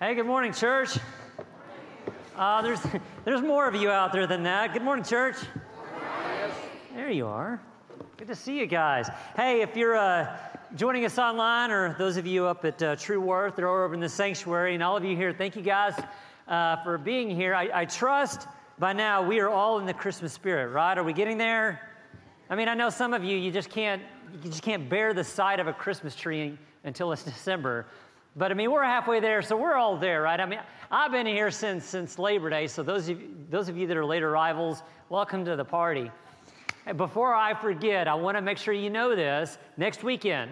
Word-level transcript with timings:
Hey, 0.00 0.16
good 0.16 0.26
morning, 0.26 0.52
church. 0.52 0.98
Uh, 2.36 2.60
there's, 2.62 2.80
there's 3.24 3.40
more 3.40 3.68
of 3.68 3.76
you 3.76 3.90
out 3.90 4.12
there 4.12 4.26
than 4.26 4.42
that. 4.42 4.72
Good 4.72 4.82
morning, 4.82 5.04
church. 5.04 5.36
There 6.96 7.12
you 7.12 7.28
are. 7.28 7.60
Good 8.16 8.26
to 8.26 8.34
see 8.34 8.58
you 8.58 8.66
guys. 8.66 9.08
Hey, 9.36 9.62
if 9.62 9.76
you're 9.76 9.94
uh, 9.94 10.36
joining 10.74 11.04
us 11.04 11.16
online, 11.16 11.70
or 11.70 11.94
those 11.96 12.16
of 12.16 12.26
you 12.26 12.44
up 12.44 12.64
at 12.64 12.82
uh, 12.82 12.96
True 12.96 13.20
Worth 13.20 13.60
or 13.60 13.68
over 13.84 13.94
in 13.94 14.00
the 14.00 14.08
sanctuary, 14.08 14.74
and 14.74 14.82
all 14.82 14.96
of 14.96 15.04
you 15.04 15.16
here, 15.16 15.32
thank 15.32 15.54
you 15.54 15.62
guys 15.62 15.94
uh, 16.48 16.82
for 16.82 16.98
being 16.98 17.30
here. 17.30 17.54
I, 17.54 17.70
I 17.72 17.84
trust 17.84 18.48
by 18.80 18.92
now 18.92 19.24
we 19.24 19.38
are 19.38 19.48
all 19.48 19.78
in 19.78 19.86
the 19.86 19.94
Christmas 19.94 20.32
spirit, 20.32 20.72
right? 20.72 20.98
Are 20.98 21.04
we 21.04 21.12
getting 21.12 21.38
there? 21.38 21.80
I 22.50 22.56
mean, 22.56 22.66
I 22.66 22.74
know 22.74 22.90
some 22.90 23.14
of 23.14 23.22
you, 23.22 23.36
you 23.36 23.52
just 23.52 23.70
can't, 23.70 24.02
you 24.42 24.50
just 24.50 24.62
can't 24.62 24.88
bear 24.88 25.14
the 25.14 25.24
sight 25.24 25.60
of 25.60 25.68
a 25.68 25.72
Christmas 25.72 26.16
tree 26.16 26.58
until 26.82 27.12
it's 27.12 27.22
December. 27.22 27.86
But 28.36 28.50
I 28.50 28.54
mean, 28.54 28.72
we're 28.72 28.82
halfway 28.82 29.20
there, 29.20 29.42
so 29.42 29.56
we're 29.56 29.76
all 29.76 29.96
there, 29.96 30.22
right? 30.22 30.40
I 30.40 30.46
mean, 30.46 30.58
I've 30.90 31.12
been 31.12 31.26
here 31.26 31.52
since 31.52 31.84
since 31.84 32.18
Labor 32.18 32.50
Day, 32.50 32.66
so 32.66 32.82
those 32.82 33.08
of 33.08 33.20
you, 33.20 33.28
those 33.48 33.68
of 33.68 33.76
you 33.76 33.86
that 33.86 33.96
are 33.96 34.04
late 34.04 34.24
arrivals, 34.24 34.82
welcome 35.08 35.44
to 35.44 35.54
the 35.54 35.64
party. 35.64 36.10
And 36.86 36.98
before 36.98 37.32
I 37.32 37.54
forget, 37.54 38.08
I 38.08 38.14
want 38.14 38.36
to 38.36 38.42
make 38.42 38.58
sure 38.58 38.74
you 38.74 38.90
know 38.90 39.14
this. 39.14 39.56
Next 39.76 40.02
weekend, 40.02 40.50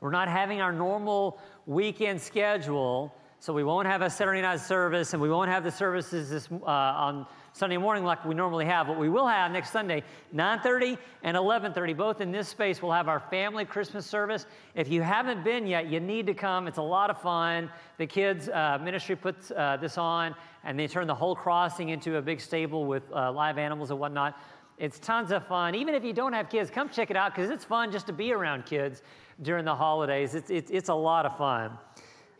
we're 0.00 0.10
not 0.10 0.28
having 0.28 0.60
our 0.60 0.72
normal 0.72 1.40
weekend 1.64 2.20
schedule, 2.20 3.14
so 3.38 3.54
we 3.54 3.64
won't 3.64 3.86
have 3.86 4.02
a 4.02 4.10
Saturday 4.10 4.42
night 4.42 4.60
service, 4.60 5.14
and 5.14 5.22
we 5.22 5.30
won't 5.30 5.50
have 5.50 5.64
the 5.64 5.70
services 5.70 6.28
this 6.28 6.48
uh, 6.52 6.66
on 6.66 7.26
Sunday 7.52 7.76
morning 7.76 8.04
like 8.04 8.24
we 8.24 8.34
normally 8.34 8.64
have. 8.64 8.88
What 8.88 8.98
we 8.98 9.08
will 9.08 9.26
have 9.26 9.50
next 9.50 9.70
Sunday, 9.70 10.02
9:30 10.34 10.96
and 11.22 11.36
11:30, 11.36 11.96
both 11.96 12.20
in 12.20 12.30
this 12.30 12.48
space, 12.48 12.80
we'll 12.80 12.92
have 12.92 13.08
our 13.08 13.20
family 13.20 13.64
Christmas 13.64 14.06
service. 14.06 14.46
If 14.74 14.88
you 14.88 15.02
haven't 15.02 15.42
been 15.42 15.66
yet, 15.66 15.86
you 15.86 16.00
need 16.00 16.26
to 16.26 16.34
come. 16.34 16.68
It's 16.68 16.78
a 16.78 16.82
lot 16.82 17.10
of 17.10 17.20
fun. 17.20 17.70
The 17.98 18.06
kids 18.06 18.48
uh, 18.48 18.78
ministry 18.82 19.16
puts 19.16 19.50
uh, 19.50 19.78
this 19.80 19.98
on, 19.98 20.34
and 20.64 20.78
they 20.78 20.86
turn 20.86 21.06
the 21.06 21.14
whole 21.14 21.34
crossing 21.34 21.88
into 21.88 22.16
a 22.16 22.22
big 22.22 22.40
stable 22.40 22.86
with 22.86 23.02
uh, 23.12 23.32
live 23.32 23.58
animals 23.58 23.90
and 23.90 23.98
whatnot. 23.98 24.38
It's 24.78 24.98
tons 24.98 25.30
of 25.30 25.46
fun. 25.46 25.74
Even 25.74 25.94
if 25.94 26.02
you 26.04 26.14
don't 26.14 26.32
have 26.32 26.48
kids, 26.48 26.70
come 26.70 26.88
check 26.88 27.10
it 27.10 27.16
out 27.16 27.34
because 27.34 27.50
it's 27.50 27.64
fun 27.64 27.92
just 27.92 28.06
to 28.06 28.14
be 28.14 28.32
around 28.32 28.64
kids 28.64 29.02
during 29.42 29.66
the 29.66 29.74
holidays. 29.74 30.34
It's, 30.34 30.48
it's, 30.48 30.70
it's 30.70 30.88
a 30.88 30.94
lot 30.94 31.26
of 31.26 31.36
fun. 31.36 31.72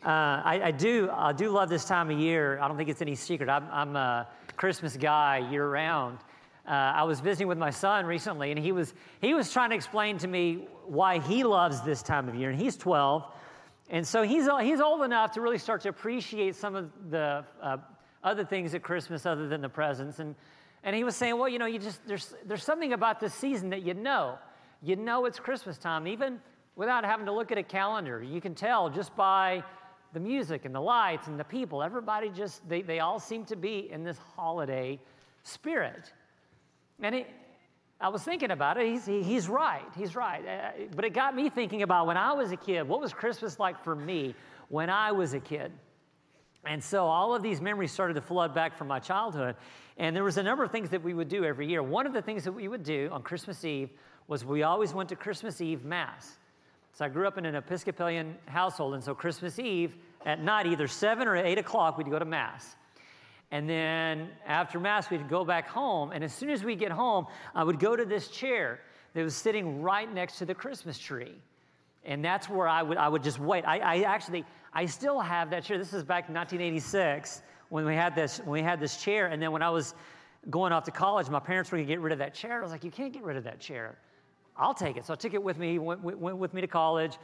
Uh, 0.02 0.08
I, 0.08 0.60
I, 0.64 0.70
do 0.70 1.10
I 1.12 1.32
do 1.32 1.50
love 1.50 1.68
this 1.68 1.84
time 1.84 2.10
of 2.10 2.18
year. 2.18 2.58
I 2.58 2.68
don't 2.68 2.78
think 2.78 2.88
it's 2.88 3.02
any 3.02 3.14
secret. 3.14 3.50
I'm, 3.50 3.66
I'm 3.70 3.96
a 3.96 4.28
Christmas 4.56 4.96
guy 4.96 5.46
year 5.50 5.68
round. 5.68 6.18
Uh, 6.66 6.70
I 6.70 7.02
was 7.02 7.20
visiting 7.20 7.48
with 7.48 7.58
my 7.58 7.68
son 7.68 8.06
recently, 8.06 8.50
and 8.50 8.58
he 8.58 8.72
was 8.72 8.94
he 9.20 9.34
was 9.34 9.52
trying 9.52 9.70
to 9.70 9.76
explain 9.76 10.16
to 10.18 10.28
me 10.28 10.68
why 10.86 11.18
he 11.18 11.44
loves 11.44 11.82
this 11.82 12.02
time 12.02 12.30
of 12.30 12.34
year. 12.34 12.48
And 12.48 12.58
he's 12.58 12.78
12, 12.78 13.26
and 13.90 14.06
so 14.06 14.22
he's 14.22 14.48
he's 14.62 14.80
old 14.80 15.02
enough 15.02 15.32
to 15.32 15.42
really 15.42 15.58
start 15.58 15.82
to 15.82 15.90
appreciate 15.90 16.56
some 16.56 16.76
of 16.76 16.90
the 17.10 17.44
uh, 17.60 17.76
other 18.24 18.44
things 18.44 18.74
at 18.74 18.82
Christmas 18.82 19.26
other 19.26 19.48
than 19.48 19.60
the 19.60 19.68
presents. 19.68 20.18
And 20.18 20.34
and 20.82 20.96
he 20.96 21.04
was 21.04 21.14
saying, 21.14 21.36
well, 21.36 21.48
you 21.48 21.58
know, 21.58 21.66
you 21.66 21.78
just 21.78 22.00
there's 22.06 22.34
there's 22.46 22.64
something 22.64 22.94
about 22.94 23.20
this 23.20 23.34
season 23.34 23.68
that 23.70 23.82
you 23.82 23.92
know, 23.92 24.38
you 24.82 24.96
know 24.96 25.26
it's 25.26 25.38
Christmas 25.38 25.76
time, 25.76 26.06
even 26.06 26.40
without 26.74 27.04
having 27.04 27.26
to 27.26 27.32
look 27.32 27.52
at 27.52 27.58
a 27.58 27.62
calendar. 27.62 28.22
You 28.22 28.40
can 28.40 28.54
tell 28.54 28.88
just 28.88 29.14
by 29.14 29.62
the 30.12 30.20
music 30.20 30.64
and 30.64 30.74
the 30.74 30.80
lights 30.80 31.28
and 31.28 31.38
the 31.38 31.44
people. 31.44 31.82
Everybody 31.82 32.30
just, 32.30 32.68
they, 32.68 32.82
they 32.82 33.00
all 33.00 33.20
seem 33.20 33.44
to 33.46 33.56
be 33.56 33.90
in 33.90 34.04
this 34.04 34.18
holiday 34.36 34.98
spirit. 35.42 36.12
And 37.02 37.14
it, 37.14 37.26
I 38.00 38.08
was 38.08 38.22
thinking 38.22 38.50
about 38.50 38.78
it. 38.78 38.86
He's, 38.86 39.06
he, 39.06 39.22
he's 39.22 39.48
right. 39.48 39.84
He's 39.96 40.16
right. 40.16 40.46
Uh, 40.46 40.70
but 40.96 41.04
it 41.04 41.10
got 41.10 41.34
me 41.34 41.50
thinking 41.50 41.82
about 41.82 42.06
when 42.06 42.16
I 42.16 42.32
was 42.32 42.50
a 42.50 42.56
kid, 42.56 42.88
what 42.88 43.00
was 43.00 43.12
Christmas 43.12 43.58
like 43.58 43.82
for 43.84 43.94
me 43.94 44.34
when 44.68 44.88
I 44.88 45.12
was 45.12 45.34
a 45.34 45.40
kid? 45.40 45.72
And 46.64 46.82
so 46.82 47.06
all 47.06 47.34
of 47.34 47.42
these 47.42 47.60
memories 47.60 47.90
started 47.90 48.14
to 48.14 48.20
flood 48.20 48.54
back 48.54 48.76
from 48.76 48.88
my 48.88 48.98
childhood. 48.98 49.56
And 49.96 50.14
there 50.14 50.24
was 50.24 50.36
a 50.38 50.42
number 50.42 50.64
of 50.64 50.70
things 50.70 50.90
that 50.90 51.02
we 51.02 51.14
would 51.14 51.28
do 51.28 51.44
every 51.44 51.66
year. 51.66 51.82
One 51.82 52.06
of 52.06 52.12
the 52.12 52.22
things 52.22 52.44
that 52.44 52.52
we 52.52 52.68
would 52.68 52.82
do 52.82 53.08
on 53.12 53.22
Christmas 53.22 53.64
Eve 53.64 53.90
was 54.28 54.44
we 54.44 54.62
always 54.62 54.92
went 54.94 55.08
to 55.10 55.16
Christmas 55.16 55.60
Eve 55.60 55.84
Mass. 55.84 56.38
So 56.92 57.04
I 57.04 57.08
grew 57.08 57.26
up 57.26 57.38
in 57.38 57.46
an 57.46 57.54
Episcopalian 57.54 58.36
household, 58.46 58.94
and 58.94 59.02
so 59.02 59.14
Christmas 59.14 59.58
Eve 59.58 59.94
at 60.26 60.42
night, 60.42 60.66
either 60.66 60.86
7 60.86 61.26
or 61.26 61.36
8 61.36 61.58
o'clock, 61.58 61.96
we'd 61.96 62.10
go 62.10 62.18
to 62.18 62.24
Mass. 62.24 62.76
And 63.50 63.68
then 63.68 64.28
after 64.46 64.78
Mass, 64.78 65.10
we'd 65.10 65.28
go 65.28 65.44
back 65.44 65.68
home. 65.68 66.12
And 66.12 66.22
as 66.22 66.32
soon 66.32 66.50
as 66.50 66.62
we 66.62 66.76
get 66.76 66.92
home, 66.92 67.26
I 67.54 67.64
would 67.64 67.80
go 67.80 67.96
to 67.96 68.04
this 68.04 68.28
chair 68.28 68.80
that 69.14 69.22
was 69.22 69.34
sitting 69.34 69.82
right 69.82 70.12
next 70.12 70.38
to 70.38 70.44
the 70.44 70.54
Christmas 70.54 70.98
tree. 70.98 71.34
And 72.04 72.24
that's 72.24 72.48
where 72.48 72.68
I 72.68 72.82
would, 72.82 72.96
I 72.96 73.08
would 73.08 73.22
just 73.22 73.40
wait. 73.40 73.64
I, 73.64 73.78
I 73.78 74.02
actually, 74.02 74.44
I 74.72 74.86
still 74.86 75.20
have 75.20 75.50
that 75.50 75.64
chair. 75.64 75.78
This 75.78 75.92
is 75.92 76.04
back 76.04 76.28
in 76.28 76.34
1986 76.34 77.42
when 77.70 77.84
we 77.84 77.94
had 77.94 78.14
this, 78.14 78.38
when 78.38 78.50
we 78.50 78.62
had 78.62 78.78
this 78.78 79.02
chair. 79.02 79.26
And 79.26 79.42
then 79.42 79.52
when 79.52 79.62
I 79.62 79.70
was 79.70 79.94
going 80.48 80.72
off 80.72 80.84
to 80.84 80.90
college, 80.90 81.28
my 81.28 81.40
parents 81.40 81.70
were 81.70 81.78
going 81.78 81.88
to 81.88 81.92
get 81.92 82.00
rid 82.00 82.12
of 82.12 82.18
that 82.18 82.34
chair. 82.34 82.60
I 82.60 82.62
was 82.62 82.70
like, 82.70 82.84
you 82.84 82.90
can't 82.90 83.12
get 83.12 83.24
rid 83.24 83.36
of 83.36 83.44
that 83.44 83.58
chair. 83.58 83.98
I'll 84.56 84.74
take 84.74 84.96
it. 84.96 85.06
So 85.06 85.12
I 85.12 85.16
took 85.16 85.34
it 85.34 85.42
with 85.42 85.58
me, 85.58 85.78
went, 85.78 86.02
went 86.02 86.36
with 86.36 86.52
me 86.54 86.60
to 86.60 86.66
college. 86.66 87.16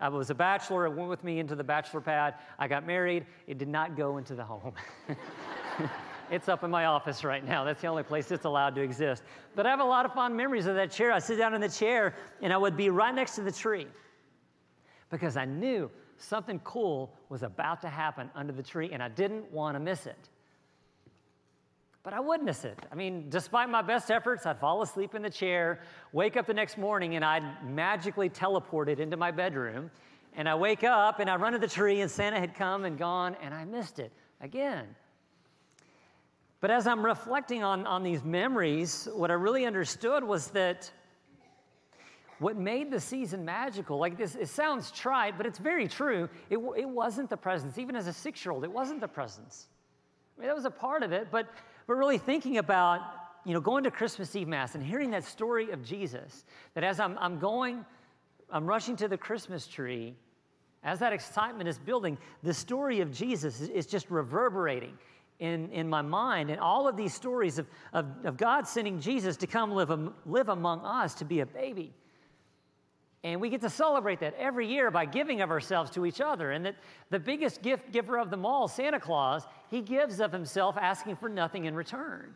I 0.00 0.08
was 0.08 0.30
a 0.30 0.34
bachelor. 0.34 0.86
It 0.86 0.92
went 0.92 1.08
with 1.08 1.24
me 1.24 1.38
into 1.38 1.54
the 1.54 1.64
bachelor 1.64 2.00
pad. 2.00 2.34
I 2.58 2.68
got 2.68 2.86
married. 2.86 3.26
It 3.46 3.58
did 3.58 3.68
not 3.68 3.96
go 3.96 4.16
into 4.18 4.34
the 4.34 4.44
home. 4.44 4.72
it's 6.30 6.48
up 6.48 6.62
in 6.62 6.70
my 6.70 6.84
office 6.84 7.24
right 7.24 7.44
now. 7.44 7.64
That's 7.64 7.80
the 7.80 7.88
only 7.88 8.04
place 8.04 8.30
it's 8.30 8.44
allowed 8.44 8.74
to 8.76 8.80
exist. 8.80 9.22
But 9.56 9.66
I 9.66 9.70
have 9.70 9.80
a 9.80 9.84
lot 9.84 10.06
of 10.06 10.12
fond 10.14 10.36
memories 10.36 10.66
of 10.66 10.76
that 10.76 10.90
chair. 10.90 11.12
I 11.12 11.18
sit 11.18 11.36
down 11.36 11.54
in 11.54 11.60
the 11.60 11.68
chair 11.68 12.14
and 12.40 12.52
I 12.52 12.56
would 12.56 12.76
be 12.76 12.90
right 12.90 13.14
next 13.14 13.34
to 13.36 13.42
the 13.42 13.52
tree 13.52 13.88
because 15.10 15.36
I 15.36 15.44
knew 15.44 15.90
something 16.16 16.60
cool 16.60 17.14
was 17.28 17.42
about 17.42 17.80
to 17.80 17.88
happen 17.88 18.30
under 18.34 18.52
the 18.52 18.62
tree 18.62 18.90
and 18.92 19.02
I 19.02 19.08
didn't 19.08 19.50
want 19.52 19.74
to 19.74 19.80
miss 19.80 20.06
it. 20.06 20.28
But 22.08 22.16
I 22.16 22.20
would 22.20 22.42
miss 22.42 22.64
it. 22.64 22.78
I 22.90 22.94
mean, 22.94 23.26
despite 23.28 23.68
my 23.68 23.82
best 23.82 24.10
efforts, 24.10 24.46
I'd 24.46 24.58
fall 24.58 24.80
asleep 24.80 25.14
in 25.14 25.20
the 25.20 25.28
chair, 25.28 25.80
wake 26.14 26.38
up 26.38 26.46
the 26.46 26.54
next 26.54 26.78
morning, 26.78 27.16
and 27.16 27.22
I'd 27.22 27.62
magically 27.62 28.30
teleported 28.30 28.98
into 28.98 29.18
my 29.18 29.30
bedroom. 29.30 29.90
And 30.32 30.48
I 30.48 30.54
wake 30.54 30.84
up 30.84 31.20
and 31.20 31.28
I 31.28 31.36
run 31.36 31.52
to 31.52 31.58
the 31.58 31.68
tree, 31.68 32.00
and 32.00 32.10
Santa 32.10 32.40
had 32.40 32.54
come 32.54 32.86
and 32.86 32.96
gone, 32.96 33.36
and 33.42 33.52
I 33.52 33.66
missed 33.66 33.98
it 33.98 34.10
again. 34.40 34.86
But 36.62 36.70
as 36.70 36.86
I'm 36.86 37.04
reflecting 37.04 37.62
on, 37.62 37.86
on 37.86 38.02
these 38.02 38.24
memories, 38.24 39.06
what 39.12 39.30
I 39.30 39.34
really 39.34 39.66
understood 39.66 40.24
was 40.24 40.46
that 40.52 40.90
what 42.38 42.56
made 42.56 42.90
the 42.90 43.00
season 43.00 43.44
magical, 43.44 43.98
like 43.98 44.16
this, 44.16 44.34
it 44.34 44.48
sounds 44.48 44.90
trite, 44.92 45.36
but 45.36 45.44
it's 45.44 45.58
very 45.58 45.86
true. 45.86 46.30
It, 46.48 46.56
it 46.56 46.88
wasn't 46.88 47.28
the 47.28 47.36
presents. 47.36 47.76
Even 47.76 47.94
as 47.94 48.06
a 48.06 48.14
six 48.14 48.46
year 48.46 48.52
old, 48.52 48.64
it 48.64 48.72
wasn't 48.72 49.02
the 49.02 49.08
presents. 49.08 49.66
I 50.38 50.40
mean, 50.40 50.48
that 50.48 50.56
was 50.56 50.64
a 50.64 50.70
part 50.70 51.02
of 51.02 51.12
it, 51.12 51.28
but 51.30 51.48
but 51.88 51.94
really 51.94 52.18
thinking 52.18 52.58
about, 52.58 53.00
you 53.44 53.54
know, 53.54 53.60
going 53.60 53.82
to 53.82 53.90
Christmas 53.90 54.36
Eve 54.36 54.46
Mass 54.46 54.76
and 54.76 54.84
hearing 54.84 55.10
that 55.10 55.24
story 55.24 55.70
of 55.70 55.82
Jesus, 55.82 56.44
that 56.74 56.84
as 56.84 57.00
I'm, 57.00 57.18
I'm 57.18 57.38
going, 57.38 57.84
I'm 58.50 58.66
rushing 58.66 58.94
to 58.96 59.08
the 59.08 59.16
Christmas 59.16 59.66
tree, 59.66 60.14
as 60.84 60.98
that 61.00 61.14
excitement 61.14 61.66
is 61.66 61.78
building, 61.78 62.18
the 62.42 62.52
story 62.52 63.00
of 63.00 63.10
Jesus 63.10 63.62
is, 63.62 63.70
is 63.70 63.86
just 63.86 64.10
reverberating 64.10 64.96
in, 65.38 65.70
in 65.70 65.88
my 65.88 66.02
mind. 66.02 66.50
And 66.50 66.60
all 66.60 66.86
of 66.86 66.96
these 66.96 67.14
stories 67.14 67.58
of, 67.58 67.66
of, 67.94 68.06
of 68.24 68.36
God 68.36 68.68
sending 68.68 69.00
Jesus 69.00 69.38
to 69.38 69.46
come 69.46 69.72
live, 69.72 69.90
live 70.26 70.50
among 70.50 70.80
us, 70.80 71.14
to 71.14 71.24
be 71.24 71.40
a 71.40 71.46
baby. 71.46 71.94
And 73.24 73.40
we 73.40 73.50
get 73.50 73.60
to 73.62 73.70
celebrate 73.70 74.20
that 74.20 74.34
every 74.38 74.68
year 74.68 74.90
by 74.90 75.04
giving 75.04 75.40
of 75.40 75.50
ourselves 75.50 75.90
to 75.92 76.06
each 76.06 76.20
other. 76.20 76.52
And 76.52 76.64
that 76.66 76.76
the 77.10 77.18
biggest 77.18 77.62
gift 77.62 77.90
giver 77.90 78.18
of 78.18 78.30
them 78.30 78.46
all, 78.46 78.68
Santa 78.68 79.00
Claus, 79.00 79.42
he 79.70 79.80
gives 79.80 80.20
of 80.20 80.32
himself 80.32 80.76
asking 80.76 81.16
for 81.16 81.28
nothing 81.28 81.64
in 81.64 81.74
return. 81.74 82.34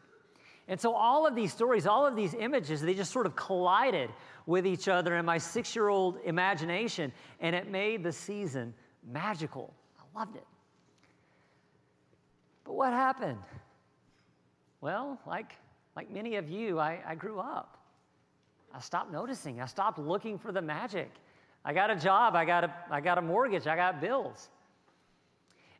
And 0.68 0.80
so 0.80 0.94
all 0.94 1.26
of 1.26 1.34
these 1.34 1.52
stories, 1.52 1.86
all 1.86 2.06
of 2.06 2.16
these 2.16 2.34
images, 2.34 2.80
they 2.80 2.94
just 2.94 3.12
sort 3.12 3.26
of 3.26 3.36
collided 3.36 4.10
with 4.46 4.66
each 4.66 4.88
other 4.88 5.16
in 5.16 5.24
my 5.24 5.38
six 5.38 5.74
year 5.74 5.88
old 5.88 6.18
imagination, 6.24 7.12
and 7.40 7.54
it 7.54 7.70
made 7.70 8.02
the 8.02 8.12
season 8.12 8.74
magical. 9.10 9.72
I 9.98 10.18
loved 10.18 10.36
it. 10.36 10.46
But 12.64 12.74
what 12.74 12.92
happened? 12.92 13.38
Well, 14.80 15.18
like, 15.26 15.52
like 15.96 16.10
many 16.10 16.36
of 16.36 16.48
you, 16.48 16.78
I, 16.78 17.00
I 17.06 17.14
grew 17.14 17.38
up. 17.40 17.81
I 18.74 18.80
stopped 18.80 19.12
noticing. 19.12 19.60
I 19.60 19.66
stopped 19.66 19.98
looking 19.98 20.38
for 20.38 20.52
the 20.52 20.62
magic. 20.62 21.10
I 21.64 21.72
got 21.72 21.90
a 21.90 21.96
job, 21.96 22.34
I 22.34 22.44
got 22.44 22.64
a, 22.64 22.74
I 22.90 23.00
got 23.00 23.18
a 23.18 23.22
mortgage, 23.22 23.66
I 23.66 23.76
got 23.76 24.00
bills. 24.00 24.48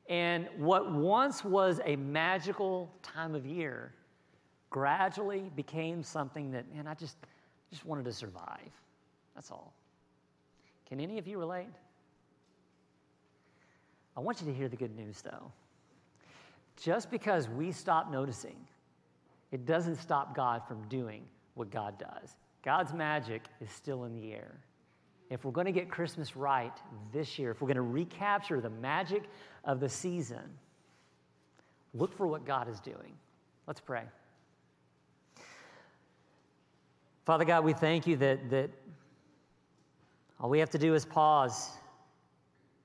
And 0.08 0.48
what 0.58 0.92
once 0.92 1.44
was 1.44 1.80
a 1.84 1.96
magical 1.96 2.92
time 3.02 3.34
of 3.34 3.46
year 3.46 3.92
gradually 4.70 5.50
became 5.56 6.02
something 6.02 6.50
that, 6.52 6.72
man, 6.74 6.86
I 6.86 6.94
just, 6.94 7.16
just 7.70 7.84
wanted 7.84 8.04
to 8.04 8.12
survive. 8.12 8.70
That's 9.34 9.50
all. 9.50 9.72
Can 10.88 11.00
any 11.00 11.18
of 11.18 11.26
you 11.26 11.38
relate? 11.38 11.68
I 14.16 14.20
want 14.20 14.40
you 14.40 14.46
to 14.46 14.52
hear 14.52 14.68
the 14.68 14.76
good 14.76 14.94
news, 14.94 15.22
though. 15.22 15.50
Just 16.76 17.10
because 17.10 17.48
we 17.48 17.72
stop 17.72 18.10
noticing, 18.10 18.56
it 19.50 19.66
doesn't 19.66 19.96
stop 19.96 20.34
God 20.34 20.62
from 20.66 20.86
doing 20.88 21.24
what 21.54 21.70
God 21.70 21.98
does. 21.98 22.36
God's 22.62 22.92
magic 22.92 23.42
is 23.60 23.70
still 23.70 24.04
in 24.04 24.14
the 24.14 24.32
air. 24.32 24.60
if 25.30 25.44
we're 25.44 25.52
going 25.52 25.66
to 25.66 25.72
get 25.72 25.90
Christmas 25.90 26.36
right 26.36 26.72
this 27.12 27.38
year, 27.38 27.50
if 27.50 27.60
we're 27.60 27.68
going 27.68 27.76
to 27.76 27.82
recapture 27.82 28.60
the 28.60 28.70
magic 28.70 29.22
of 29.64 29.80
the 29.80 29.88
season, 29.88 30.42
look 31.94 32.14
for 32.14 32.26
what 32.26 32.44
God 32.44 32.68
is 32.68 32.80
doing. 32.80 33.14
Let's 33.66 33.80
pray. 33.80 34.02
Father 37.24 37.44
God, 37.44 37.64
we 37.64 37.72
thank 37.72 38.06
you 38.06 38.16
that, 38.16 38.50
that 38.50 38.70
all 40.38 40.50
we 40.50 40.58
have 40.58 40.70
to 40.70 40.78
do 40.78 40.94
is 40.94 41.04
pause 41.06 41.70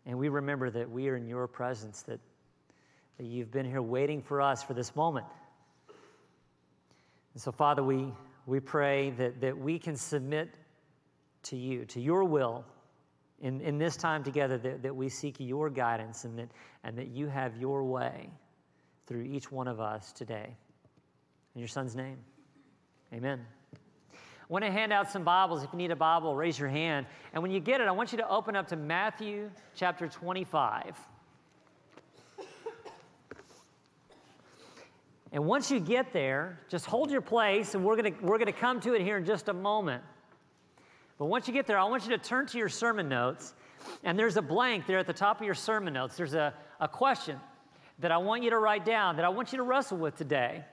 and 0.05 0.17
we 0.17 0.29
remember 0.29 0.69
that 0.69 0.89
we 0.89 1.09
are 1.09 1.17
in 1.17 1.27
your 1.27 1.47
presence, 1.47 2.03
that, 2.03 2.19
that 3.17 3.25
you've 3.25 3.51
been 3.51 3.65
here 3.65 3.81
waiting 3.81 4.21
for 4.21 4.41
us 4.41 4.63
for 4.63 4.73
this 4.73 4.95
moment. 4.95 5.25
And 7.33 7.41
so, 7.41 7.51
Father, 7.51 7.83
we, 7.83 8.13
we 8.47 8.61
pray 8.61 9.11
that, 9.11 9.39
that 9.41 9.55
we 9.55 9.77
can 9.77 9.95
submit 9.95 10.55
to 11.43 11.55
you, 11.55 11.85
to 11.85 11.99
your 11.99 12.23
will 12.23 12.65
in, 13.41 13.61
in 13.61 13.77
this 13.77 13.95
time 13.95 14.23
together, 14.23 14.57
that, 14.57 14.81
that 14.81 14.95
we 14.95 15.09
seek 15.09 15.35
your 15.37 15.69
guidance 15.69 16.23
and 16.23 16.39
that, 16.39 16.49
and 16.83 16.97
that 16.97 17.09
you 17.09 17.27
have 17.27 17.57
your 17.57 17.83
way 17.83 18.31
through 19.05 19.23
each 19.23 19.51
one 19.51 19.67
of 19.67 19.79
us 19.79 20.11
today. 20.13 20.55
In 21.53 21.59
your 21.59 21.67
son's 21.67 21.95
name, 21.95 22.17
amen. 23.13 23.45
I 23.73 24.17
want 24.47 24.63
to 24.63 24.71
hand 24.71 24.93
out 24.93 25.11
some 25.11 25.25
Bibles. 25.25 25.61
If 25.63 25.73
you 25.73 25.77
need 25.77 25.91
a 25.91 25.95
Bible, 25.95 26.33
raise 26.33 26.57
your 26.57 26.69
hand. 26.69 27.05
And 27.33 27.43
when 27.43 27.51
you 27.51 27.59
get 27.59 27.81
it, 27.81 27.87
I 27.87 27.91
want 27.91 28.13
you 28.13 28.17
to 28.19 28.29
open 28.29 28.55
up 28.55 28.67
to 28.69 28.77
Matthew 28.77 29.51
chapter 29.75 30.07
25. 30.07 30.95
And 35.37 35.45
once 35.45 35.69
you 35.69 35.79
get 35.79 36.13
there, 36.13 36.59
just 36.67 36.87
hold 36.87 37.11
your 37.11 37.21
place, 37.21 37.75
and 37.75 37.85
we're 37.85 37.95
going 37.95 38.11
to, 38.11 38.25
we're 38.25 38.39
going 38.39 38.47
to 38.47 38.51
come 38.51 38.79
to 38.79 38.95
it 38.95 39.03
here 39.03 39.17
in 39.17 39.23
just 39.23 39.49
a 39.49 39.53
moment. 39.53 40.01
But 41.19 41.25
once 41.27 41.47
you 41.47 41.53
get 41.53 41.67
there, 41.67 41.77
I 41.77 41.83
want 41.83 42.05
you 42.05 42.09
to 42.09 42.17
turn 42.17 42.47
to 42.47 42.57
your 42.57 42.69
sermon 42.69 43.07
notes, 43.07 43.53
and 44.03 44.17
there's 44.17 44.37
a 44.37 44.41
blank 44.41 44.87
there 44.87 44.97
at 44.97 45.05
the 45.05 45.13
top 45.13 45.39
of 45.39 45.45
your 45.45 45.53
sermon 45.53 45.93
notes. 45.93 46.17
There's 46.17 46.33
a, 46.33 46.55
a 46.79 46.87
question 46.87 47.39
that 47.99 48.11
I 48.11 48.17
want 48.17 48.41
you 48.41 48.49
to 48.49 48.57
write 48.57 48.83
down, 48.83 49.15
that 49.17 49.25
I 49.25 49.29
want 49.29 49.51
you 49.51 49.57
to 49.57 49.63
wrestle 49.63 49.99
with 49.99 50.15
today 50.15 50.65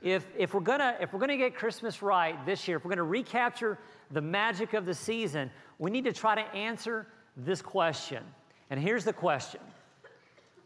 if, 0.00 0.24
if 0.34 0.54
we're 0.54 0.60
gonna 0.60 0.96
if 0.98 1.12
we're 1.12 1.20
gonna 1.20 1.36
get 1.36 1.54
Christmas 1.54 2.00
right 2.00 2.44
this 2.46 2.66
year, 2.66 2.78
if 2.78 2.86
we're 2.86 2.92
gonna 2.92 3.02
recapture 3.02 3.78
the 4.12 4.22
magic 4.22 4.72
of 4.72 4.86
the 4.86 4.94
season, 4.94 5.50
we 5.78 5.90
need 5.90 6.04
to 6.04 6.12
try 6.12 6.34
to 6.34 6.54
answer 6.54 7.06
this 7.36 7.60
question. 7.60 8.22
And 8.70 8.80
here's 8.80 9.04
the 9.04 9.12
question: 9.12 9.60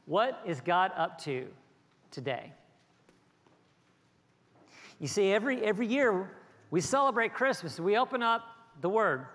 What 0.07 0.41
is 0.47 0.61
God 0.61 0.93
up 0.97 1.21
to 1.25 1.49
today? 2.13 2.53
You 5.01 5.09
see, 5.09 5.33
every 5.33 5.65
every 5.65 5.87
year 5.87 6.31
we 6.71 6.81
celebrate 6.81 7.35
Christmas. 7.35 7.81
We 7.81 7.97
open 7.97 8.23
up 8.23 8.43
the 8.81 8.89
Word, 8.89 9.27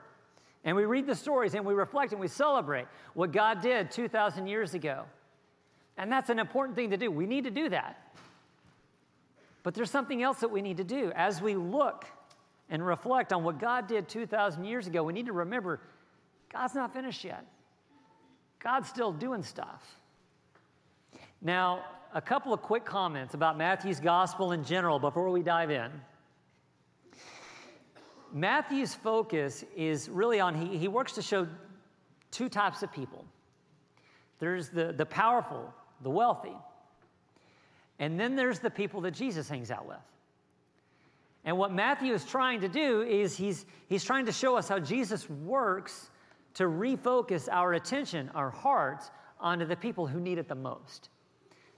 and 0.63 0.77
we 0.77 0.85
read 0.85 1.05
the 1.07 1.15
stories, 1.15 1.55
and 1.55 1.65
we 1.65 1.73
reflect, 1.73 2.13
and 2.13 2.21
we 2.21 2.27
celebrate 2.29 2.85
what 3.13 3.31
God 3.33 3.61
did 3.61 3.91
2,000 3.91 4.47
years 4.47 4.73
ago. 4.73 5.03
And 5.97 6.11
that's 6.11 6.29
an 6.29 6.39
important 6.39 6.75
thing 6.75 6.91
to 6.91 6.97
do. 6.97 7.09
We 7.11 7.25
need 7.25 7.43
to 7.45 7.51
do 7.51 7.69
that. 7.69 8.01
But 9.63 9.73
there's 9.73 9.89
something 9.89 10.21
else 10.21 10.39
that 10.41 10.51
we 10.51 10.61
need 10.61 10.77
to 10.77 10.83
do. 10.83 11.11
As 11.15 11.41
we 11.41 11.55
look 11.55 12.05
and 12.69 12.85
reflect 12.85 13.33
on 13.33 13.43
what 13.43 13.59
God 13.59 13.87
did 13.87 14.07
2,000 14.07 14.63
years 14.63 14.87
ago, 14.87 15.03
we 15.03 15.13
need 15.13 15.25
to 15.25 15.33
remember 15.33 15.81
God's 16.51 16.75
not 16.75 16.93
finished 16.93 17.23
yet. 17.23 17.45
God's 18.59 18.87
still 18.87 19.11
doing 19.11 19.41
stuff. 19.43 19.83
Now, 21.41 21.85
a 22.15 22.21
couple 22.21 22.53
of 22.53 22.61
quick 22.61 22.85
comments 22.85 23.33
about 23.33 23.57
Matthew's 23.57 23.99
gospel 23.99 24.53
in 24.53 24.63
general 24.63 24.99
before 24.99 25.29
we 25.29 25.43
dive 25.43 25.69
in. 25.69 25.91
Matthew's 28.31 28.95
focus 28.95 29.65
is 29.75 30.07
really 30.07 30.39
on, 30.39 30.55
he, 30.55 30.77
he 30.77 30.87
works 30.87 31.11
to 31.13 31.21
show 31.21 31.45
two 32.31 32.49
types 32.49 32.81
of 32.81 32.91
people 32.91 33.23
there's 34.39 34.69
the, 34.69 34.91
the 34.91 35.05
powerful, 35.05 35.73
the 36.01 36.09
wealthy, 36.09 36.55
and 37.99 38.19
then 38.19 38.35
there's 38.35 38.59
the 38.59 38.69
people 38.69 39.01
that 39.01 39.11
Jesus 39.11 39.47
hangs 39.47 39.71
out 39.71 39.87
with. 39.87 39.97
And 41.45 41.57
what 41.57 41.71
Matthew 41.71 42.13
is 42.13 42.25
trying 42.25 42.61
to 42.61 42.67
do 42.67 43.01
is 43.03 43.37
he's, 43.37 43.65
he's 43.87 44.03
trying 44.03 44.25
to 44.25 44.31
show 44.31 44.57
us 44.57 44.67
how 44.67 44.79
Jesus 44.79 45.29
works 45.29 46.09
to 46.55 46.63
refocus 46.63 47.47
our 47.51 47.73
attention, 47.73 48.29
our 48.35 48.49
hearts, 48.49 49.11
onto 49.39 49.65
the 49.65 49.75
people 49.75 50.07
who 50.07 50.19
need 50.19 50.37
it 50.37 50.47
the 50.47 50.55
most. 50.55 51.09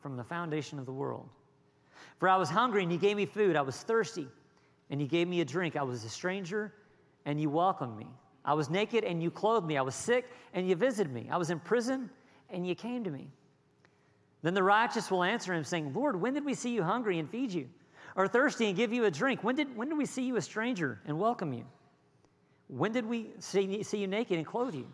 from 0.00 0.16
the 0.16 0.24
foundation 0.24 0.78
of 0.78 0.86
the 0.86 0.92
world. 0.92 1.28
For 2.18 2.28
I 2.28 2.36
was 2.36 2.48
hungry, 2.48 2.82
and 2.82 2.92
you 2.92 2.98
gave 2.98 3.16
me 3.16 3.26
food. 3.26 3.56
I 3.56 3.62
was 3.62 3.76
thirsty, 3.76 4.28
and 4.90 5.00
you 5.00 5.06
gave 5.06 5.28
me 5.28 5.40
a 5.40 5.44
drink. 5.44 5.76
I 5.76 5.82
was 5.82 6.04
a 6.04 6.08
stranger, 6.08 6.72
and 7.24 7.40
you 7.40 7.50
welcomed 7.50 7.96
me. 7.96 8.06
I 8.44 8.54
was 8.54 8.70
naked, 8.70 9.04
and 9.04 9.22
you 9.22 9.30
clothed 9.30 9.66
me. 9.66 9.76
I 9.76 9.82
was 9.82 9.94
sick, 9.94 10.26
and 10.54 10.68
you 10.68 10.74
visited 10.74 11.12
me. 11.12 11.28
I 11.30 11.36
was 11.36 11.50
in 11.50 11.60
prison, 11.60 12.10
and 12.50 12.66
you 12.66 12.74
came 12.74 13.04
to 13.04 13.10
me. 13.10 13.28
Then 14.42 14.54
the 14.54 14.62
righteous 14.62 15.10
will 15.10 15.24
answer 15.24 15.52
him, 15.52 15.64
saying, 15.64 15.92
Lord, 15.92 16.20
when 16.20 16.34
did 16.34 16.44
we 16.44 16.54
see 16.54 16.70
you 16.70 16.82
hungry 16.82 17.18
and 17.18 17.28
feed 17.28 17.52
you? 17.52 17.68
Or 18.16 18.26
thirsty 18.26 18.66
and 18.66 18.76
give 18.76 18.92
you 18.92 19.04
a 19.04 19.10
drink? 19.10 19.44
When 19.44 19.54
did, 19.54 19.76
when 19.76 19.88
did 19.88 19.98
we 19.98 20.06
see 20.06 20.22
you 20.22 20.36
a 20.36 20.42
stranger 20.42 21.00
and 21.06 21.18
welcome 21.18 21.52
you? 21.52 21.64
When 22.68 22.92
did 22.92 23.06
we 23.06 23.30
see, 23.38 23.82
see 23.82 23.98
you 23.98 24.06
naked 24.06 24.38
and 24.38 24.46
clothe 24.46 24.74
you? 24.74 24.86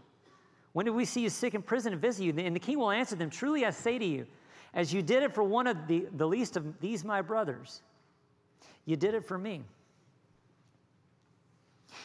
When 0.73 0.85
did 0.85 0.93
we 0.93 1.05
see 1.05 1.21
you 1.21 1.31
sick 1.31 1.55
in 1.55 1.63
prison 1.63 1.93
and 1.93 2.03
visit 2.03 2.25
you? 2.25 2.35
And 2.37 2.55
the 2.55 2.61
king 2.61 2.79
will 2.79 2.91
answer 2.91 3.17
them, 3.17 3.31
Truly 3.31 3.65
I 3.65 3.71
say 3.71 3.99
to 3.99 4.05
you, 4.05 4.27
as 4.75 4.93
you 4.93 5.03
did 5.03 5.23
it 5.23 5.35
for 5.35 5.43
one 5.43 5.67
of 5.67 5.87
the, 5.87 6.07
the 6.17 6.27
least 6.27 6.57
of 6.57 6.81
these 6.81 7.05
my 7.05 7.23
brothers, 7.23 7.83
you 8.85 8.97
did 8.97 9.15
it 9.15 9.25
for 9.25 9.39
me. 9.39 9.63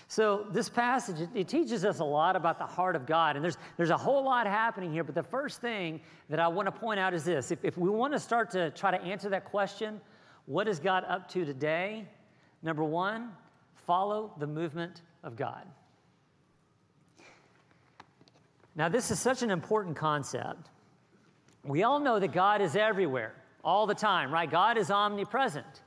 So, 0.08 0.46
this 0.52 0.70
passage, 0.70 1.28
it, 1.34 1.48
teaches 1.48 1.84
us 1.84 2.00
a 2.00 2.04
lot 2.04 2.36
about 2.36 2.60
the 2.60 2.66
heart 2.66 2.96
of 2.96 3.06
God. 3.06 3.36
And 3.36 3.44
there's, 3.44 3.58
there's 3.76 3.90
a 3.90 3.98
whole 3.98 4.24
lot 4.24 4.46
happening 4.48 4.92
here. 4.92 5.04
But 5.04 5.16
the 5.16 5.24
first 5.24 5.62
thing 5.62 6.00
that 6.30 6.40
I 6.40 6.48
want 6.48 6.68
to 6.68 6.72
point 6.72 7.00
out 7.00 7.14
is 7.14 7.24
this 7.26 7.52
if, 7.52 7.60
if 7.64 7.78
we 7.78 7.90
want 7.90 8.14
to 8.14 8.20
start 8.20 8.52
to 8.52 8.70
try 8.72 8.92
to 8.92 9.02
answer 9.02 9.30
that 9.30 9.46
question, 9.46 10.00
what 10.46 10.68
is 10.68 10.80
God 10.80 11.06
up 11.08 11.28
to 11.30 11.44
today? 11.44 12.08
Number 12.62 12.84
one, 12.84 13.32
follow 13.86 14.32
the 14.38 14.48
movement 14.48 15.02
of 15.24 15.36
God. 15.36 15.66
Now, 18.76 18.90
this 18.90 19.12
is 19.12 19.20
such 19.20 19.42
an 19.42 19.52
important 19.52 19.96
concept. 19.96 20.70
We 21.64 21.84
all 21.84 22.00
know 22.00 22.20
that 22.20 22.32
God 22.32 22.62
is 22.62 22.76
everywhere, 22.76 23.34
all 23.64 23.86
the 23.86 23.96
time, 23.96 24.34
right? 24.34 24.50
God 24.50 24.78
is 24.78 24.90
omnipresent. 24.92 25.84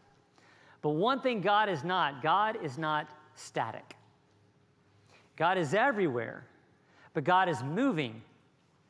But 0.83 0.91
one 0.91 1.21
thing 1.21 1.41
God 1.41 1.69
is 1.69 1.85
not 1.85 2.23
God 2.23 2.59
is 2.63 2.77
not 2.77 3.09
static. 3.35 3.97
God 5.37 5.57
is 5.57 5.75
everywhere, 5.75 6.47
but 7.15 7.25
God 7.25 7.49
is 7.49 7.63
moving 7.63 8.23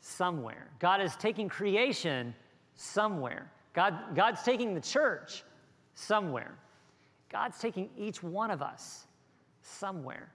somewhere. 0.01 0.69
God 0.81 1.01
is 1.01 1.15
taking 1.17 1.49
creation 1.49 2.35
somewhere. 2.75 3.51
God, 3.75 4.15
God's 4.15 4.43
taking 4.43 4.75
the 4.75 4.81
church 4.81 5.45
somewhere. 5.95 6.59
God's 7.31 7.59
taking 7.59 7.89
each 7.97 8.23
one 8.23 8.51
of 8.51 8.61
us 8.61 9.07
somewhere. 9.63 10.31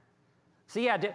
So, 0.67 0.79
yeah, 0.79 0.97
do, 0.97 1.09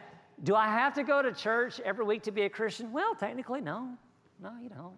do 0.44 0.54
I 0.54 0.66
have 0.66 0.94
to 0.94 1.02
go 1.02 1.22
to 1.22 1.32
church 1.32 1.80
every 1.80 2.04
week 2.04 2.22
to 2.24 2.30
be 2.30 2.42
a 2.42 2.50
Christian? 2.50 2.92
Well, 2.92 3.14
technically, 3.14 3.60
no. 3.60 3.96
No, 4.40 4.52
you 4.62 4.68
don't. 4.68 4.94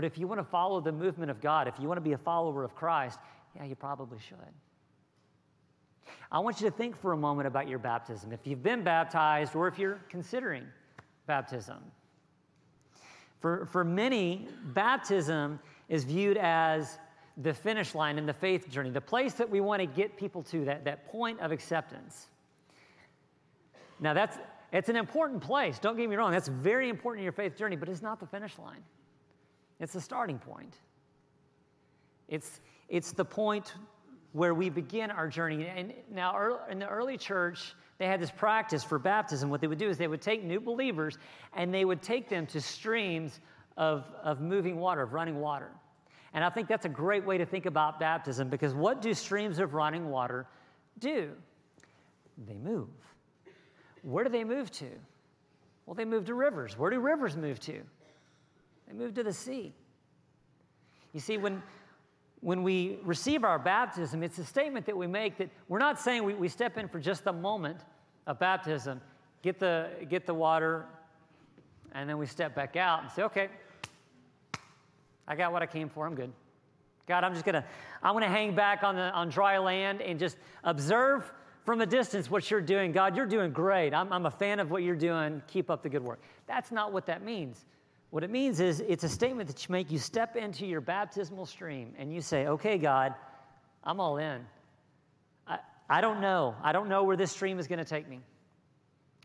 But 0.00 0.06
if 0.06 0.16
you 0.16 0.26
want 0.26 0.40
to 0.40 0.44
follow 0.44 0.80
the 0.80 0.92
movement 0.92 1.30
of 1.30 1.42
God, 1.42 1.68
if 1.68 1.74
you 1.78 1.86
want 1.86 1.98
to 1.98 2.02
be 2.02 2.12
a 2.12 2.18
follower 2.18 2.64
of 2.64 2.74
Christ, 2.74 3.18
yeah, 3.54 3.64
you 3.64 3.74
probably 3.74 4.18
should. 4.18 4.38
I 6.32 6.38
want 6.38 6.58
you 6.58 6.70
to 6.70 6.74
think 6.74 6.98
for 6.98 7.12
a 7.12 7.18
moment 7.18 7.46
about 7.46 7.68
your 7.68 7.78
baptism. 7.78 8.32
If 8.32 8.46
you've 8.46 8.62
been 8.62 8.82
baptized 8.82 9.54
or 9.54 9.68
if 9.68 9.78
you're 9.78 10.00
considering 10.08 10.64
baptism. 11.26 11.76
For, 13.40 13.66
for 13.66 13.84
many, 13.84 14.48
baptism 14.72 15.60
is 15.90 16.04
viewed 16.04 16.38
as 16.38 16.98
the 17.36 17.52
finish 17.52 17.94
line 17.94 18.16
in 18.16 18.24
the 18.24 18.32
faith 18.32 18.70
journey, 18.70 18.88
the 18.88 19.02
place 19.02 19.34
that 19.34 19.50
we 19.50 19.60
want 19.60 19.80
to 19.80 19.86
get 19.86 20.16
people 20.16 20.42
to, 20.44 20.64
that, 20.64 20.86
that 20.86 21.12
point 21.12 21.38
of 21.40 21.52
acceptance. 21.52 22.28
Now, 24.00 24.14
that's 24.14 24.38
it's 24.72 24.88
an 24.88 24.96
important 24.96 25.42
place. 25.42 25.78
Don't 25.78 25.98
get 25.98 26.08
me 26.08 26.16
wrong. 26.16 26.32
That's 26.32 26.48
very 26.48 26.88
important 26.88 27.20
in 27.20 27.24
your 27.24 27.34
faith 27.34 27.54
journey, 27.54 27.76
but 27.76 27.90
it's 27.90 28.00
not 28.00 28.18
the 28.18 28.26
finish 28.26 28.58
line. 28.58 28.82
It's 29.80 29.94
the 29.94 30.00
starting 30.00 30.38
point. 30.38 30.74
It's, 32.28 32.60
it's 32.88 33.12
the 33.12 33.24
point 33.24 33.74
where 34.32 34.54
we 34.54 34.70
begin 34.70 35.10
our 35.10 35.26
journey. 35.26 35.66
And 35.66 35.92
now, 36.12 36.60
in 36.70 36.78
the 36.78 36.86
early 36.86 37.16
church, 37.16 37.74
they 37.98 38.06
had 38.06 38.20
this 38.20 38.30
practice 38.30 38.84
for 38.84 38.98
baptism. 38.98 39.50
What 39.50 39.60
they 39.60 39.66
would 39.66 39.78
do 39.78 39.88
is 39.88 39.98
they 39.98 40.06
would 40.06 40.22
take 40.22 40.44
new 40.44 40.60
believers 40.60 41.18
and 41.54 41.74
they 41.74 41.84
would 41.84 42.02
take 42.02 42.28
them 42.28 42.46
to 42.48 42.60
streams 42.60 43.40
of, 43.76 44.04
of 44.22 44.40
moving 44.40 44.76
water, 44.76 45.02
of 45.02 45.12
running 45.12 45.40
water. 45.40 45.70
And 46.32 46.44
I 46.44 46.50
think 46.50 46.68
that's 46.68 46.84
a 46.84 46.90
great 46.90 47.26
way 47.26 47.38
to 47.38 47.46
think 47.46 47.66
about 47.66 47.98
baptism 47.98 48.48
because 48.48 48.72
what 48.72 49.02
do 49.02 49.12
streams 49.14 49.58
of 49.58 49.74
running 49.74 50.10
water 50.10 50.46
do? 50.98 51.32
They 52.46 52.56
move. 52.56 52.88
Where 54.02 54.24
do 54.24 54.30
they 54.30 54.44
move 54.44 54.70
to? 54.72 54.88
Well, 55.86 55.94
they 55.94 56.04
move 56.04 56.26
to 56.26 56.34
rivers. 56.34 56.78
Where 56.78 56.90
do 56.90 57.00
rivers 57.00 57.36
move 57.36 57.58
to? 57.60 57.82
They 58.90 58.98
move 58.98 59.14
to 59.14 59.22
the 59.22 59.32
sea. 59.32 59.72
You 61.12 61.20
see, 61.20 61.38
when, 61.38 61.62
when 62.40 62.64
we 62.64 62.98
receive 63.04 63.44
our 63.44 63.58
baptism, 63.58 64.22
it's 64.22 64.38
a 64.38 64.44
statement 64.44 64.84
that 64.86 64.96
we 64.96 65.06
make 65.06 65.38
that 65.38 65.48
we're 65.68 65.78
not 65.78 66.00
saying 66.00 66.24
we, 66.24 66.34
we 66.34 66.48
step 66.48 66.76
in 66.76 66.88
for 66.88 66.98
just 66.98 67.26
a 67.26 67.32
moment 67.32 67.78
of 68.26 68.40
baptism, 68.40 69.00
get 69.42 69.60
the, 69.60 69.90
get 70.08 70.26
the 70.26 70.34
water, 70.34 70.86
and 71.92 72.08
then 72.08 72.18
we 72.18 72.26
step 72.26 72.54
back 72.54 72.76
out 72.76 73.02
and 73.02 73.12
say, 73.12 73.22
okay, 73.22 73.48
I 75.28 75.36
got 75.36 75.52
what 75.52 75.62
I 75.62 75.66
came 75.66 75.88
for, 75.88 76.06
I'm 76.06 76.16
good. 76.16 76.32
God, 77.06 77.22
I'm 77.22 77.32
just 77.32 77.44
gonna, 77.44 77.64
I'm 78.02 78.14
gonna 78.14 78.28
hang 78.28 78.54
back 78.54 78.82
on, 78.82 78.96
the, 78.96 79.10
on 79.12 79.28
dry 79.28 79.58
land 79.58 80.00
and 80.00 80.18
just 80.18 80.36
observe 80.64 81.32
from 81.64 81.80
a 81.80 81.86
distance 81.86 82.28
what 82.28 82.50
you're 82.50 82.60
doing. 82.60 82.90
God, 82.90 83.16
you're 83.16 83.26
doing 83.26 83.52
great. 83.52 83.94
I'm, 83.94 84.12
I'm 84.12 84.26
a 84.26 84.30
fan 84.30 84.58
of 84.58 84.70
what 84.70 84.82
you're 84.82 84.96
doing. 84.96 85.42
Keep 85.46 85.70
up 85.70 85.82
the 85.82 85.88
good 85.88 86.02
work. 86.02 86.20
That's 86.46 86.72
not 86.72 86.92
what 86.92 87.06
that 87.06 87.22
means. 87.22 87.64
What 88.10 88.24
it 88.24 88.30
means 88.30 88.58
is 88.58 88.80
it's 88.80 89.04
a 89.04 89.08
statement 89.08 89.48
that 89.48 89.66
you 89.66 89.72
make. 89.72 89.90
You 89.90 89.98
step 89.98 90.36
into 90.36 90.66
your 90.66 90.80
baptismal 90.80 91.46
stream 91.46 91.94
and 91.96 92.12
you 92.12 92.20
say, 92.20 92.46
okay, 92.46 92.76
God, 92.76 93.14
I'm 93.84 94.00
all 94.00 94.18
in. 94.18 94.44
I, 95.46 95.58
I 95.88 96.00
don't 96.00 96.20
know. 96.20 96.56
I 96.62 96.72
don't 96.72 96.88
know 96.88 97.04
where 97.04 97.16
this 97.16 97.30
stream 97.30 97.58
is 97.58 97.68
going 97.68 97.78
to 97.78 97.84
take 97.84 98.08
me, 98.08 98.20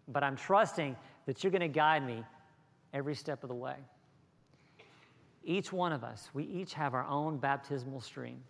but 0.08 0.24
I'm 0.24 0.36
trusting 0.36 0.96
that 1.26 1.44
you're 1.44 1.52
going 1.52 1.62
to 1.62 1.68
guide 1.68 2.06
me 2.06 2.24
every 2.94 3.16
step 3.16 3.44
of 3.44 3.50
the 3.50 3.56
way. 3.56 3.76
Each 5.44 5.72
one 5.72 5.92
of 5.92 6.04
us, 6.04 6.30
we 6.34 6.44
each 6.44 6.74
have 6.74 6.94
our 6.94 7.06
own 7.06 7.38
baptismal 7.38 8.02
stream. 8.02 8.44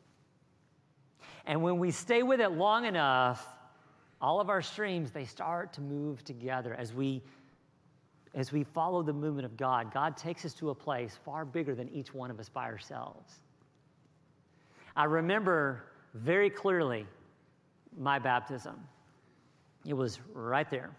And 1.45 1.61
when 1.61 1.79
we 1.79 1.91
stay 1.91 2.23
with 2.23 2.41
it 2.41 2.51
long 2.51 2.85
enough, 2.85 3.45
all 4.21 4.41
of 4.41 4.49
our 4.49 4.61
streams, 4.61 5.11
they 5.11 5.25
start 5.25 5.73
to 5.73 5.81
move 5.81 6.23
together 6.23 6.73
as 6.73 6.93
we 6.93 7.21
as 8.35 8.51
we 8.51 8.63
follow 8.63 9.01
the 9.01 9.13
movement 9.13 9.45
of 9.45 9.55
God, 9.55 9.93
God 9.93 10.17
takes 10.17 10.43
us 10.43 10.53
to 10.55 10.69
a 10.69 10.75
place 10.75 11.17
far 11.23 11.45
bigger 11.45 11.73
than 11.73 11.89
each 11.89 12.13
one 12.13 12.29
of 12.29 12.39
us 12.39 12.49
by 12.49 12.65
ourselves. 12.65 13.33
I 14.95 15.05
remember 15.05 15.85
very 16.13 16.49
clearly 16.49 17.07
my 17.97 18.19
baptism. 18.19 18.75
It 19.85 19.93
was 19.93 20.19
right 20.33 20.69
there. 20.69 20.91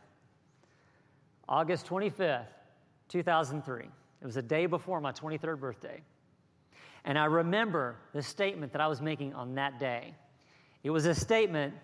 August 1.49 1.87
25th, 1.87 2.47
2003. 3.09 3.85
It 3.85 4.25
was 4.25 4.37
a 4.39 4.43
day 4.43 4.65
before 4.67 5.01
my 5.01 5.13
23rd 5.13 5.61
birthday. 5.61 6.01
And 7.05 7.19
I 7.19 7.27
remember 7.27 7.97
the 8.15 8.23
statement 8.23 8.73
that 8.73 8.81
I 8.81 8.87
was 8.87 9.01
making 9.01 9.35
on 9.35 9.55
that 9.57 9.79
day. 9.79 10.15
It 10.83 10.91
was 10.91 11.05
a 11.05 11.15
statement 11.15 11.75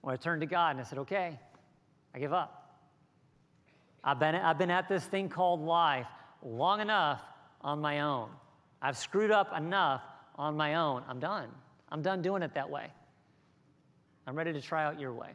where 0.00 0.12
I 0.12 0.16
turned 0.16 0.40
to 0.40 0.46
God 0.46 0.72
and 0.72 0.80
I 0.80 0.82
said, 0.82 0.98
Okay, 0.98 1.38
I 2.14 2.18
give 2.18 2.32
up. 2.32 2.55
I've 4.06 4.20
been, 4.20 4.36
I've 4.36 4.56
been 4.56 4.70
at 4.70 4.88
this 4.88 5.04
thing 5.04 5.28
called 5.28 5.60
life 5.60 6.06
long 6.40 6.80
enough 6.80 7.20
on 7.60 7.80
my 7.80 8.00
own. 8.00 8.28
I've 8.80 8.96
screwed 8.96 9.32
up 9.32 9.52
enough 9.56 10.00
on 10.36 10.56
my 10.56 10.76
own. 10.76 11.02
I'm 11.08 11.18
done. 11.18 11.48
I'm 11.90 12.02
done 12.02 12.22
doing 12.22 12.42
it 12.42 12.54
that 12.54 12.70
way. 12.70 12.86
I'm 14.24 14.36
ready 14.36 14.52
to 14.52 14.60
try 14.60 14.84
out 14.84 15.00
your 15.00 15.12
way. 15.12 15.30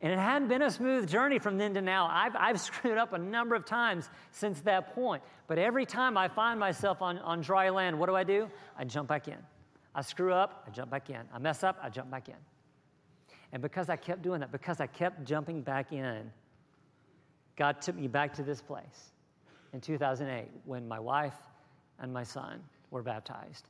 And 0.00 0.12
it 0.12 0.18
hadn't 0.18 0.48
been 0.48 0.62
a 0.62 0.70
smooth 0.72 1.08
journey 1.08 1.38
from 1.38 1.56
then 1.56 1.74
to 1.74 1.80
now. 1.80 2.08
I've, 2.10 2.34
I've 2.34 2.60
screwed 2.60 2.98
up 2.98 3.12
a 3.12 3.18
number 3.18 3.54
of 3.54 3.64
times 3.64 4.10
since 4.32 4.60
that 4.62 4.96
point. 4.96 5.22
But 5.46 5.58
every 5.58 5.86
time 5.86 6.16
I 6.18 6.26
find 6.26 6.58
myself 6.58 7.00
on, 7.00 7.18
on 7.18 7.42
dry 7.42 7.70
land, 7.70 7.96
what 7.96 8.06
do 8.06 8.16
I 8.16 8.24
do? 8.24 8.50
I 8.76 8.82
jump 8.82 9.08
back 9.08 9.28
in. 9.28 9.38
I 9.94 10.00
screw 10.00 10.32
up, 10.32 10.64
I 10.66 10.70
jump 10.70 10.90
back 10.90 11.10
in. 11.10 11.20
I 11.32 11.38
mess 11.38 11.62
up, 11.62 11.78
I 11.80 11.90
jump 11.90 12.10
back 12.10 12.28
in. 12.28 12.34
And 13.52 13.60
because 13.60 13.88
I 13.90 13.96
kept 13.96 14.22
doing 14.22 14.40
that, 14.40 14.50
because 14.50 14.80
I 14.80 14.86
kept 14.86 15.24
jumping 15.24 15.60
back 15.60 15.92
in, 15.92 16.30
God 17.56 17.82
took 17.82 17.94
me 17.94 18.08
back 18.08 18.32
to 18.34 18.42
this 18.42 18.62
place 18.62 19.12
in 19.72 19.80
2008 19.80 20.48
when 20.64 20.88
my 20.88 20.98
wife 20.98 21.36
and 22.00 22.12
my 22.12 22.22
son 22.22 22.60
were 22.90 23.02
baptized. 23.02 23.68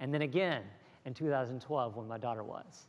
And 0.00 0.12
then 0.12 0.22
again 0.22 0.62
in 1.04 1.14
2012 1.14 1.96
when 1.96 2.08
my 2.08 2.18
daughter 2.18 2.42
was. 2.42 2.88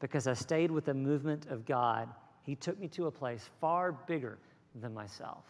Because 0.00 0.26
I 0.26 0.34
stayed 0.34 0.70
with 0.70 0.86
the 0.86 0.94
movement 0.94 1.46
of 1.46 1.64
God, 1.64 2.08
He 2.42 2.56
took 2.56 2.78
me 2.80 2.88
to 2.88 3.06
a 3.06 3.10
place 3.10 3.48
far 3.60 3.92
bigger 3.92 4.38
than 4.80 4.92
myself. 4.94 5.44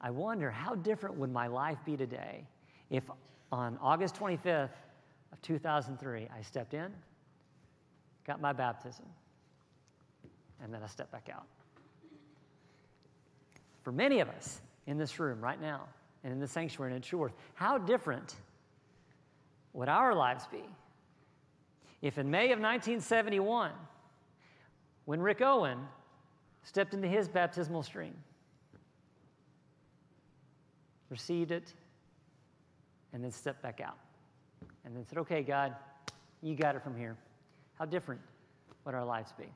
I 0.00 0.10
wonder 0.10 0.50
how 0.50 0.74
different 0.74 1.16
would 1.16 1.32
my 1.32 1.46
life 1.46 1.78
be 1.86 1.96
today 1.96 2.46
if 2.90 3.04
on 3.50 3.78
August 3.80 4.16
25th 4.16 4.68
of 5.32 5.40
2003 5.40 6.28
I 6.36 6.42
stepped 6.42 6.74
in 6.74 6.92
got 8.26 8.40
my 8.40 8.52
baptism, 8.52 9.06
and 10.62 10.72
then 10.72 10.82
I 10.82 10.86
stepped 10.86 11.12
back 11.12 11.28
out. 11.32 11.46
For 13.82 13.92
many 13.92 14.20
of 14.20 14.28
us 14.28 14.60
in 14.86 14.98
this 14.98 15.18
room 15.18 15.40
right 15.40 15.60
now, 15.60 15.82
and 16.22 16.32
in 16.32 16.40
the 16.40 16.48
sanctuary 16.48 16.94
and 16.94 17.04
in 17.04 17.08
Trueworth, 17.08 17.32
how 17.54 17.76
different 17.76 18.34
would 19.74 19.88
our 19.88 20.14
lives 20.14 20.46
be 20.50 20.64
if 22.04 22.18
in 22.18 22.30
May 22.30 22.52
of 22.52 22.60
1971, 22.60 23.70
when 25.06 25.22
Rick 25.22 25.40
Owen 25.40 25.78
stepped 26.62 26.92
into 26.92 27.08
his 27.08 27.28
baptismal 27.28 27.82
stream, 27.82 28.12
received 31.08 31.50
it, 31.50 31.72
and 33.14 33.24
then 33.24 33.30
stepped 33.30 33.62
back 33.62 33.80
out, 33.80 33.96
and 34.84 34.94
then 34.94 35.06
said, 35.06 35.16
Okay, 35.16 35.40
God, 35.40 35.74
you 36.42 36.54
got 36.54 36.76
it 36.76 36.82
from 36.82 36.94
here. 36.94 37.16
How 37.78 37.84
different 37.84 38.20
would 38.84 38.94
our 38.94 39.04
lives 39.04 39.32
be? 39.36 39.46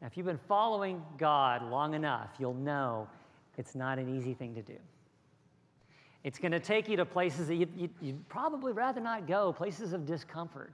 Now, 0.00 0.06
if 0.06 0.16
you've 0.16 0.26
been 0.26 0.38
following 0.48 1.02
God 1.18 1.62
long 1.62 1.94
enough, 1.94 2.30
you'll 2.38 2.54
know 2.54 3.08
it's 3.56 3.74
not 3.74 3.98
an 3.98 4.14
easy 4.14 4.34
thing 4.34 4.54
to 4.54 4.62
do. 4.62 4.76
It's 6.22 6.38
going 6.38 6.52
to 6.52 6.60
take 6.60 6.88
you 6.88 6.96
to 6.96 7.04
places 7.04 7.48
that 7.48 7.54
you'd, 7.54 7.74
you'd, 7.76 7.94
you'd, 8.00 8.28
probably 8.28 8.72
rather 8.72 9.00
not 9.00 9.26
go, 9.26 9.52
places 9.52 9.92
of 9.92 10.04
discomfort. 10.04 10.72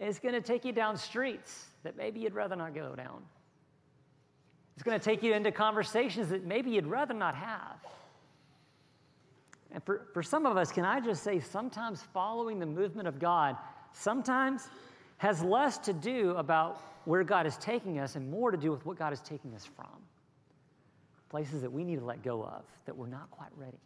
It's 0.00 0.18
going 0.18 0.34
to 0.34 0.40
take 0.40 0.64
you 0.64 0.72
down 0.72 0.96
streets 0.96 1.66
that 1.84 1.96
maybe 1.96 2.20
you'd 2.20 2.34
rather 2.34 2.56
not 2.56 2.74
go 2.74 2.94
down. 2.94 3.22
It's 4.74 4.82
going 4.82 4.98
to 4.98 5.04
take 5.04 5.22
you 5.22 5.32
into 5.32 5.52
conversations 5.52 6.30
that 6.30 6.44
maybe 6.44 6.70
you'd 6.70 6.86
rather 6.86 7.14
not 7.14 7.34
have. 7.34 7.76
And 9.72 9.82
for, 9.84 10.08
for 10.12 10.22
some 10.22 10.46
of 10.46 10.56
us, 10.56 10.72
can 10.72 10.84
I 10.84 11.00
just 11.00 11.22
say, 11.22 11.40
sometimes 11.40 12.02
following 12.12 12.58
the 12.58 12.66
movement 12.66 13.06
of 13.06 13.18
God 13.18 13.56
sometimes 13.92 14.68
has 15.18 15.42
less 15.42 15.78
to 15.78 15.92
do 15.92 16.30
about 16.36 16.80
where 17.04 17.22
God 17.24 17.46
is 17.46 17.56
taking 17.58 17.98
us 17.98 18.16
and 18.16 18.30
more 18.30 18.50
to 18.50 18.56
do 18.56 18.70
with 18.70 18.84
what 18.84 18.98
God 18.98 19.12
is 19.12 19.20
taking 19.20 19.54
us 19.54 19.64
from. 19.64 19.86
Places 21.28 21.62
that 21.62 21.70
we 21.70 21.84
need 21.84 21.98
to 21.98 22.04
let 22.04 22.22
go 22.22 22.42
of, 22.42 22.62
that 22.86 22.96
we're 22.96 23.06
not 23.06 23.30
quite 23.30 23.50
ready. 23.56 23.78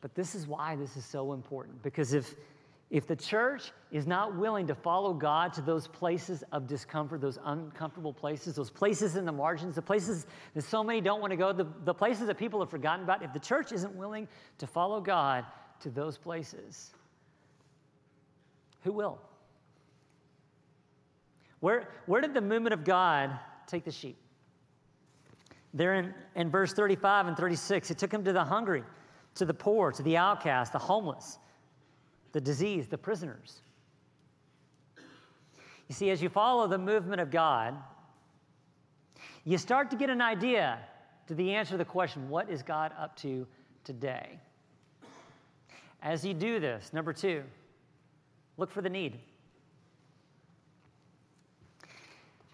But 0.00 0.14
this 0.14 0.34
is 0.34 0.46
why 0.46 0.76
this 0.76 0.96
is 0.96 1.04
so 1.04 1.32
important. 1.32 1.82
Because 1.82 2.12
if, 2.12 2.34
if 2.94 3.08
the 3.08 3.16
church 3.16 3.72
is 3.90 4.06
not 4.06 4.36
willing 4.36 4.68
to 4.68 4.74
follow 4.74 5.12
God 5.12 5.52
to 5.54 5.60
those 5.60 5.88
places 5.88 6.44
of 6.52 6.68
discomfort, 6.68 7.20
those 7.20 7.40
uncomfortable 7.44 8.12
places, 8.12 8.54
those 8.54 8.70
places 8.70 9.16
in 9.16 9.24
the 9.24 9.32
margins, 9.32 9.74
the 9.74 9.82
places 9.82 10.26
that 10.54 10.62
so 10.62 10.84
many 10.84 11.00
don't 11.00 11.20
want 11.20 11.32
to 11.32 11.36
go, 11.36 11.52
the, 11.52 11.66
the 11.84 11.92
places 11.92 12.28
that 12.28 12.38
people 12.38 12.60
have 12.60 12.70
forgotten 12.70 13.02
about, 13.02 13.20
if 13.24 13.32
the 13.32 13.40
church 13.40 13.72
isn't 13.72 13.92
willing 13.96 14.28
to 14.58 14.68
follow 14.68 15.00
God 15.00 15.44
to 15.80 15.90
those 15.90 16.16
places, 16.16 16.92
who 18.84 18.92
will? 18.92 19.18
Where, 21.58 21.88
where 22.06 22.20
did 22.20 22.32
the 22.32 22.40
movement 22.40 22.74
of 22.74 22.84
God 22.84 23.36
take 23.66 23.82
the 23.82 23.90
sheep? 23.90 24.18
There 25.72 25.94
in, 25.96 26.14
in 26.36 26.48
verse 26.48 26.72
35 26.72 27.26
and 27.26 27.36
36, 27.36 27.90
it 27.90 27.98
took 27.98 28.12
him 28.12 28.22
to 28.22 28.32
the 28.32 28.44
hungry, 28.44 28.84
to 29.34 29.44
the 29.44 29.52
poor, 29.52 29.90
to 29.90 30.02
the 30.04 30.16
outcast, 30.16 30.72
the 30.72 30.78
homeless 30.78 31.40
the 32.34 32.40
disease, 32.40 32.88
the 32.88 32.98
prisoners. 32.98 33.60
You 35.88 35.94
see, 35.94 36.10
as 36.10 36.20
you 36.20 36.28
follow 36.28 36.66
the 36.66 36.76
movement 36.76 37.20
of 37.20 37.30
God, 37.30 37.76
you 39.44 39.56
start 39.56 39.88
to 39.90 39.96
get 39.96 40.10
an 40.10 40.20
idea 40.20 40.80
to 41.28 41.34
the 41.34 41.54
answer 41.54 41.72
to 41.72 41.78
the 41.78 41.84
question 41.84 42.28
what 42.28 42.50
is 42.50 42.62
God 42.62 42.90
up 42.98 43.16
to 43.18 43.46
today? 43.84 44.40
As 46.02 46.24
you 46.24 46.34
do 46.34 46.58
this, 46.58 46.92
number 46.92 47.12
two, 47.12 47.44
look 48.56 48.72
for 48.72 48.82
the 48.82 48.90
need. 48.90 49.16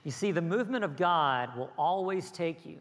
You 0.05 0.11
see, 0.11 0.31
the 0.31 0.43
movement 0.43 0.85
of 0.85 0.97
God 0.99 1.57
will 1.57 1.73
always 1.79 2.31
take 2.31 2.67
you 2.67 2.79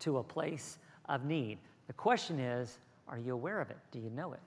to 0.00 0.18
a 0.18 0.22
place 0.22 0.78
of 1.08 1.24
need. 1.24 1.56
The 1.86 1.94
question 1.94 2.38
is 2.38 2.78
are 3.08 3.18
you 3.18 3.32
aware 3.32 3.60
of 3.60 3.70
it? 3.70 3.78
Do 3.90 3.98
you 3.98 4.10
know 4.10 4.34
it? 4.34 4.40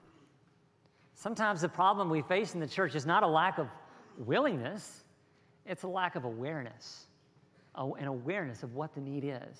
Sometimes 1.16 1.62
the 1.62 1.68
problem 1.68 2.10
we 2.10 2.20
face 2.20 2.52
in 2.52 2.60
the 2.60 2.66
church 2.66 2.94
is 2.94 3.06
not 3.06 3.22
a 3.22 3.26
lack 3.26 3.56
of 3.56 3.68
willingness, 4.18 5.02
it's 5.64 5.82
a 5.82 5.88
lack 5.88 6.14
of 6.14 6.24
awareness, 6.24 7.06
an 7.74 8.06
awareness 8.06 8.62
of 8.62 8.74
what 8.74 8.94
the 8.94 9.00
need 9.00 9.24
is. 9.24 9.58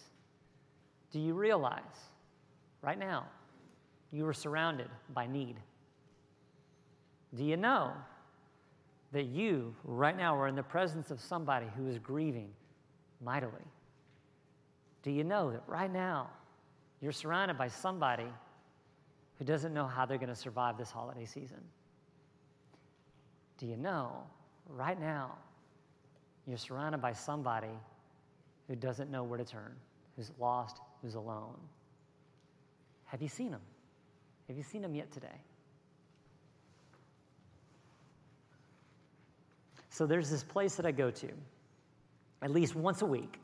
Do 1.10 1.18
you 1.18 1.32
realize 1.32 1.80
right 2.82 2.98
now 2.98 3.25
you 4.12 4.26
are 4.26 4.34
surrounded 4.34 4.88
by 5.14 5.26
need? 5.26 5.56
Do 7.34 7.42
you 7.42 7.56
know 7.56 7.92
that 9.12 9.25
you 9.25 9.75
right 9.82 10.16
now 10.16 10.36
are 10.36 10.48
in 10.48 10.56
the 10.56 10.62
presence 10.62 11.10
of 11.10 11.18
somebody 11.20 11.66
who 11.75 11.88
is 11.88 11.98
grieving 11.98 12.50
mightily? 13.25 13.64
Do 15.02 15.10
you 15.10 15.25
know 15.25 15.52
that 15.52 15.62
right 15.66 15.90
now 15.90 16.28
you're 17.00 17.12
surrounded 17.12 17.56
by 17.56 17.68
somebody 17.68 18.26
who 19.38 19.45
doesn't 19.45 19.75
know 19.75 19.87
how 19.87 20.07
they're 20.07 20.19
going 20.19 20.28
to 20.28 20.35
survive 20.35 20.78
this 20.78 20.90
holiday 20.90 21.25
season? 21.25 21.61
Do 23.59 23.66
you 23.66 23.76
know 23.76 24.25
right 24.69 24.99
now 24.99 25.33
you're 26.47 26.59
surrounded 26.59 27.00
by 27.00 27.12
somebody 27.12 27.78
who 28.69 28.76
doesn't 28.76 29.11
know 29.11 29.25
where 29.25 29.38
to 29.38 29.45
turn, 29.45 29.75
who's 30.16 30.31
lost, 30.38 30.81
who's 31.02 31.14
alone? 31.14 31.57
Have 33.07 33.23
you 33.23 33.28
seen 33.28 33.50
them? 33.50 33.61
Have 34.49 34.57
you 34.57 34.62
seen 34.62 34.83
them 34.83 34.95
yet 34.95 35.11
today? 35.12 35.40
So 39.90 40.07
there's 40.07 40.31
this 40.31 40.45
place 40.45 40.76
that 40.76 40.85
I 40.85 40.93
go 40.93 41.11
to 41.11 41.28
at 42.43 42.50
least 42.50 42.75
once 42.75 43.02
a 43.02 43.07
week, 43.07 43.40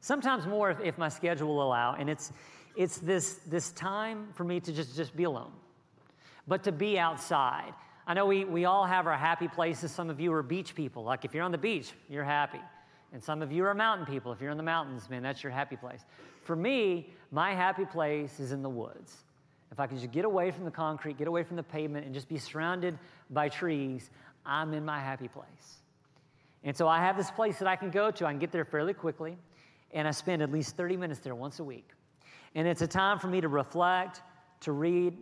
sometimes 0.00 0.46
more 0.46 0.70
if, 0.70 0.80
if 0.80 0.98
my 0.98 1.08
schedule 1.08 1.48
will 1.48 1.62
allow, 1.62 1.94
and 1.94 2.10
it's 2.10 2.32
it's 2.76 2.98
this, 2.98 3.34
this 3.46 3.70
time 3.72 4.28
for 4.34 4.44
me 4.44 4.60
to 4.60 4.72
just, 4.72 4.96
just 4.96 5.16
be 5.16 5.24
alone, 5.24 5.52
but 6.46 6.64
to 6.64 6.72
be 6.72 6.98
outside. 6.98 7.74
I 8.06 8.14
know 8.14 8.26
we, 8.26 8.44
we 8.44 8.64
all 8.64 8.84
have 8.84 9.06
our 9.06 9.16
happy 9.16 9.48
places. 9.48 9.92
Some 9.92 10.10
of 10.10 10.20
you 10.20 10.32
are 10.32 10.42
beach 10.42 10.74
people. 10.74 11.04
Like 11.04 11.24
if 11.24 11.34
you're 11.34 11.44
on 11.44 11.52
the 11.52 11.58
beach, 11.58 11.92
you're 12.08 12.24
happy. 12.24 12.60
And 13.12 13.22
some 13.22 13.42
of 13.42 13.52
you 13.52 13.64
are 13.64 13.74
mountain 13.74 14.06
people. 14.06 14.32
If 14.32 14.40
you're 14.40 14.50
in 14.50 14.56
the 14.56 14.62
mountains, 14.62 15.08
man, 15.10 15.22
that's 15.22 15.42
your 15.42 15.52
happy 15.52 15.76
place. 15.76 16.00
For 16.44 16.56
me, 16.56 17.10
my 17.30 17.54
happy 17.54 17.84
place 17.84 18.40
is 18.40 18.52
in 18.52 18.62
the 18.62 18.70
woods. 18.70 19.16
If 19.70 19.78
I 19.78 19.86
can 19.86 19.98
just 19.98 20.10
get 20.10 20.24
away 20.24 20.50
from 20.50 20.64
the 20.64 20.70
concrete, 20.70 21.18
get 21.18 21.28
away 21.28 21.44
from 21.44 21.56
the 21.56 21.62
pavement, 21.62 22.04
and 22.04 22.14
just 22.14 22.28
be 22.28 22.38
surrounded 22.38 22.98
by 23.30 23.48
trees, 23.48 24.10
I'm 24.44 24.74
in 24.74 24.84
my 24.84 24.98
happy 24.98 25.28
place. 25.28 25.78
And 26.64 26.76
so 26.76 26.88
I 26.88 26.98
have 26.98 27.16
this 27.16 27.30
place 27.30 27.58
that 27.58 27.68
I 27.68 27.76
can 27.76 27.90
go 27.90 28.10
to. 28.10 28.26
I 28.26 28.30
can 28.30 28.38
get 28.38 28.52
there 28.52 28.64
fairly 28.64 28.92
quickly, 28.92 29.36
and 29.92 30.06
I 30.06 30.10
spend 30.10 30.42
at 30.42 30.50
least 30.50 30.76
30 30.76 30.96
minutes 30.96 31.20
there 31.20 31.34
once 31.34 31.58
a 31.58 31.64
week. 31.64 31.88
And 32.54 32.68
it's 32.68 32.82
a 32.82 32.86
time 32.86 33.18
for 33.18 33.28
me 33.28 33.40
to 33.40 33.48
reflect, 33.48 34.22
to 34.60 34.72
read, 34.72 35.16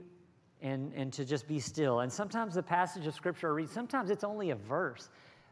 and, 0.62 0.92
and 0.94 1.12
to 1.12 1.24
just 1.24 1.46
be 1.46 1.58
still. 1.58 2.00
And 2.00 2.12
sometimes 2.12 2.54
the 2.54 2.62
passage 2.62 3.06
of 3.06 3.14
scripture 3.14 3.48
I 3.48 3.52
read, 3.52 3.70
sometimes 3.70 4.10
it's 4.10 4.24
only 4.24 4.50
a 4.50 4.56
verse. 4.56 5.08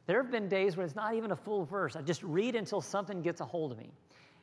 There 0.07 0.23
have 0.23 0.31
been 0.31 0.49
days 0.49 0.77
where 0.77 0.85
it's 0.85 0.97
not 0.97 1.15
even 1.15 1.33
a 1.33 1.37
full 1.37 1.65
verse. 1.65 1.97
I 1.97 2.03
just 2.03 2.23
read 2.23 2.55
until 2.55 2.81
something 2.81 3.23
gets 3.23 3.41
a 3.41 3.45
hold 3.45 3.73
of 3.73 3.79
me. 3.79 3.91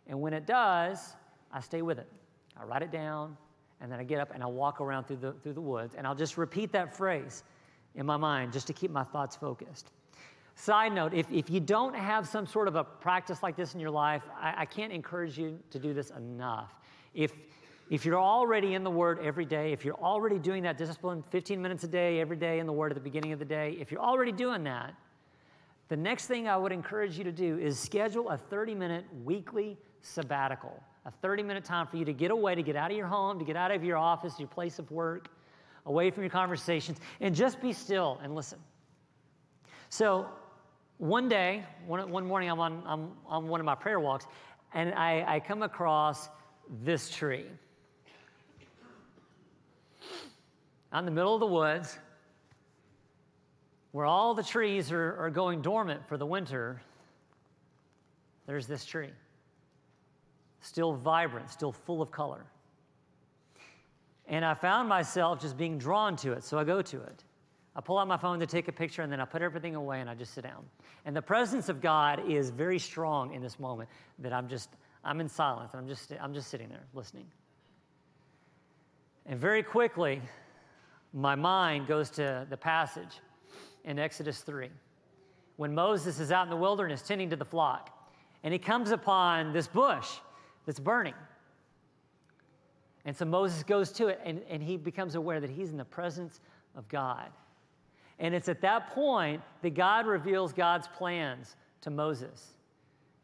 And 0.08 0.22
when 0.22 0.34
it 0.34 0.46
does, 0.46 1.16
I 1.52 1.60
stay 1.60 1.82
with 1.82 2.00
it. 2.00 2.12
I 2.58 2.64
write 2.64 2.84
it 2.84 2.92
down, 2.92 3.36
and 3.82 3.92
then 3.92 4.00
I 4.00 4.04
get 4.04 4.20
up 4.20 4.32
and 4.34 4.42
I 4.42 4.46
walk 4.46 4.80
around 4.80 5.06
through 5.06 5.18
the, 5.18 5.34
through 5.34 5.54
the 5.54 5.62
woods, 5.62 5.96
and 5.96 6.08
I'll 6.08 6.16
just 6.16 6.38
repeat 6.38 6.72
that 6.72 6.96
phrase 6.96 7.44
in 7.96 8.06
my 8.06 8.18
mind 8.18 8.54
just 8.54 8.68
to 8.68 8.74
keep 8.74 8.92
my 8.92 9.04
thoughts 9.04 9.36
focused. 9.36 9.92
Side 10.56 10.94
note 10.94 11.14
if, 11.14 11.30
if 11.32 11.50
you 11.50 11.60
don't 11.60 11.96
have 11.96 12.28
some 12.28 12.46
sort 12.48 12.68
of 12.68 12.76
a 12.76 12.84
practice 12.84 13.44
like 13.44 13.58
this 13.58 13.74
in 13.74 13.80
your 13.80 13.92
life, 13.92 14.24
I, 14.40 14.54
I 14.60 14.66
can't 14.66 14.94
encourage 14.94 15.38
you 15.38 15.60
to 15.72 15.80
do 15.80 15.94
this 15.94 16.12
enough. 16.12 16.76
If, 17.16 17.32
if 17.90 18.06
you're 18.06 18.20
already 18.20 18.74
in 18.74 18.84
the 18.84 18.92
Word 18.92 19.20
every 19.20 19.46
day, 19.46 19.72
if 19.72 19.86
you're 19.86 19.96
already 19.96 20.38
doing 20.38 20.64
that 20.64 20.78
discipline 20.78 21.24
15 21.32 21.62
minutes 21.62 21.84
a 21.84 21.88
day, 21.88 22.20
every 22.20 22.38
day 22.38 22.60
in 22.60 22.68
the 22.68 22.74
Word 22.74 22.92
at 22.92 22.96
the 22.96 23.02
beginning 23.02 23.32
of 23.32 23.40
the 23.40 23.46
day, 23.46 23.78
if 23.80 23.92
you're 23.92 24.02
already 24.02 24.32
doing 24.32 24.64
that, 24.66 24.94
the 25.88 25.98
next 25.98 26.28
thing 26.28 26.48
I 26.48 26.58
would 26.58 26.72
encourage 26.72 27.18
you 27.18 27.24
to 27.24 27.32
do 27.32 27.58
is 27.58 27.80
schedule 27.80 28.30
a 28.30 28.38
30 28.38 28.76
minute 28.76 29.06
weekly 29.24 29.78
sabbatical, 30.02 30.82
a 31.06 31.12
30 31.12 31.44
minute 31.44 31.64
time 31.64 31.88
for 31.88 31.98
you 31.98 32.06
to 32.06 32.14
get 32.14 32.32
away, 32.32 32.56
to 32.56 32.64
get 32.64 32.76
out 32.76 32.92
of 32.92 32.98
your 32.98 33.08
home, 33.08 33.40
to 33.40 33.46
get 33.46 33.56
out 33.56 33.72
of 33.72 33.84
your 33.84 33.98
office, 33.98 34.40
your 34.40 34.48
place 34.48 34.80
of 34.80 34.90
work, 34.92 35.30
away 35.86 36.10
from 36.10 36.24
your 36.24 36.32
conversations, 36.32 37.00
and 37.22 37.36
just 37.36 37.62
be 37.62 37.72
still 37.72 38.20
and 38.24 38.34
listen. 38.36 38.60
So, 39.90 40.28
one 40.98 41.30
day, 41.30 41.64
one, 41.86 42.10
one 42.10 42.26
morning, 42.26 42.50
I'm 42.50 42.60
on, 42.60 42.82
I'm 42.86 43.12
on 43.28 43.48
one 43.48 43.60
of 43.60 43.66
my 43.66 43.76
prayer 43.76 44.00
walks, 44.00 44.26
and 44.74 44.94
I, 44.94 45.26
I 45.28 45.40
come 45.40 45.62
across 45.62 46.30
this 46.84 47.10
tree. 47.10 47.46
Out 50.92 51.00
in 51.00 51.06
the 51.06 51.12
middle 51.12 51.34
of 51.34 51.40
the 51.40 51.48
woods, 51.48 51.98
where 53.92 54.06
all 54.06 54.34
the 54.34 54.44
trees 54.44 54.92
are, 54.92 55.16
are 55.18 55.30
going 55.30 55.62
dormant 55.62 56.08
for 56.08 56.18
the 56.18 56.26
winter, 56.26 56.82
there's 58.46 58.68
this 58.68 58.86
tree. 58.86 59.12
Still 60.62 60.94
vibrant, 60.94 61.50
still 61.50 61.72
full 61.72 62.02
of 62.02 62.12
color. 62.12 62.46
And 64.28 64.44
I 64.44 64.54
found 64.54 64.90
myself 64.90 65.40
just 65.40 65.58
being 65.58 65.78
drawn 65.78 66.16
to 66.18 66.34
it, 66.34 66.44
so 66.44 66.58
I 66.58 66.64
go 66.64 66.82
to 66.82 67.02
it. 67.02 67.24
I 67.76 67.82
pull 67.82 67.98
out 67.98 68.08
my 68.08 68.18
phone 68.18 68.40
to 68.40 68.48
take 68.48 68.68
a 68.68 68.72
picture, 68.72 69.02
and 69.02 69.12
then 69.12 69.20
I 69.20 69.26
put 69.26 69.42
everything 69.42 69.76
away 69.76 70.00
and 70.00 70.10
I 70.10 70.16
just 70.16 70.34
sit 70.34 70.44
down. 70.44 70.66
And 71.06 71.16
the 71.16 71.22
presence 71.22 71.70
of 71.70 71.82
God 71.82 72.30
is 72.30 72.50
very 72.50 72.80
strong 72.80 73.34
in 73.34 73.42
this 73.42 73.60
moment 73.60 73.90
that 74.20 74.34
I'm 74.34 74.48
just, 74.48 74.70
I'm 75.06 75.22
in 75.22 75.30
silence. 75.30 75.74
And 75.74 75.82
I'm 75.82 75.88
just, 75.88 76.12
I'm 76.20 76.34
just 76.34 76.50
sitting 76.50 76.68
there 76.68 76.86
listening. 76.94 77.28
And 79.26 79.40
very 79.40 79.64
quickly, 79.64 80.22
my 81.14 81.36
mind 81.36 81.88
goes 81.88 82.10
to 82.12 82.46
the 82.50 82.58
passage 82.58 83.22
in 83.86 84.00
Exodus 84.00 84.42
3 84.42 84.70
when 85.58 85.74
Moses 85.74 86.20
is 86.20 86.32
out 86.32 86.44
in 86.44 86.50
the 86.50 86.56
wilderness 86.56 87.02
tending 87.02 87.30
to 87.30 87.36
the 87.36 87.46
flock, 87.46 87.90
and 88.44 88.52
he 88.54 88.60
comes 88.60 88.92
upon 88.92 89.54
this 89.54 89.68
bush 89.68 90.08
that's 90.66 90.80
burning. 90.80 91.14
And 93.06 93.16
so 93.16 93.24
Moses 93.24 93.64
goes 93.64 93.92
to 93.94 94.08
it, 94.08 94.20
and, 94.26 94.42
and 94.50 94.62
he 94.62 94.78
becomes 94.78 95.16
aware 95.16 95.40
that 95.40 95.50
he's 95.50 95.70
in 95.70 95.78
the 95.78 95.86
presence 95.86 96.42
of 96.76 96.88
God. 96.90 97.30
And 98.20 98.34
it's 98.34 98.50
at 98.50 98.62
that 98.62 98.92
point 98.92 99.42
that 99.62 99.76
God 99.76 100.08
reveals 100.08 100.54
God's 100.54 100.88
plans 100.88 101.56
to 101.82 101.90
Moses. 101.90 102.56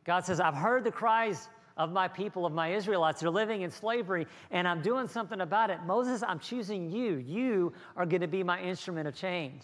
God 0.06 0.26
says, 0.26 0.39
I've 0.39 0.56
heard 0.56 0.84
the 0.84 0.91
cries 0.91 1.50
of 1.78 1.92
my 1.92 2.08
people, 2.08 2.46
of 2.46 2.54
my 2.54 2.74
Israelites. 2.74 3.22
They're 3.22 3.30
living 3.30 3.62
in 3.62 3.72
slavery, 3.72 4.28
and 4.52 4.68
I'm 4.68 4.82
doing 4.82 5.08
something 5.08 5.42
about 5.42 5.70
it. 5.70 5.80
Moses, 5.86 6.24
I'm 6.26 6.40
choosing 6.40 6.90
you. 6.90 7.16
You 7.16 7.74
are 7.96 8.06
going 8.06 8.22
to 8.22 8.28
be 8.28 8.44
my 8.44 8.62
instrument 8.62 9.08
of 9.08 9.16
change. 9.16 9.64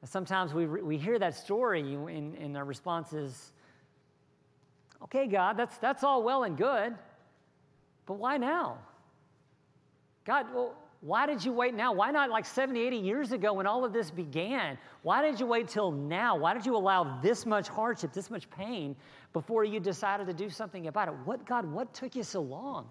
And 0.00 0.10
sometimes 0.10 0.54
we, 0.54 0.66
we 0.66 0.98
hear 0.98 1.18
that 1.18 1.34
story, 1.34 1.94
and, 1.94 2.36
and 2.36 2.56
our 2.56 2.64
response 2.64 3.12
is, 3.12 3.52
okay, 5.02 5.26
God, 5.26 5.56
that's, 5.56 5.76
that's 5.78 6.04
all 6.04 6.22
well 6.22 6.44
and 6.44 6.56
good, 6.56 6.94
but 8.06 8.14
why 8.14 8.36
now? 8.36 8.78
God, 10.24 10.46
well, 10.54 10.74
why 11.06 11.24
did 11.24 11.44
you 11.44 11.52
wait 11.52 11.72
now? 11.72 11.92
Why 11.92 12.10
not 12.10 12.30
like 12.30 12.44
70, 12.44 12.80
80 12.80 12.96
years 12.96 13.30
ago 13.30 13.52
when 13.52 13.64
all 13.64 13.84
of 13.84 13.92
this 13.92 14.10
began? 14.10 14.76
Why 15.02 15.22
did 15.22 15.38
you 15.38 15.46
wait 15.46 15.68
till 15.68 15.92
now? 15.92 16.34
Why 16.34 16.52
did 16.52 16.66
you 16.66 16.74
allow 16.74 17.20
this 17.20 17.46
much 17.46 17.68
hardship, 17.68 18.12
this 18.12 18.28
much 18.28 18.50
pain 18.50 18.96
before 19.32 19.62
you 19.62 19.78
decided 19.78 20.26
to 20.26 20.34
do 20.34 20.50
something 20.50 20.88
about 20.88 21.06
it? 21.06 21.14
What, 21.24 21.46
God, 21.46 21.64
what 21.64 21.94
took 21.94 22.16
you 22.16 22.24
so 22.24 22.40
long? 22.40 22.90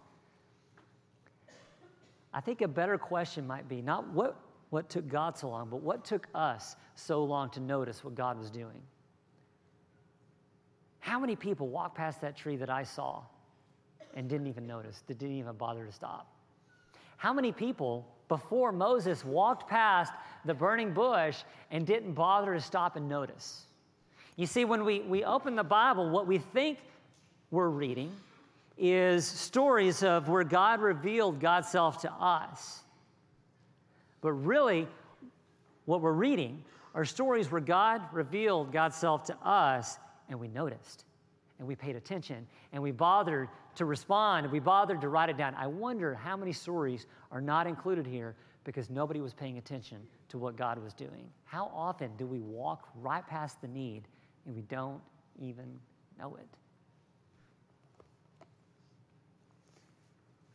I 2.33 2.39
think 2.39 2.61
a 2.61 2.69
better 2.69 2.97
question 2.97 3.45
might 3.45 3.67
be 3.67 3.81
not 3.81 4.07
what, 4.13 4.39
what 4.69 4.87
took 4.87 5.09
God 5.09 5.37
so 5.37 5.49
long, 5.49 5.67
but 5.69 5.81
what 5.81 6.05
took 6.05 6.25
us 6.33 6.77
so 6.95 7.21
long 7.21 7.49
to 7.49 7.59
notice 7.59 8.01
what 8.01 8.15
God 8.15 8.37
was 8.39 8.49
doing? 8.49 8.81
How 11.01 11.19
many 11.19 11.35
people 11.35 11.67
walked 11.67 11.97
past 11.97 12.21
that 12.21 12.37
tree 12.37 12.55
that 12.55 12.69
I 12.69 12.83
saw 12.83 13.23
and 14.13 14.29
didn't 14.29 14.47
even 14.47 14.65
notice, 14.65 15.03
that 15.07 15.17
didn't 15.17 15.35
even 15.35 15.57
bother 15.57 15.85
to 15.85 15.91
stop? 15.91 16.34
How 17.17 17.33
many 17.33 17.51
people 17.51 18.07
before 18.27 18.71
Moses 18.71 19.23
walked 19.23 19.69
past 19.69 20.11
the 20.45 20.53
burning 20.53 20.93
bush 20.93 21.37
and 21.71 21.85
didn't 21.85 22.13
bother 22.13 22.53
to 22.53 22.61
stop 22.61 22.95
and 22.95 23.07
notice? 23.07 23.65
You 24.35 24.45
see, 24.45 24.65
when 24.65 24.83
we, 24.83 25.01
we 25.01 25.23
open 25.23 25.55
the 25.55 25.63
Bible, 25.63 26.09
what 26.09 26.27
we 26.27 26.39
think 26.39 26.79
we're 27.51 27.69
reading 27.69 28.11
is 28.77 29.25
stories 29.25 30.03
of 30.03 30.27
where 30.27 30.43
God 30.43 30.81
revealed 30.81 31.39
God's 31.39 31.69
self 31.69 32.01
to 32.01 32.11
us. 32.11 32.81
But 34.21 34.33
really, 34.33 34.87
what 35.85 36.01
we're 36.01 36.11
reading 36.11 36.63
are 36.93 37.05
stories 37.05 37.49
where 37.51 37.61
God 37.61 38.01
revealed 38.11 38.73
God's 38.73 38.95
self 38.97 39.25
to 39.25 39.37
us 39.43 39.97
and 40.29 40.39
we 40.39 40.47
noticed 40.47 41.05
and 41.59 41.67
we 41.67 41.75
paid 41.75 41.95
attention 41.95 42.45
and 42.73 42.81
we 42.81 42.91
bothered 42.91 43.49
to 43.75 43.85
respond 43.85 44.45
and 44.45 44.51
we 44.51 44.59
bothered 44.59 45.01
to 45.01 45.09
write 45.09 45.29
it 45.29 45.37
down. 45.37 45.55
I 45.55 45.67
wonder 45.67 46.13
how 46.13 46.35
many 46.35 46.51
stories 46.51 47.07
are 47.31 47.41
not 47.41 47.67
included 47.67 48.05
here 48.05 48.35
because 48.63 48.89
nobody 48.89 49.21
was 49.21 49.33
paying 49.33 49.57
attention 49.57 49.99
to 50.29 50.37
what 50.37 50.57
God 50.57 50.81
was 50.81 50.93
doing. 50.93 51.29
How 51.45 51.71
often 51.73 52.11
do 52.17 52.25
we 52.25 52.39
walk 52.39 52.89
right 52.95 53.25
past 53.25 53.61
the 53.61 53.67
need 53.67 54.07
and 54.45 54.55
we 54.55 54.63
don't 54.63 55.01
even 55.39 55.79
know 56.19 56.35
it? 56.35 56.47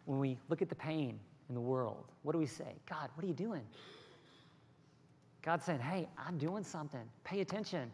When 0.05 0.19
we 0.19 0.39
look 0.49 0.61
at 0.61 0.69
the 0.69 0.75
pain 0.75 1.21
in 1.49 1.55
the 1.55 1.61
world, 1.61 2.05
what 2.23 2.33
do 2.33 2.39
we 2.39 2.47
say? 2.47 2.75
God, 2.89 3.11
what 3.15 3.25
are 3.25 3.29
you 3.29 3.35
doing? 3.35 3.63
God's 5.43 5.65
saying, 5.65 5.81
hey, 5.81 6.09
I'm 6.19 6.37
doing 6.37 6.65
something. 6.65 7.01
Pay 7.25 7.41
attention. 7.41 7.91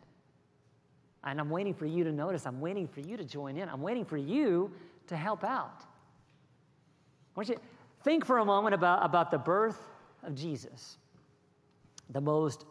And 1.27 1.41
I'm 1.41 1.51
waiting 1.51 1.75
for 1.75 1.87
you 1.87 2.05
to 2.05 2.13
notice. 2.13 2.47
I'm 2.47 2.61
waiting 2.61 2.87
for 2.87 3.01
you 3.01 3.17
to 3.17 3.25
join 3.25 3.57
in. 3.57 3.69
I'm 3.69 3.83
waiting 3.83 4.05
for 4.05 4.17
you 4.17 4.71
to 5.09 5.17
help 5.17 5.43
out. 5.43 5.83
I 5.83 5.85
want 7.35 7.49
you 7.49 7.57
to 7.57 7.61
think 8.05 8.25
for 8.25 8.39
a 8.39 8.45
moment 8.45 8.75
about, 8.75 9.05
about 9.05 9.33
the 9.33 9.39
birth 9.39 9.79
of 10.23 10.37
Jesus, 10.37 10.99
the 12.11 12.21
most 12.21 12.65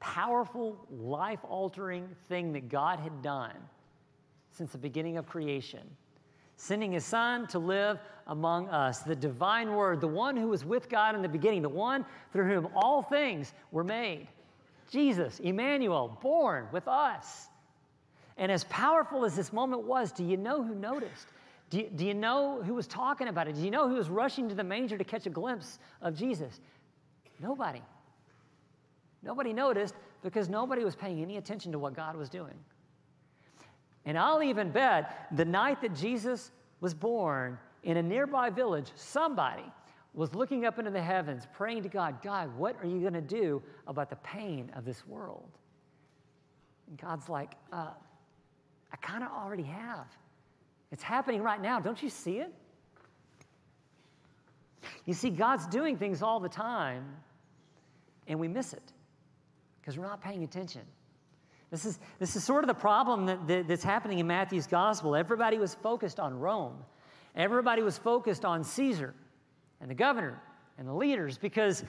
powerful, 0.00 0.86
life 0.90 1.40
altering 1.48 2.08
thing 2.28 2.52
that 2.52 2.68
God 2.68 3.00
had 3.00 3.22
done 3.22 3.56
since 4.50 4.72
the 4.72 4.78
beginning 4.78 5.16
of 5.16 5.26
creation. 5.26 5.80
Sending 6.58 6.92
his 6.92 7.04
son 7.04 7.46
to 7.48 7.58
live 7.58 7.98
among 8.26 8.68
us, 8.68 9.00
the 9.00 9.16
divine 9.16 9.72
word, 9.72 10.00
the 10.00 10.08
one 10.08 10.36
who 10.36 10.48
was 10.48 10.64
with 10.64 10.88
God 10.88 11.14
in 11.14 11.22
the 11.22 11.28
beginning, 11.28 11.62
the 11.62 11.68
one 11.68 12.04
through 12.32 12.46
whom 12.46 12.68
all 12.74 13.02
things 13.02 13.52
were 13.72 13.84
made. 13.84 14.28
Jesus, 14.88 15.40
Emmanuel, 15.40 16.18
born 16.22 16.68
with 16.72 16.86
us. 16.88 17.48
And 18.36 18.52
as 18.52 18.64
powerful 18.64 19.24
as 19.24 19.34
this 19.34 19.52
moment 19.52 19.82
was, 19.82 20.12
do 20.12 20.24
you 20.24 20.36
know 20.36 20.62
who 20.62 20.74
noticed? 20.74 21.26
Do 21.70 21.78
you, 21.78 21.90
do 21.94 22.04
you 22.04 22.14
know 22.14 22.62
who 22.62 22.74
was 22.74 22.86
talking 22.86 23.28
about 23.28 23.48
it? 23.48 23.54
Do 23.56 23.62
you 23.62 23.70
know 23.70 23.88
who 23.88 23.96
was 23.96 24.08
rushing 24.08 24.48
to 24.48 24.54
the 24.54 24.64
manger 24.64 24.96
to 24.96 25.04
catch 25.04 25.26
a 25.26 25.30
glimpse 25.30 25.78
of 26.00 26.14
Jesus? 26.14 26.60
Nobody. 27.40 27.82
Nobody 29.22 29.52
noticed 29.52 29.94
because 30.22 30.48
nobody 30.48 30.84
was 30.84 30.94
paying 30.94 31.20
any 31.22 31.36
attention 31.36 31.72
to 31.72 31.78
what 31.78 31.94
God 31.94 32.16
was 32.16 32.28
doing. 32.28 32.54
And 34.04 34.16
I'll 34.16 34.42
even 34.42 34.70
bet 34.70 35.26
the 35.32 35.44
night 35.44 35.80
that 35.80 35.94
Jesus 35.94 36.52
was 36.80 36.94
born 36.94 37.58
in 37.82 37.96
a 37.96 38.02
nearby 38.02 38.50
village, 38.50 38.92
somebody 38.94 39.64
was 40.16 40.34
looking 40.34 40.64
up 40.64 40.78
into 40.78 40.90
the 40.90 41.02
heavens, 41.02 41.46
praying 41.52 41.82
to 41.82 41.90
God, 41.90 42.22
God, 42.22 42.56
what 42.56 42.74
are 42.82 42.86
you 42.86 43.00
going 43.00 43.12
to 43.12 43.20
do 43.20 43.62
about 43.86 44.08
the 44.08 44.16
pain 44.16 44.72
of 44.74 44.84
this 44.86 45.06
world? 45.06 45.50
And 46.88 46.98
God's 46.98 47.28
like, 47.28 47.52
uh, 47.70 47.90
I 48.92 48.96
kind 49.02 49.22
of 49.22 49.30
already 49.30 49.64
have. 49.64 50.06
It's 50.90 51.02
happening 51.02 51.42
right 51.42 51.60
now. 51.60 51.80
Don't 51.80 52.02
you 52.02 52.08
see 52.08 52.38
it? 52.38 52.52
You 55.04 55.12
see, 55.12 55.28
God's 55.28 55.66
doing 55.66 55.98
things 55.98 56.22
all 56.22 56.40
the 56.40 56.48
time, 56.48 57.04
and 58.26 58.40
we 58.40 58.48
miss 58.48 58.72
it 58.72 58.92
because 59.80 59.98
we're 59.98 60.06
not 60.06 60.22
paying 60.22 60.44
attention. 60.44 60.82
This 61.70 61.84
is, 61.84 61.98
this 62.18 62.36
is 62.36 62.42
sort 62.42 62.64
of 62.64 62.68
the 62.68 62.74
problem 62.74 63.26
that, 63.26 63.46
that, 63.48 63.68
that's 63.68 63.84
happening 63.84 64.18
in 64.18 64.26
Matthew's 64.26 64.66
gospel. 64.66 65.14
Everybody 65.14 65.58
was 65.58 65.74
focused 65.74 66.18
on 66.18 66.38
Rome, 66.40 66.78
everybody 67.34 67.82
was 67.82 67.98
focused 67.98 68.46
on 68.46 68.64
Caesar 68.64 69.12
and 69.80 69.90
the 69.90 69.94
governor 69.94 70.40
and 70.78 70.86
the 70.86 70.92
leaders 70.92 71.38
because 71.38 71.84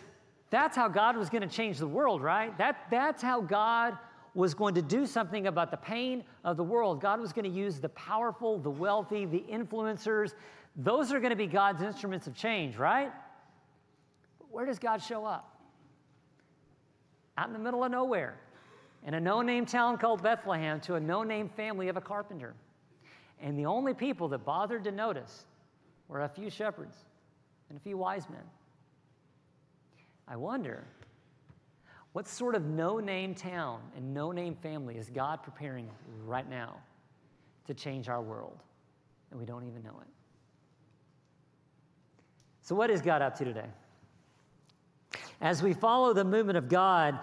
that's 0.50 0.76
how 0.76 0.88
God 0.88 1.18
was 1.18 1.30
going 1.30 1.42
to 1.42 1.54
change 1.54 1.78
the 1.78 1.88
world, 1.88 2.22
right? 2.22 2.58
That, 2.58 2.88
that's 2.90 3.22
how 3.22 3.42
God 3.42 3.98
was 4.34 4.54
going 4.54 4.76
to 4.76 4.82
do 4.82 5.06
something 5.06 5.48
about 5.48 5.72
the 5.72 5.78
pain 5.78 6.24
of 6.44 6.58
the 6.58 6.64
world. 6.64 7.02
God 7.02 7.20
was 7.20 7.34
going 7.34 7.46
to 7.46 7.58
use 7.58 7.80
the 7.80 7.90
powerful, 7.90 8.60
the 8.60 8.70
wealthy, 8.70 9.26
the 9.26 9.44
influencers. 9.52 10.34
Those 10.76 11.12
are 11.12 11.20
going 11.20 11.32
to 11.32 11.36
be 11.36 11.48
God's 11.48 11.82
instruments 11.82 12.28
of 12.28 12.36
change, 12.36 12.78
right? 12.78 13.12
But 14.38 14.52
where 14.52 14.66
does 14.66 14.80
God 14.80 15.02
show 15.02 15.26
up? 15.26 15.60
Out 17.38 17.48
in 17.48 17.54
the 17.54 17.60
middle 17.60 17.84
of 17.84 17.92
nowhere, 17.92 18.40
in 19.06 19.16
a 19.16 19.20
no 19.20 19.42
name 19.42 19.66
town 19.66 19.98
called 19.98 20.22
Bethlehem, 20.22 20.80
to 20.82 20.96
a 20.96 21.00
no 21.00 21.24
name 21.24 21.50
family 21.50 21.88
of 21.88 21.98
a 21.98 22.02
carpenter. 22.02 22.54
And 23.42 23.58
the 23.58 23.66
only 23.66 23.94
people 23.94 24.28
that 24.30 24.46
bothered 24.46 24.84
to 24.86 24.92
notice 24.92 25.46
were 26.08 26.22
a 26.22 26.30
few 26.30 26.50
shepherds 26.50 26.96
and 27.70 27.78
a 27.78 27.82
few 27.82 27.98
wise 27.98 28.30
men. 28.30 28.44
I 30.28 30.36
wonder 30.36 30.86
what 32.14 32.28
sort 32.28 32.56
of 32.56 32.66
no 32.66 33.00
name 33.00 33.36
town 33.36 33.80
and 33.96 34.14
no 34.14 34.32
name 34.32 34.56
family 34.56 34.98
is 34.98 35.10
God 35.10 35.44
preparing 35.44 35.90
right 36.26 36.50
now 36.50 36.78
to 37.68 37.74
change 37.74 38.10
our 38.10 38.22
world? 38.22 38.64
And 39.30 39.40
we 39.40 39.46
don't 39.46 39.66
even 39.68 39.84
know 39.84 39.96
it. 40.02 40.08
So, 42.62 42.76
what 42.76 42.90
is 42.90 43.02
God 43.02 43.22
up 43.22 43.38
to 43.38 43.46
today? 43.46 43.68
As 45.40 45.62
we 45.62 45.74
follow 45.74 46.14
the 46.14 46.24
movement 46.24 46.58
of 46.58 46.68
God, 46.68 47.20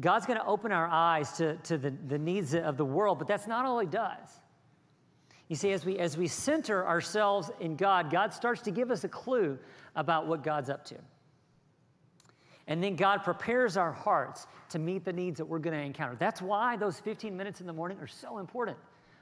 God's 0.00 0.26
going 0.26 0.38
to 0.38 0.46
open 0.46 0.70
our 0.70 0.86
eyes 0.86 1.32
to, 1.38 1.56
to 1.56 1.78
the, 1.78 1.90
the 2.08 2.18
needs 2.18 2.54
of 2.54 2.76
the 2.76 2.84
world, 2.84 3.18
but 3.18 3.26
that's 3.26 3.46
not 3.46 3.64
all 3.64 3.78
He 3.78 3.86
does. 3.86 4.28
You 5.48 5.56
see, 5.56 5.72
as 5.72 5.84
we, 5.84 5.98
as 5.98 6.16
we 6.16 6.28
center 6.28 6.86
ourselves 6.86 7.50
in 7.60 7.76
God, 7.76 8.10
God 8.10 8.34
starts 8.34 8.60
to 8.62 8.70
give 8.70 8.90
us 8.90 9.04
a 9.04 9.08
clue 9.08 9.58
about 9.96 10.26
what 10.26 10.42
God's 10.42 10.68
up 10.68 10.84
to. 10.86 10.96
And 12.66 12.84
then 12.84 12.96
God 12.96 13.24
prepares 13.24 13.78
our 13.78 13.92
hearts 13.92 14.46
to 14.68 14.78
meet 14.78 15.04
the 15.04 15.12
needs 15.12 15.38
that 15.38 15.46
we're 15.46 15.58
going 15.58 15.76
to 15.76 15.82
encounter. 15.82 16.16
That's 16.18 16.42
why 16.42 16.76
those 16.76 17.00
15 17.00 17.34
minutes 17.34 17.62
in 17.62 17.66
the 17.66 17.72
morning 17.72 17.98
are 17.98 18.06
so 18.06 18.38
important. 18.38 18.76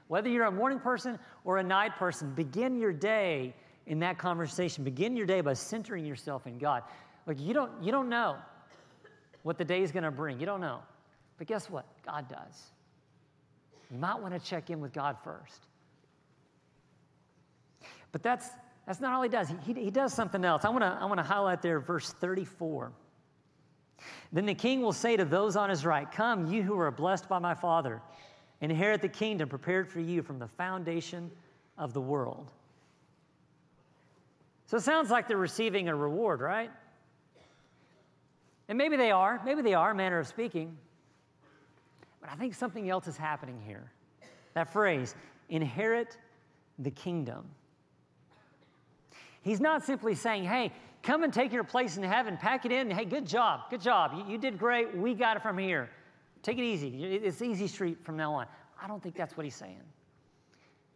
Whether 0.09 0.29
you're 0.29 0.45
a 0.45 0.51
morning 0.51 0.79
person 0.79 1.17
or 1.45 1.57
a 1.57 1.63
night 1.63 1.95
person, 1.95 2.33
begin 2.33 2.77
your 2.77 2.91
day 2.91 3.55
in 3.85 3.99
that 3.99 4.17
conversation. 4.17 4.83
Begin 4.83 5.15
your 5.15 5.25
day 5.25 5.39
by 5.39 5.53
centering 5.53 6.05
yourself 6.05 6.45
in 6.45 6.57
God. 6.57 6.83
Like 7.25 7.39
you 7.39 7.53
don't, 7.53 7.71
you 7.81 7.91
don't 7.93 8.09
know 8.09 8.35
what 9.43 9.57
the 9.57 9.65
day 9.65 9.81
is 9.81 9.93
going 9.93 10.03
to 10.03 10.11
bring. 10.11 10.41
You 10.41 10.45
don't 10.45 10.61
know. 10.61 10.79
But 11.37 11.47
guess 11.47 11.69
what? 11.69 11.85
God 12.05 12.27
does. 12.27 12.71
You 13.89 13.97
might 13.97 14.19
want 14.19 14.33
to 14.33 14.39
check 14.39 14.69
in 14.69 14.81
with 14.81 14.91
God 14.91 15.15
first. 15.23 15.67
But 18.17 18.23
that's, 18.23 18.49
that's 18.87 18.99
not 18.99 19.13
all 19.13 19.21
he 19.21 19.29
does. 19.29 19.47
He, 19.47 19.73
he, 19.73 19.83
he 19.83 19.91
does 19.91 20.11
something 20.11 20.43
else. 20.43 20.65
I 20.65 20.69
want 20.69 20.81
to 20.81 20.97
I 20.99 21.05
wanna 21.05 21.21
highlight 21.21 21.61
there 21.61 21.79
verse 21.79 22.11
34. 22.13 22.91
Then 24.33 24.47
the 24.47 24.55
king 24.55 24.81
will 24.81 24.91
say 24.91 25.17
to 25.17 25.23
those 25.23 25.55
on 25.55 25.69
his 25.69 25.85
right, 25.85 26.11
Come, 26.11 26.47
you 26.47 26.63
who 26.63 26.79
are 26.79 26.89
blessed 26.89 27.29
by 27.29 27.37
my 27.37 27.53
Father, 27.53 28.01
inherit 28.59 29.03
the 29.03 29.07
kingdom 29.07 29.49
prepared 29.49 29.87
for 29.87 29.99
you 29.99 30.23
from 30.23 30.39
the 30.39 30.47
foundation 30.47 31.29
of 31.77 31.93
the 31.93 32.01
world. 32.01 32.51
So 34.65 34.77
it 34.77 34.81
sounds 34.81 35.11
like 35.11 35.27
they're 35.27 35.37
receiving 35.37 35.89
a 35.89 35.95
reward, 35.95 36.41
right? 36.41 36.71
And 38.67 38.79
maybe 38.79 38.97
they 38.97 39.11
are, 39.11 39.39
maybe 39.45 39.61
they 39.61 39.75
are, 39.75 39.93
manner 39.93 40.17
of 40.17 40.25
speaking. 40.25 40.75
But 42.19 42.31
I 42.31 42.35
think 42.35 42.55
something 42.55 42.89
else 42.89 43.07
is 43.07 43.15
happening 43.15 43.61
here. 43.63 43.91
That 44.55 44.73
phrase, 44.73 45.13
inherit 45.49 46.17
the 46.79 46.89
kingdom. 46.89 47.45
He's 49.47 49.61
not 49.61 49.81
simply 49.81 50.13
saying, 50.13 50.43
hey, 50.43 50.73
come 51.03 51.23
and 51.23 51.33
take 51.33 51.53
your 51.53 51.63
place 51.63 51.95
in 51.95 52.03
heaven, 52.03 52.35
pack 52.35 52.65
it 52.65 52.71
in. 52.73 52.91
Hey, 52.91 53.05
good 53.05 53.25
job, 53.25 53.61
good 53.69 53.79
job. 53.79 54.11
You, 54.13 54.33
you 54.33 54.37
did 54.37 54.59
great. 54.59 54.93
We 54.93 55.13
got 55.13 55.37
it 55.37 55.41
from 55.41 55.57
here. 55.57 55.89
Take 56.43 56.57
it 56.57 56.65
easy. 56.65 56.89
It's 57.05 57.41
easy 57.41 57.65
street 57.67 57.97
from 58.03 58.17
now 58.17 58.33
on. 58.33 58.47
I 58.81 58.89
don't 58.89 59.01
think 59.01 59.15
that's 59.15 59.37
what 59.37 59.45
he's 59.45 59.55
saying. 59.55 59.79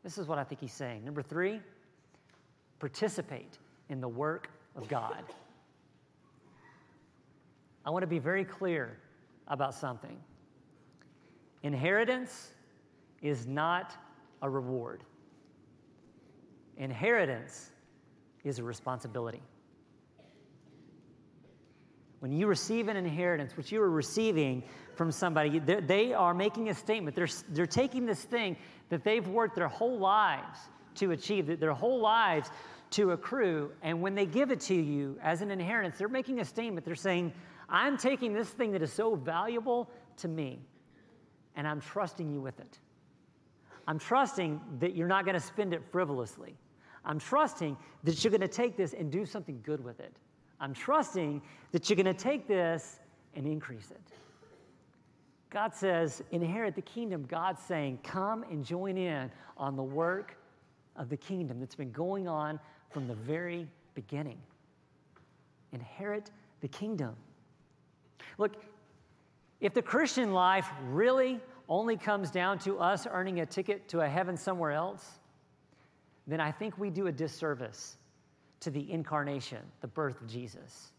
This 0.04 0.18
is 0.18 0.28
what 0.28 0.38
I 0.38 0.44
think 0.44 0.60
he's 0.60 0.74
saying. 0.74 1.06
Number 1.06 1.22
three, 1.22 1.62
participate 2.78 3.58
in 3.88 4.02
the 4.02 4.10
work 4.10 4.50
of 4.76 4.86
God. 4.90 5.24
I 7.86 7.90
want 7.90 8.04
to 8.04 8.08
be 8.08 8.20
very 8.20 8.44
clear 8.44 8.98
about 9.48 9.74
something. 9.74 10.18
Inheritance 11.64 12.50
is 13.22 13.48
not 13.48 13.96
a 14.42 14.50
reward. 14.50 15.06
Inheritance 16.76 17.72
is 18.44 18.60
a 18.60 18.64
responsibility. 18.64 19.42
When 22.20 22.32
you 22.32 22.48
receive 22.48 22.88
an 22.88 22.98
inheritance, 22.98 23.58
which 23.58 23.72
you 23.72 23.82
are 23.82 23.90
receiving 23.90 24.64
from 24.96 25.12
somebody, 25.12 25.58
they 25.60 26.14
are 26.14 26.34
making 26.34 26.70
a 26.70 26.76
statement. 26.76 27.16
They're, 27.16 27.28
they're 27.50 27.66
taking 27.66 28.06
this 28.06 28.22
thing 28.24 28.58
that 28.90 29.04
they've 29.04 29.28
worked 29.28 29.56
their 29.56 29.68
whole 29.68 29.98
lives 29.98 30.60
to 30.96 31.12
achieve, 31.12 31.60
their 31.60 31.74
whole 31.74 32.00
lives 32.00 32.50
to 32.92 33.12
accrue, 33.12 33.72
and 33.82 34.02
when 34.02 34.16
they 34.16 34.26
give 34.26 34.52
it 34.52 34.60
to 34.60 34.76
you 34.76 35.18
as 35.24 35.42
an 35.42 35.50
inheritance, 35.50 35.98
they're 35.98 36.10
making 36.10 36.42
a 36.42 36.46
statement. 36.46 36.86
They're 36.86 36.94
saying, 36.96 37.34
I'm 37.70 37.98
taking 37.98 38.34
this 38.34 38.50
thing 38.50 38.74
that 38.74 38.82
is 38.82 38.92
so 38.92 39.16
valuable 39.16 39.90
to 40.18 40.28
me, 40.28 40.60
and 41.56 41.66
I'm 41.66 41.80
trusting 41.80 42.32
you 42.32 42.42
with 42.42 42.60
it. 42.60 42.80
I'm 43.88 43.98
trusting 43.98 44.60
that 44.80 44.96
you're 44.96 45.08
not 45.08 45.26
going 45.26 45.36
to 45.36 45.40
spend 45.40 45.74
it 45.74 45.82
frivolously. 45.92 46.56
I'm 47.04 47.20
trusting 47.20 47.78
that 48.04 48.24
you're 48.24 48.32
going 48.32 48.42
to 48.42 48.48
take 48.48 48.78
this 48.78 48.94
and 48.94 49.12
do 49.12 49.26
something 49.26 49.60
good 49.64 49.84
with 49.84 50.00
it. 50.00 50.14
I'm 50.60 50.74
trusting 50.74 51.42
that 51.72 51.90
you're 51.90 51.96
going 51.96 52.06
to 52.06 52.14
take 52.14 52.48
this 52.48 53.00
and 53.36 53.48
increase 53.48 53.92
it. 53.92 54.02
God 55.50 55.74
says, 55.74 56.24
inherit 56.32 56.76
the 56.76 56.82
kingdom. 56.82 57.26
God's 57.28 57.62
saying, 57.62 58.00
come 58.04 58.44
and 58.44 58.64
join 58.64 58.98
in 58.98 59.30
on 59.58 59.76
the 59.76 59.84
work 59.84 60.38
of 60.96 61.10
the 61.10 61.18
kingdom 61.18 61.60
that's 61.60 61.76
been 61.76 61.92
going 61.92 62.28
on 62.28 62.60
from 62.90 63.08
the 63.08 63.16
very 63.16 63.68
beginning. 63.96 64.38
Inherit 65.74 66.32
the 66.62 66.68
kingdom. 66.68 67.16
Look, 68.38 68.54
if 69.60 69.74
the 69.74 69.82
Christian 69.82 70.34
life 70.34 70.70
really 70.86 71.40
only 71.68 71.98
comes 71.98 72.32
down 72.32 72.60
to 72.60 72.80
us 72.80 73.08
earning 73.10 73.40
a 73.40 73.46
ticket 73.46 73.88
to 73.90 74.02
a 74.02 74.08
heaven 74.08 74.38
somewhere 74.38 74.72
else, 74.72 75.20
then 76.32 76.40
I 76.40 76.52
think 76.52 76.78
we 76.78 76.90
do 76.90 77.08
a 77.08 77.12
disservice 77.12 77.98
to 78.62 78.70
the 78.70 78.90
incarnation, 78.90 79.60
the 79.82 79.88
birth 79.88 80.22
of 80.22 80.28
Jesus. 80.28 80.94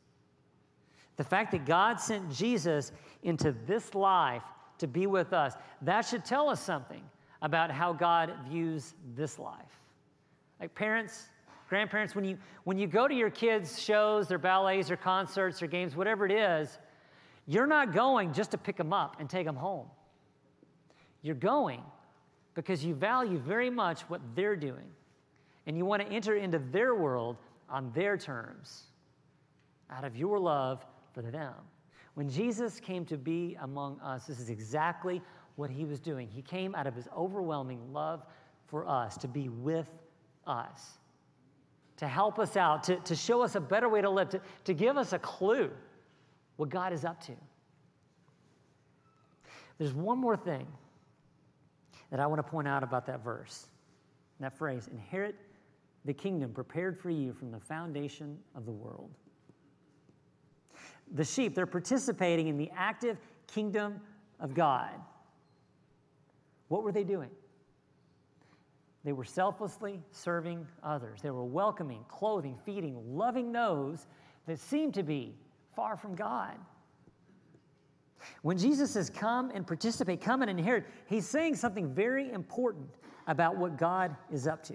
The 1.17 1.25
fact 1.25 1.53
that 1.53 1.65
God 1.65 1.99
sent 1.99 2.31
Jesus 2.31 2.93
into 3.23 3.55
this 3.67 3.95
life 3.95 4.43
to 4.79 4.87
be 4.87 5.07
with 5.07 5.33
us, 5.33 5.55
that 5.81 6.03
should 6.03 6.25
tell 6.25 6.51
us 6.51 6.61
something 6.61 7.03
about 7.41 7.71
how 7.71 7.95
God 7.95 8.35
views 8.49 8.95
this 9.15 9.39
life. 9.39 9.81
Like 10.61 10.75
parents, 10.75 11.29
grandparents, 11.69 12.15
when 12.15 12.25
you, 12.25 12.37
when 12.65 12.77
you 12.77 12.87
go 12.87 13.09
to 13.09 13.15
your 13.15 13.31
kids' 13.31 13.81
shows, 13.81 14.29
their 14.29 14.39
ballets, 14.39 14.91
or 14.91 14.97
concerts, 14.97 15.63
or 15.63 15.67
games, 15.67 15.97
whatever 15.97 16.27
it 16.27 16.33
is, 16.33 16.79
you're 17.47 17.67
not 17.67 17.95
going 17.95 18.33
just 18.33 18.51
to 18.51 18.59
pick 18.59 18.77
them 18.77 18.93
up 18.93 19.17
and 19.19 19.31
take 19.31 19.47
them 19.47 19.57
home. 19.57 19.87
You're 21.23 21.35
going 21.37 21.83
because 22.55 22.85
you 22.85 22.95
value 22.95 23.39
very 23.39 23.71
much 23.71 24.03
what 24.03 24.21
they're 24.35 24.57
doing 24.57 24.91
and 25.67 25.77
you 25.77 25.85
want 25.85 26.03
to 26.03 26.09
enter 26.09 26.37
into 26.37 26.59
their 26.59 26.95
world 26.95 27.37
on 27.69 27.91
their 27.93 28.17
terms 28.17 28.85
out 29.91 30.05
of 30.05 30.17
your 30.17 30.39
love 30.39 30.85
for 31.13 31.23
them. 31.23 31.55
When 32.15 32.29
Jesus 32.29 32.81
came 32.81 33.05
to 33.07 33.17
be 33.17 33.57
among 33.63 34.01
us, 34.01 34.27
this 34.27 34.39
is 34.39 34.51
exactly 34.51 35.23
what 35.57 35.71
he 35.71 35.85
was 35.85 36.01
doing. 36.01 36.29
He 36.29 36.43
came 36.43 36.75
out 36.75 36.87
of 36.87 36.95
his 36.95 37.09
overwhelming 37.17 37.93
love 37.93 38.25
for 38.67 38.87
us, 38.87 39.17
to 39.19 39.29
be 39.29 39.49
with 39.49 39.89
us, 40.47 40.99
to 41.99 42.09
help 42.09 42.39
us 42.39 42.57
out, 42.57 42.83
to, 42.85 42.97
to 42.97 43.15
show 43.15 43.43
us 43.43 43.55
a 43.55 43.61
better 43.61 43.89
way 43.89 44.01
to 44.01 44.11
live, 44.11 44.31
to, 44.31 44.41
to 44.65 44.75
give 44.75 44.97
us 44.97 45.13
a 45.13 45.19
clue 45.19 45.71
what 46.57 46.69
God 46.69 46.93
is 46.93 47.05
up 47.05 47.21
to. 47.27 47.33
There's 49.79 49.93
one 49.95 50.19
more 50.19 50.37
thing 50.37 50.67
that 52.11 52.21
I 52.21 52.27
want 52.27 52.39
to 52.39 52.51
point 52.51 52.69
out 52.69 52.83
about 52.83 53.07
that 53.07 53.25
verse, 53.25 53.67
that 54.41 54.57
phrase 54.57 54.89
inherit 54.91 55.35
the 56.05 56.13
kingdom 56.13 56.53
prepared 56.53 56.99
for 56.99 57.11
you 57.11 57.33
from 57.33 57.51
the 57.51 57.61
foundation 57.61 58.39
of 58.55 58.65
the 58.67 58.73
world. 58.73 59.11
The 61.15 61.25
sheep, 61.25 61.55
they're 61.55 61.67
participating 61.67 62.49
in 62.49 62.57
the 62.57 62.71
active 62.77 63.19
kingdom 63.47 64.01
of 64.41 64.55
God. 64.55 64.91
What 66.69 66.83
were 66.83 66.93
they 66.93 67.05
doing? 67.05 67.31
They 69.05 69.13
were 69.13 69.25
selflessly 69.25 70.01
serving 70.11 70.67
others. 70.83 71.21
They 71.23 71.31
were 71.31 71.45
welcoming, 71.45 72.05
clothing, 72.09 72.57
feeding, 72.65 72.97
loving 73.17 73.53
those 73.53 74.07
that 74.47 74.59
seemed 74.59 74.95
to 74.95 75.03
be 75.03 75.35
far 75.75 75.97
from 75.97 76.15
God. 76.15 76.57
When 78.43 78.57
Jesus 78.57 78.93
says, 78.93 79.11
Come 79.11 79.51
and 79.51 79.67
participate, 79.67 80.21
come 80.21 80.43
and 80.43 80.51
inherit, 80.51 80.85
he's 81.07 81.27
saying 81.27 81.57
something 81.57 81.93
very 81.93 82.31
important 82.31 82.89
about 83.27 83.57
what 83.57 83.77
God 83.77 84.17
is 84.33 84.47
up 84.47 84.63
to. 84.65 84.75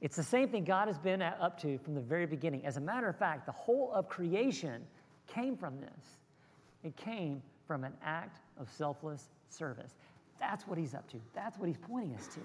It's 0.00 0.16
the 0.16 0.22
same 0.22 0.48
thing 0.48 0.64
God 0.64 0.88
has 0.88 0.98
been 0.98 1.20
up 1.20 1.60
to 1.60 1.78
from 1.78 1.94
the 1.94 2.00
very 2.00 2.26
beginning. 2.26 2.64
As 2.64 2.78
a 2.78 2.80
matter 2.80 3.08
of 3.08 3.16
fact, 3.16 3.44
the 3.46 3.52
whole 3.52 3.92
of 3.92 4.08
creation 4.08 4.82
came 5.26 5.56
from 5.56 5.78
this. 5.78 6.18
It 6.82 6.96
came 6.96 7.42
from 7.66 7.84
an 7.84 7.92
act 8.02 8.40
of 8.58 8.70
selfless 8.70 9.28
service. 9.50 9.94
That's 10.38 10.66
what 10.66 10.78
he's 10.78 10.94
up 10.94 11.08
to. 11.10 11.18
That's 11.34 11.58
what 11.58 11.68
he's 11.68 11.76
pointing 11.76 12.14
us 12.14 12.26
to. 12.28 12.40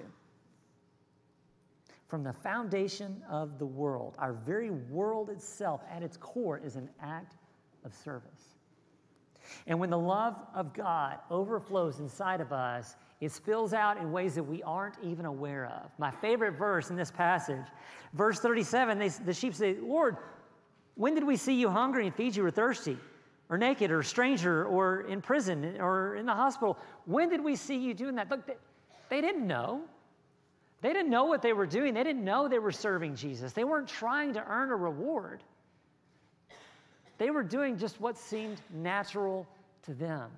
From 2.07 2.23
the 2.23 2.33
foundation 2.33 3.23
of 3.29 3.57
the 3.57 3.65
world, 3.65 4.15
our 4.19 4.33
very 4.33 4.69
world 4.69 5.29
itself, 5.29 5.81
at 5.89 6.03
its 6.03 6.17
core, 6.17 6.59
is 6.63 6.75
an 6.75 6.89
act 7.01 7.35
of 7.83 7.93
service. 7.93 8.57
And 9.65 9.79
when 9.79 9.89
the 9.89 9.97
love 9.97 10.35
of 10.53 10.73
God 10.73 11.19
overflows 11.31 11.99
inside 11.99 12.41
of 12.41 12.51
us, 12.51 12.95
it 13.21 13.31
spills 13.31 13.73
out 13.73 13.97
in 13.97 14.11
ways 14.11 14.35
that 14.35 14.43
we 14.43 14.61
aren't 14.63 14.95
even 15.01 15.25
aware 15.25 15.65
of. 15.67 15.89
My 15.97 16.11
favorite 16.11 16.53
verse 16.53 16.89
in 16.89 16.95
this 16.95 17.11
passage, 17.11 17.65
verse 18.13 18.39
37, 18.39 18.99
they, 18.99 19.09
the 19.09 19.33
sheep 19.33 19.55
say, 19.55 19.77
Lord, 19.81 20.17
when 20.95 21.15
did 21.15 21.23
we 21.23 21.37
see 21.37 21.53
you 21.53 21.69
hungry 21.69 22.05
and 22.05 22.15
feed 22.15 22.35
you 22.35 22.45
or 22.45 22.51
thirsty, 22.51 22.97
or 23.49 23.57
naked, 23.57 23.91
or 23.91 23.99
a 23.99 24.03
stranger, 24.03 24.65
or 24.65 25.01
in 25.01 25.21
prison, 25.21 25.79
or 25.79 26.15
in 26.15 26.25
the 26.25 26.33
hospital? 26.33 26.77
When 27.05 27.29
did 27.29 27.43
we 27.43 27.55
see 27.55 27.77
you 27.77 27.93
doing 27.93 28.15
that? 28.15 28.29
Look, 28.29 28.45
they, 28.47 28.55
they 29.09 29.21
didn't 29.21 29.47
know. 29.47 29.81
They 30.81 30.93
didn't 30.93 31.09
know 31.09 31.25
what 31.25 31.41
they 31.41 31.53
were 31.53 31.65
doing. 31.65 31.93
They 31.93 32.03
didn't 32.03 32.23
know 32.23 32.47
they 32.47 32.59
were 32.59 32.71
serving 32.71 33.15
Jesus. 33.15 33.53
They 33.53 33.63
weren't 33.63 33.87
trying 33.87 34.33
to 34.33 34.45
earn 34.45 34.71
a 34.71 34.75
reward. 34.75 35.41
They 37.17 37.31
were 37.31 37.43
doing 37.43 37.77
just 37.77 38.01
what 38.01 38.17
seemed 38.17 38.59
natural 38.73 39.47
to 39.83 39.93
them. 39.93 40.29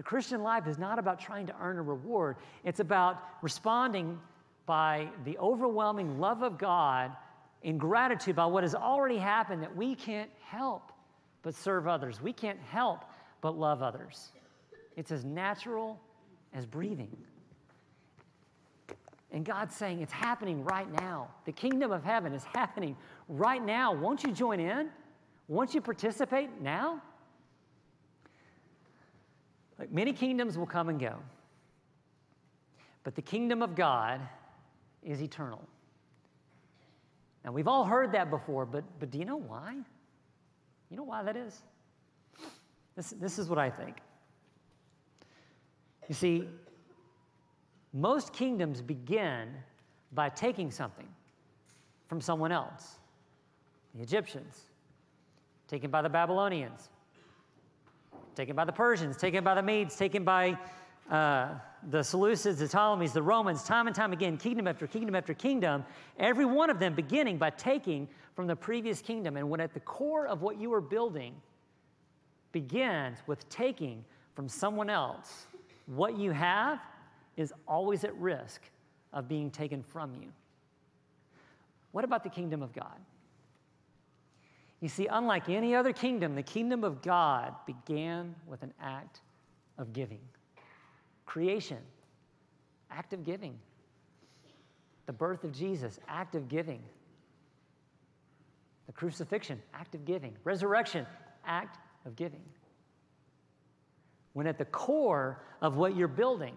The 0.00 0.04
Christian 0.04 0.42
life 0.42 0.66
is 0.66 0.78
not 0.78 0.98
about 0.98 1.20
trying 1.20 1.46
to 1.48 1.54
earn 1.60 1.76
a 1.76 1.82
reward, 1.82 2.36
it's 2.64 2.80
about 2.80 3.22
responding 3.42 4.18
by 4.64 5.10
the 5.26 5.36
overwhelming 5.36 6.18
love 6.18 6.42
of 6.42 6.56
God 6.56 7.14
in 7.62 7.76
gratitude 7.76 8.34
by 8.34 8.46
what 8.46 8.64
has 8.64 8.74
already 8.74 9.18
happened 9.18 9.62
that 9.62 9.76
we 9.76 9.94
can't 9.94 10.30
help 10.42 10.90
but 11.42 11.54
serve 11.54 11.86
others. 11.86 12.18
We 12.18 12.32
can't 12.32 12.58
help 12.60 13.04
but 13.42 13.58
love 13.58 13.82
others. 13.82 14.30
It's 14.96 15.12
as 15.12 15.26
natural 15.26 16.00
as 16.54 16.64
breathing. 16.64 17.14
And 19.32 19.44
God's 19.44 19.76
saying 19.76 20.00
it's 20.00 20.14
happening 20.14 20.64
right 20.64 20.90
now. 20.98 21.28
The 21.44 21.52
kingdom 21.52 21.92
of 21.92 22.04
heaven 22.04 22.32
is 22.32 22.44
happening 22.44 22.96
right 23.28 23.62
now. 23.62 23.92
Won't 23.92 24.24
you 24.24 24.32
join 24.32 24.60
in? 24.60 24.88
Won't 25.46 25.74
you 25.74 25.82
participate 25.82 26.58
now? 26.62 27.02
Like 29.80 29.90
many 29.90 30.12
kingdoms 30.12 30.58
will 30.58 30.66
come 30.66 30.90
and 30.90 31.00
go, 31.00 31.16
but 33.02 33.14
the 33.14 33.22
kingdom 33.22 33.62
of 33.62 33.74
God 33.74 34.20
is 35.02 35.22
eternal. 35.22 35.66
Now, 37.46 37.52
we've 37.52 37.66
all 37.66 37.86
heard 37.86 38.12
that 38.12 38.28
before, 38.28 38.66
but, 38.66 38.84
but 38.98 39.10
do 39.10 39.16
you 39.16 39.24
know 39.24 39.38
why? 39.38 39.74
You 40.90 40.96
know 40.98 41.02
why 41.02 41.22
that 41.22 41.34
is? 41.34 41.62
This, 42.94 43.14
this 43.18 43.38
is 43.38 43.48
what 43.48 43.58
I 43.58 43.70
think. 43.70 43.96
You 46.08 46.14
see, 46.14 46.46
most 47.94 48.34
kingdoms 48.34 48.82
begin 48.82 49.48
by 50.12 50.28
taking 50.28 50.70
something 50.70 51.08
from 52.06 52.20
someone 52.20 52.52
else. 52.52 52.98
The 53.94 54.02
Egyptians, 54.02 54.60
taken 55.68 55.90
by 55.90 56.02
the 56.02 56.10
Babylonians, 56.10 56.90
taken 58.34 58.56
by 58.56 58.64
the 58.64 58.72
Persians, 58.72 59.16
taken 59.16 59.44
by 59.44 59.54
the 59.54 59.62
Medes, 59.62 59.96
taken 59.96 60.24
by 60.24 60.58
uh, 61.10 61.48
the 61.90 61.98
Seleucids, 61.98 62.58
the 62.58 62.68
Ptolemies, 62.68 63.12
the 63.12 63.22
Romans, 63.22 63.64
time 63.64 63.86
and 63.86 63.96
time 63.96 64.12
again, 64.12 64.36
kingdom 64.36 64.66
after 64.68 64.86
kingdom 64.86 65.14
after 65.14 65.34
kingdom, 65.34 65.84
every 66.18 66.44
one 66.44 66.70
of 66.70 66.78
them 66.78 66.94
beginning 66.94 67.38
by 67.38 67.50
taking 67.50 68.08
from 68.34 68.46
the 68.46 68.56
previous 68.56 69.00
kingdom. 69.00 69.36
And 69.36 69.48
when 69.50 69.60
at 69.60 69.74
the 69.74 69.80
core 69.80 70.26
of 70.26 70.42
what 70.42 70.60
you 70.60 70.72
are 70.72 70.80
building 70.80 71.34
begins 72.52 73.18
with 73.26 73.48
taking 73.48 74.04
from 74.34 74.48
someone 74.48 74.90
else, 74.90 75.46
what 75.86 76.16
you 76.16 76.30
have 76.30 76.80
is 77.36 77.52
always 77.66 78.04
at 78.04 78.14
risk 78.16 78.62
of 79.12 79.28
being 79.28 79.50
taken 79.50 79.82
from 79.82 80.14
you. 80.14 80.28
What 81.92 82.04
about 82.04 82.22
the 82.22 82.30
kingdom 82.30 82.62
of 82.62 82.72
God? 82.72 82.98
You 84.80 84.88
see, 84.88 85.06
unlike 85.06 85.48
any 85.48 85.74
other 85.74 85.92
kingdom, 85.92 86.34
the 86.34 86.42
kingdom 86.42 86.84
of 86.84 87.02
God 87.02 87.54
began 87.66 88.34
with 88.46 88.62
an 88.62 88.72
act 88.80 89.20
of 89.76 89.92
giving. 89.92 90.20
Creation, 91.26 91.78
act 92.90 93.12
of 93.12 93.24
giving. 93.24 93.58
The 95.06 95.12
birth 95.12 95.44
of 95.44 95.52
Jesus, 95.52 96.00
act 96.08 96.34
of 96.34 96.48
giving. 96.48 96.82
The 98.86 98.92
crucifixion, 98.92 99.60
act 99.74 99.94
of 99.94 100.04
giving. 100.04 100.34
Resurrection, 100.44 101.06
act 101.44 101.78
of 102.06 102.16
giving. 102.16 102.42
When 104.32 104.46
at 104.46 104.58
the 104.58 104.64
core 104.64 105.42
of 105.60 105.76
what 105.76 105.94
you're 105.94 106.08
building 106.08 106.54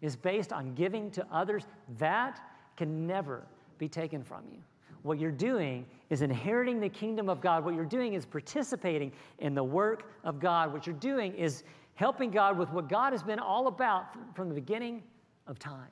is 0.00 0.16
based 0.16 0.52
on 0.52 0.74
giving 0.74 1.10
to 1.12 1.26
others, 1.30 1.64
that 1.98 2.40
can 2.76 3.06
never 3.06 3.46
be 3.78 3.88
taken 3.88 4.24
from 4.24 4.42
you. 4.50 4.58
What 5.04 5.20
you're 5.20 5.30
doing 5.30 5.84
is 6.08 6.22
inheriting 6.22 6.80
the 6.80 6.88
kingdom 6.88 7.28
of 7.28 7.42
God. 7.42 7.62
What 7.62 7.74
you're 7.74 7.84
doing 7.84 8.14
is 8.14 8.24
participating 8.24 9.12
in 9.38 9.54
the 9.54 9.62
work 9.62 10.10
of 10.24 10.40
God. 10.40 10.72
What 10.72 10.86
you're 10.86 10.96
doing 10.96 11.34
is 11.34 11.62
helping 11.94 12.30
God 12.30 12.56
with 12.56 12.70
what 12.70 12.88
God 12.88 13.12
has 13.12 13.22
been 13.22 13.38
all 13.38 13.66
about 13.66 14.06
from 14.34 14.48
the 14.48 14.54
beginning 14.54 15.02
of 15.46 15.58
time. 15.58 15.90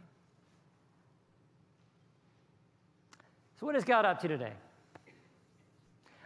So, 3.61 3.67
what 3.67 3.77
is 3.77 3.85
God 3.85 4.07
up 4.07 4.19
to 4.23 4.29
today? 4.29 4.55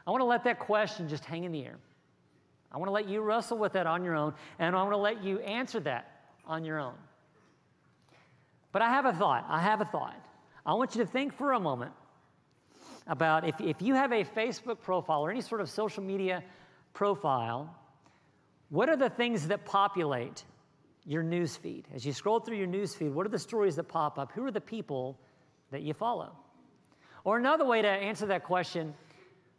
I 0.07 0.11
want 0.13 0.21
to 0.21 0.27
let 0.27 0.45
that 0.45 0.61
question 0.61 1.09
just 1.09 1.25
hang 1.25 1.43
in 1.43 1.51
the 1.51 1.65
air. 1.65 1.79
I 2.71 2.79
want 2.79 2.87
to 2.87 2.93
let 2.93 3.09
you 3.09 3.21
wrestle 3.21 3.59
with 3.59 3.73
that 3.73 3.89
on 3.89 4.05
your 4.05 4.15
own, 4.15 4.33
and 4.61 4.77
I 4.77 4.83
want 4.83 4.93
to 4.93 4.97
let 4.97 5.25
you 5.25 5.41
answer 5.41 5.81
that 5.81 6.29
on 6.47 6.65
your 6.65 6.79
own. 6.79 6.95
But 8.71 8.83
I 8.83 8.91
have 8.91 9.07
a 9.07 9.13
thought. 9.13 9.45
I 9.49 9.61
have 9.61 9.81
a 9.81 9.87
thought. 9.87 10.15
I 10.65 10.75
want 10.75 10.95
you 10.95 11.05
to 11.05 11.11
think 11.11 11.37
for 11.37 11.55
a 11.55 11.59
moment 11.59 11.91
about 13.07 13.47
if, 13.47 13.61
if 13.61 13.81
you 13.81 13.95
have 13.95 14.13
a 14.13 14.25
Facebook 14.25 14.81
profile 14.81 15.23
or 15.23 15.31
any 15.31 15.41
sort 15.41 15.61
of 15.61 15.71
social 15.71 16.03
media 16.03 16.43
profile, 16.93 17.75
what 18.69 18.89
are 18.89 18.97
the 18.97 19.11
things 19.11 19.47
that 19.49 19.65
populate 19.65 20.45
your 21.05 21.23
news 21.23 21.57
feed? 21.57 21.87
As 21.95 22.05
you 22.05 22.13
scroll 22.13 22.41
through 22.41 22.57
your 22.57 22.67
news 22.67 22.95
feed, 22.95 23.15
what 23.15 23.27
are 23.27 23.31
the 23.31 23.39
stories 23.39 23.77
that 23.77 23.85
pop 23.85 24.19
up? 24.19 24.33
Who 24.33 24.45
are 24.45 24.51
the 24.51 24.61
people 24.61 25.19
that 25.71 25.83
you 25.83 25.95
follow? 25.95 26.33
Or 27.25 27.37
another 27.37 27.65
way 27.65 27.83
to 27.83 27.89
answer 27.89 28.27
that 28.27 28.45
question, 28.45 28.95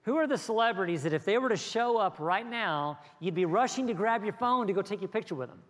Who 0.04 0.18
are 0.18 0.28
the 0.28 0.38
celebrities 0.38 1.04
that 1.04 1.14
if 1.14 1.26
they 1.26 1.38
were 1.38 1.50
to 1.50 1.58
show 1.58 1.98
up 1.98 2.18
right 2.20 2.50
now, 2.50 3.00
you'd 3.20 3.36
be 3.36 3.46
rushing 3.46 3.88
to 3.88 3.94
grab 3.94 4.24
your 4.24 4.34
phone 4.34 4.68
to 4.68 4.74
go 4.74 4.82
take 4.82 5.02
your 5.02 5.10
picture 5.10 5.36
with 5.36 5.50
them? 5.50 5.62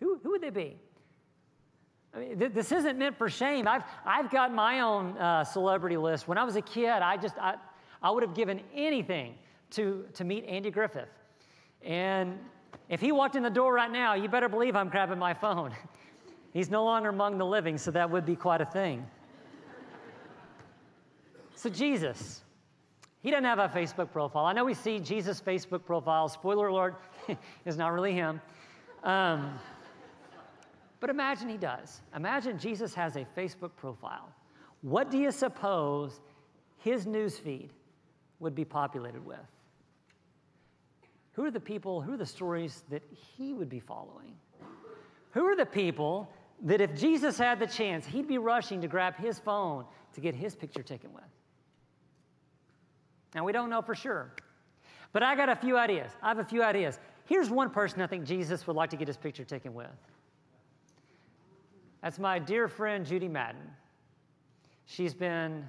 Who, 0.00 0.18
who 0.22 0.30
would 0.30 0.42
they 0.42 0.50
be? 0.50 0.76
I 2.16 2.20
mean, 2.20 2.38
th- 2.38 2.52
this 2.52 2.72
isn't 2.72 2.98
meant 2.98 3.16
for 3.18 3.28
shame. 3.28 3.68
I've, 3.68 3.82
I've 4.04 4.30
got 4.30 4.52
my 4.52 4.80
own 4.80 5.18
uh, 5.18 5.44
celebrity 5.44 5.98
list. 5.98 6.26
When 6.26 6.38
I 6.38 6.44
was 6.44 6.56
a 6.56 6.62
kid, 6.62 6.88
I 6.88 7.16
just, 7.16 7.36
I, 7.38 7.56
I 8.02 8.10
would 8.10 8.22
have 8.22 8.34
given 8.34 8.60
anything 8.74 9.34
to, 9.72 10.06
to 10.14 10.24
meet 10.24 10.44
Andy 10.46 10.70
Griffith. 10.70 11.10
And 11.82 12.38
if 12.88 13.00
he 13.00 13.12
walked 13.12 13.36
in 13.36 13.42
the 13.42 13.50
door 13.50 13.74
right 13.74 13.90
now, 13.90 14.14
you 14.14 14.28
better 14.28 14.48
believe 14.48 14.76
I'm 14.76 14.88
grabbing 14.88 15.18
my 15.18 15.34
phone. 15.34 15.72
He's 16.52 16.70
no 16.70 16.84
longer 16.84 17.10
among 17.10 17.36
the 17.36 17.44
living, 17.44 17.76
so 17.76 17.90
that 17.90 18.10
would 18.10 18.24
be 18.24 18.34
quite 18.34 18.62
a 18.62 18.66
thing. 18.66 19.06
so, 21.54 21.68
Jesus, 21.68 22.40
he 23.20 23.30
doesn't 23.30 23.44
have 23.44 23.58
a 23.58 23.68
Facebook 23.68 24.10
profile. 24.10 24.46
I 24.46 24.54
know 24.54 24.64
we 24.64 24.72
see 24.72 24.98
Jesus' 25.00 25.38
Facebook 25.38 25.84
profile. 25.84 26.30
Spoiler 26.30 26.68
alert, 26.68 26.98
is 27.66 27.76
not 27.76 27.92
really 27.92 28.12
him. 28.12 28.40
Um, 29.04 29.58
but 31.00 31.10
imagine 31.10 31.48
he 31.48 31.56
does. 31.56 32.00
Imagine 32.14 32.58
Jesus 32.58 32.94
has 32.94 33.16
a 33.16 33.26
Facebook 33.36 33.70
profile. 33.76 34.28
What 34.82 35.10
do 35.10 35.18
you 35.18 35.30
suppose 35.30 36.20
his 36.78 37.06
newsfeed 37.06 37.70
would 38.38 38.54
be 38.54 38.64
populated 38.64 39.24
with? 39.24 39.38
Who 41.32 41.44
are 41.44 41.50
the 41.50 41.60
people, 41.60 42.00
who 42.00 42.14
are 42.14 42.16
the 42.16 42.24
stories 42.26 42.84
that 42.88 43.02
he 43.36 43.52
would 43.52 43.68
be 43.68 43.80
following? 43.80 44.34
Who 45.32 45.44
are 45.44 45.56
the 45.56 45.66
people 45.66 46.30
that 46.62 46.80
if 46.80 46.94
Jesus 46.94 47.36
had 47.36 47.58
the 47.58 47.66
chance, 47.66 48.06
he'd 48.06 48.26
be 48.26 48.38
rushing 48.38 48.80
to 48.80 48.88
grab 48.88 49.16
his 49.16 49.38
phone 49.38 49.84
to 50.14 50.20
get 50.22 50.34
his 50.34 50.56
picture 50.56 50.82
taken 50.82 51.12
with? 51.12 51.24
Now, 53.34 53.44
we 53.44 53.52
don't 53.52 53.68
know 53.68 53.82
for 53.82 53.94
sure, 53.94 54.32
but 55.12 55.22
I 55.22 55.36
got 55.36 55.50
a 55.50 55.56
few 55.56 55.76
ideas. 55.76 56.10
I 56.22 56.28
have 56.28 56.38
a 56.38 56.44
few 56.44 56.62
ideas. 56.62 56.98
Here's 57.26 57.50
one 57.50 57.68
person 57.68 58.00
I 58.00 58.06
think 58.06 58.24
Jesus 58.24 58.66
would 58.66 58.76
like 58.76 58.90
to 58.90 58.96
get 58.96 59.08
his 59.08 59.18
picture 59.18 59.44
taken 59.44 59.74
with. 59.74 59.88
That's 62.02 62.18
my 62.18 62.38
dear 62.38 62.68
friend 62.68 63.04
Judy 63.04 63.28
Madden. 63.28 63.70
She's 64.86 65.14
been 65.14 65.66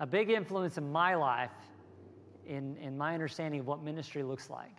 a 0.00 0.06
big 0.06 0.30
influence 0.30 0.78
in 0.78 0.90
my 0.90 1.14
life 1.14 1.50
in, 2.46 2.76
in 2.78 2.96
my 2.96 3.14
understanding 3.14 3.60
of 3.60 3.66
what 3.66 3.82
ministry 3.82 4.22
looks 4.22 4.50
like. 4.50 4.74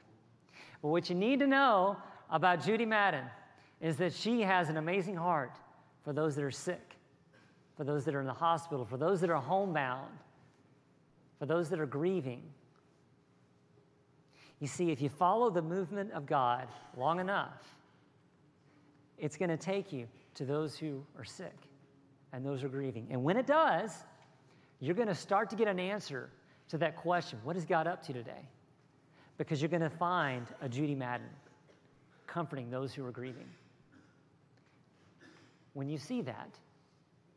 But 0.81 0.89
what 0.89 1.09
you 1.09 1.15
need 1.15 1.39
to 1.39 1.47
know 1.47 1.97
about 2.29 2.63
Judy 2.63 2.85
Madden 2.85 3.25
is 3.81 3.97
that 3.97 4.13
she 4.13 4.41
has 4.41 4.69
an 4.69 4.77
amazing 4.77 5.15
heart 5.15 5.57
for 6.03 6.13
those 6.13 6.35
that 6.35 6.43
are 6.43 6.51
sick, 6.51 6.95
for 7.77 7.83
those 7.83 8.05
that 8.05 8.15
are 8.15 8.21
in 8.21 8.27
the 8.27 8.33
hospital, 8.33 8.85
for 8.85 8.97
those 8.97 9.21
that 9.21 9.29
are 9.29 9.41
homebound, 9.41 10.11
for 11.37 11.45
those 11.45 11.69
that 11.69 11.79
are 11.79 11.85
grieving. 11.85 12.41
You 14.59 14.67
see, 14.67 14.91
if 14.91 15.01
you 15.01 15.09
follow 15.09 15.49
the 15.49 15.61
movement 15.61 16.11
of 16.11 16.25
God 16.25 16.67
long 16.97 17.19
enough, 17.19 17.63
it's 19.17 19.37
going 19.37 19.49
to 19.49 19.57
take 19.57 19.93
you 19.93 20.07
to 20.39 20.45
those 20.45 20.77
who 20.77 21.03
are 21.17 21.25
sick 21.25 21.67
and 22.31 22.45
those 22.45 22.61
who 22.61 22.67
are 22.67 22.69
grieving. 22.69 23.07
And 23.11 23.25
when 23.25 23.35
it 23.35 23.45
does, 23.45 23.91
you're 24.79 24.95
going 24.95 25.09
to 25.09 25.15
start 25.15 25.49
to 25.49 25.57
get 25.57 25.67
an 25.67 25.81
answer 25.81 26.29
to 26.69 26.77
that 26.77 26.95
question 26.95 27.39
what 27.43 27.57
is 27.57 27.65
God 27.65 27.87
up 27.87 28.01
to 28.07 28.13
today? 28.13 28.47
Because 29.37 29.61
you're 29.61 29.67
going 29.67 29.81
to 29.81 29.89
find 29.89 30.47
a 30.61 30.69
Judy 30.69 30.95
Madden 30.95 31.27
comforting 32.25 32.69
those 32.69 32.93
who 32.93 33.05
are 33.05 33.11
grieving. 33.11 33.49
When 35.73 35.89
you 35.89 35.97
see 35.97 36.21
that, 36.21 36.49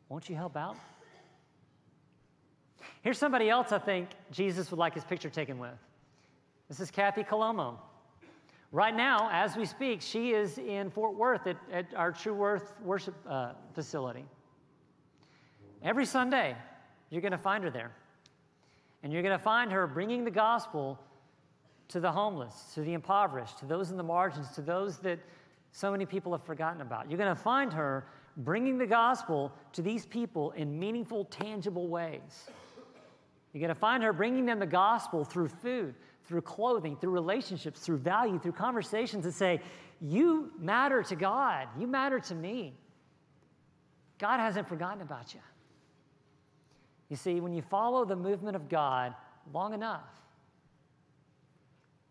won't 0.07 0.29
you 0.29 0.37
help 0.37 0.55
out? 0.55 0.77
Here's 3.01 3.17
somebody 3.17 3.49
else 3.49 3.73
I 3.73 3.79
think 3.79 4.11
Jesus 4.31 4.71
would 4.71 4.79
like 4.79 4.93
his 4.93 5.03
picture 5.03 5.29
taken 5.29 5.59
with. 5.59 5.77
This 6.69 6.79
is 6.79 6.89
Kathy 6.89 7.23
Colomo. 7.23 7.79
Right 8.73 8.95
now, 8.95 9.29
as 9.31 9.55
we 9.55 9.67
speak, 9.67 10.01
she 10.01 10.31
is 10.31 10.57
in 10.57 10.89
Fort 10.89 11.15
Worth 11.15 11.45
at, 11.45 11.57
at 11.71 11.93
our 11.95 12.11
True 12.11 12.33
Worth 12.33 12.73
worship 12.81 13.13
uh, 13.29 13.51
facility. 13.75 14.25
Every 15.83 16.07
Sunday, 16.07 16.55
you're 17.11 17.21
going 17.21 17.33
to 17.33 17.37
find 17.37 17.63
her 17.63 17.69
there. 17.69 17.91
And 19.03 19.13
you're 19.13 19.21
going 19.21 19.37
to 19.37 19.43
find 19.43 19.71
her 19.71 19.85
bringing 19.85 20.25
the 20.25 20.31
gospel 20.31 20.99
to 21.89 21.99
the 21.99 22.11
homeless, 22.11 22.71
to 22.73 22.81
the 22.81 22.93
impoverished, 22.93 23.59
to 23.59 23.67
those 23.67 23.91
in 23.91 23.97
the 23.97 24.01
margins, 24.01 24.49
to 24.55 24.61
those 24.63 24.97
that 24.99 25.19
so 25.71 25.91
many 25.91 26.07
people 26.07 26.31
have 26.31 26.43
forgotten 26.43 26.81
about. 26.81 27.11
You're 27.11 27.19
going 27.19 27.35
to 27.35 27.39
find 27.39 27.71
her 27.73 28.07
bringing 28.37 28.79
the 28.79 28.87
gospel 28.87 29.51
to 29.73 29.83
these 29.83 30.07
people 30.07 30.49
in 30.51 30.79
meaningful, 30.79 31.25
tangible 31.25 31.89
ways. 31.89 32.49
You're 33.53 33.61
going 33.61 33.69
to 33.69 33.75
find 33.75 34.01
her 34.01 34.13
bringing 34.13 34.47
them 34.47 34.57
the 34.57 34.65
gospel 34.65 35.23
through 35.23 35.49
food, 35.49 35.93
through 36.25 36.41
clothing, 36.41 36.95
through 36.95 37.11
relationships, 37.11 37.79
through 37.81 37.97
value, 37.97 38.39
through 38.39 38.53
conversations 38.53 39.25
that 39.25 39.33
say, 39.33 39.61
You 40.01 40.51
matter 40.59 41.03
to 41.03 41.15
God, 41.15 41.67
you 41.77 41.87
matter 41.87 42.19
to 42.19 42.35
me. 42.35 42.73
God 44.19 44.39
hasn't 44.39 44.67
forgotten 44.69 45.01
about 45.01 45.33
you. 45.33 45.39
You 47.09 47.17
see, 47.17 47.39
when 47.39 47.53
you 47.53 47.61
follow 47.61 48.05
the 48.05 48.15
movement 48.15 48.55
of 48.55 48.69
God 48.69 49.13
long 49.53 49.73
enough, 49.73 50.07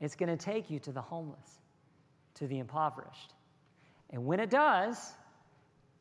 it's 0.01 0.14
going 0.14 0.29
to 0.29 0.37
take 0.37 0.70
you 0.70 0.79
to 0.81 0.92
the 0.92 1.01
homeless, 1.01 1.61
to 2.35 2.46
the 2.46 2.59
impoverished. 2.59 3.35
And 4.11 4.27
when 4.27 4.40
it 4.40 4.51
does, 4.51 5.12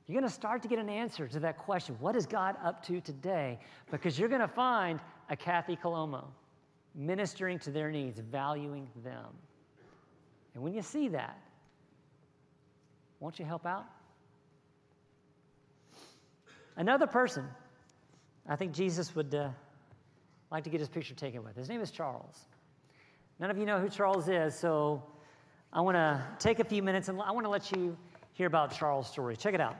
you're 0.08 0.19
going 0.19 0.30
to 0.30 0.36
start 0.36 0.62
to 0.63 0.67
get 0.67 0.80
an 0.80 0.89
answer 0.89 1.28
to 1.28 1.39
that 1.39 1.58
question 1.58 1.95
what 2.00 2.15
is 2.15 2.26
God 2.26 2.58
up 2.63 2.86
to 2.88 3.00
today? 3.00 3.60
Because 3.89 4.19
you're 4.19 4.28
going 4.28 4.41
to 4.41 4.47
find 4.47 5.00
a 5.30 5.36
Kathy 5.36 5.78
Colomo 5.78 6.26
ministering 6.93 7.60
to 7.60 7.71
their 7.71 7.91
needs, 7.91 8.19
valuing 8.19 8.88
them. 9.04 9.27
And 10.54 10.63
when 10.63 10.73
you 10.73 10.82
see 10.82 11.08
that, 11.10 11.39
won't 13.19 13.39
you 13.39 13.45
help 13.45 13.65
out? 13.65 13.86
Another 16.75 17.08
person 17.08 17.47
I 18.47 18.56
think 18.56 18.73
Jesus 18.73 19.15
would 19.15 19.34
uh, 19.36 19.49
like 20.51 20.63
to 20.63 20.69
get 20.69 20.80
his 20.80 20.89
picture 20.89 21.13
taken 21.13 21.43
with. 21.43 21.56
His 21.56 21.69
name 21.69 21.82
is 21.82 21.91
Charles. 21.91 22.38
None 23.39 23.49
of 23.49 23.58
you 23.58 23.65
know 23.65 23.80
who 23.80 23.89
Charles 23.89 24.27
is, 24.27 24.56
so 24.56 25.04
I 25.71 25.82
want 25.82 25.95
to 25.95 26.21
take 26.39 26.60
a 26.60 26.63
few 26.63 26.84
minutes 26.84 27.08
and 27.08 27.21
I 27.21 27.32
want 27.32 27.45
to 27.45 27.49
let 27.49 27.71
you 27.71 27.97
hear 28.34 28.47
about 28.47 28.75
Charles' 28.77 29.08
story. 29.08 29.36
Check 29.38 29.54
it 29.54 29.62
out. 29.62 29.75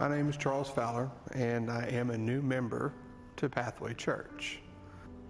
My 0.00 0.08
name 0.08 0.30
is 0.30 0.38
Charles 0.38 0.70
Fowler, 0.70 1.10
and 1.34 1.70
I 1.70 1.84
am 1.88 2.08
a 2.08 2.16
new 2.16 2.40
member 2.40 2.94
to 3.36 3.50
Pathway 3.50 3.92
Church. 3.92 4.60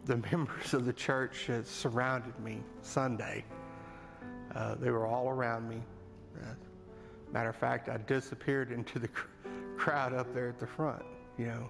The 0.05 0.17
members 0.31 0.75
of 0.75 0.87
the 0.87 0.93
church 0.93 1.49
that 1.49 1.67
surrounded 1.67 2.39
me 2.39 2.63
Sunday. 2.81 3.45
Uh, 4.55 4.77
they 4.77 4.93
were 4.93 5.09
all 5.09 5.29
around 5.29 5.69
me. 5.69 5.83
Uh, 6.41 6.55
matter 7.33 7.49
of 7.49 7.57
fact, 7.57 7.89
I 7.89 7.97
disappeared 7.97 8.71
into 8.71 9.01
the 9.01 9.09
cr- 9.09 9.27
crowd 9.77 10.15
up 10.15 10.33
there 10.33 10.49
at 10.49 10.61
the 10.61 10.69
front. 10.69 11.03
You 11.37 11.47
know, 11.47 11.69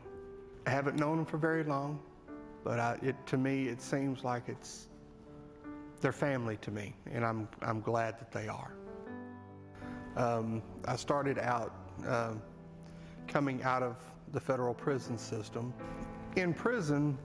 I 0.67 0.71
haven't 0.71 0.99
known 0.99 1.17
them 1.17 1.25
for 1.25 1.39
very 1.39 1.65
long, 1.65 2.01
but 2.65 2.79
I, 2.79 2.99
it, 3.01 3.17
to 3.29 3.39
me, 3.39 3.69
it 3.69 3.81
seems 3.81 4.25
like 4.25 4.43
it's 4.47 4.89
their 6.03 6.13
family 6.13 6.59
to 6.59 6.71
me, 6.71 6.95
and 7.11 7.25
I'm 7.25 7.49
I'm 7.63 7.81
glad 7.81 8.21
that 8.21 8.31
they 8.31 8.47
are. 8.47 8.75
Um, 10.17 10.63
I 10.85 10.97
started 10.97 11.39
out. 11.39 11.75
Um, 12.07 12.43
coming 13.31 13.63
out 13.63 13.83
of 13.83 13.97
the 14.33 14.41
federal 14.41 14.75
prison 14.75 15.17
system. 15.17 15.73
In 16.37 16.53
prison, 16.53 17.17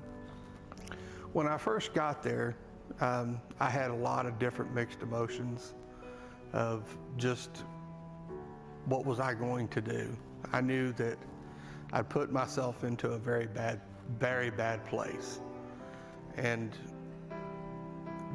when 1.33 1.47
I 1.47 1.57
first 1.57 1.93
got 1.93 2.23
there, 2.23 2.55
um, 3.01 3.41
I 3.59 3.69
had 3.69 3.91
a 3.91 3.95
lot 3.95 4.25
of 4.25 4.39
different 4.39 4.73
mixed 4.73 5.01
emotions 5.01 5.73
of 6.53 6.83
just 7.17 7.63
what 8.85 9.05
was 9.05 9.19
I 9.19 9.33
going 9.33 9.67
to 9.69 9.81
do. 9.81 10.15
I 10.53 10.61
knew 10.61 10.93
that 10.93 11.17
I 11.91 12.01
put 12.01 12.31
myself 12.31 12.83
into 12.83 13.11
a 13.11 13.17
very 13.17 13.47
bad, 13.47 13.81
very 14.19 14.49
bad 14.49 14.85
place. 14.85 15.39
And 16.37 16.71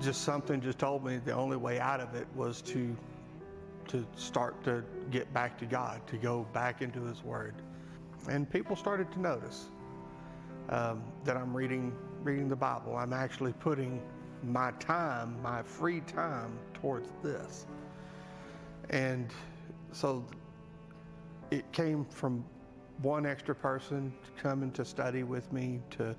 just 0.01 0.23
something 0.23 0.61
just 0.61 0.79
told 0.79 1.05
me 1.05 1.19
the 1.19 1.33
only 1.33 1.57
way 1.57 1.79
out 1.79 2.01
of 2.01 2.15
it 2.15 2.27
was 2.35 2.63
to 2.63 2.97
to 3.91 4.07
start 4.17 4.63
to 4.65 4.85
get 5.11 5.33
back 5.35 5.59
to 5.59 5.67
God, 5.67 6.07
to 6.07 6.17
go 6.17 6.47
back 6.53 6.83
into 6.83 7.03
His 7.05 7.23
Word. 7.25 7.55
And 8.29 8.49
people 8.51 8.77
started 8.77 9.11
to 9.13 9.21
notice 9.21 9.67
um, 10.69 11.03
that 11.25 11.37
I'm 11.37 11.57
reading 11.57 11.93
reading 12.23 12.49
the 12.49 12.57
Bible. 12.57 12.97
I'm 12.97 13.13
actually 13.13 13.53
putting 13.55 14.01
my 14.45 14.73
time, 14.73 15.41
my 15.43 15.63
free 15.63 16.01
time, 16.01 16.59
towards 16.75 17.09
this. 17.23 17.67
And 18.91 19.31
so 19.93 20.25
it 21.51 21.71
came 21.73 22.05
from 22.05 22.45
one 23.03 23.25
extra 23.25 23.55
person 23.55 24.13
coming 24.41 24.71
to 24.73 24.85
study 24.85 25.23
with 25.23 25.51
me 25.53 25.81
to 25.91 26.15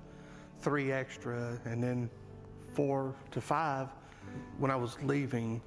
three 0.60 0.92
extra, 0.92 1.60
and 1.66 1.84
then 1.84 2.10
four 2.74 3.16
to 3.32 3.42
five. 3.42 3.90
When 4.58 4.72
I 4.72 4.76
was 4.76 4.98
leaving 5.04 5.62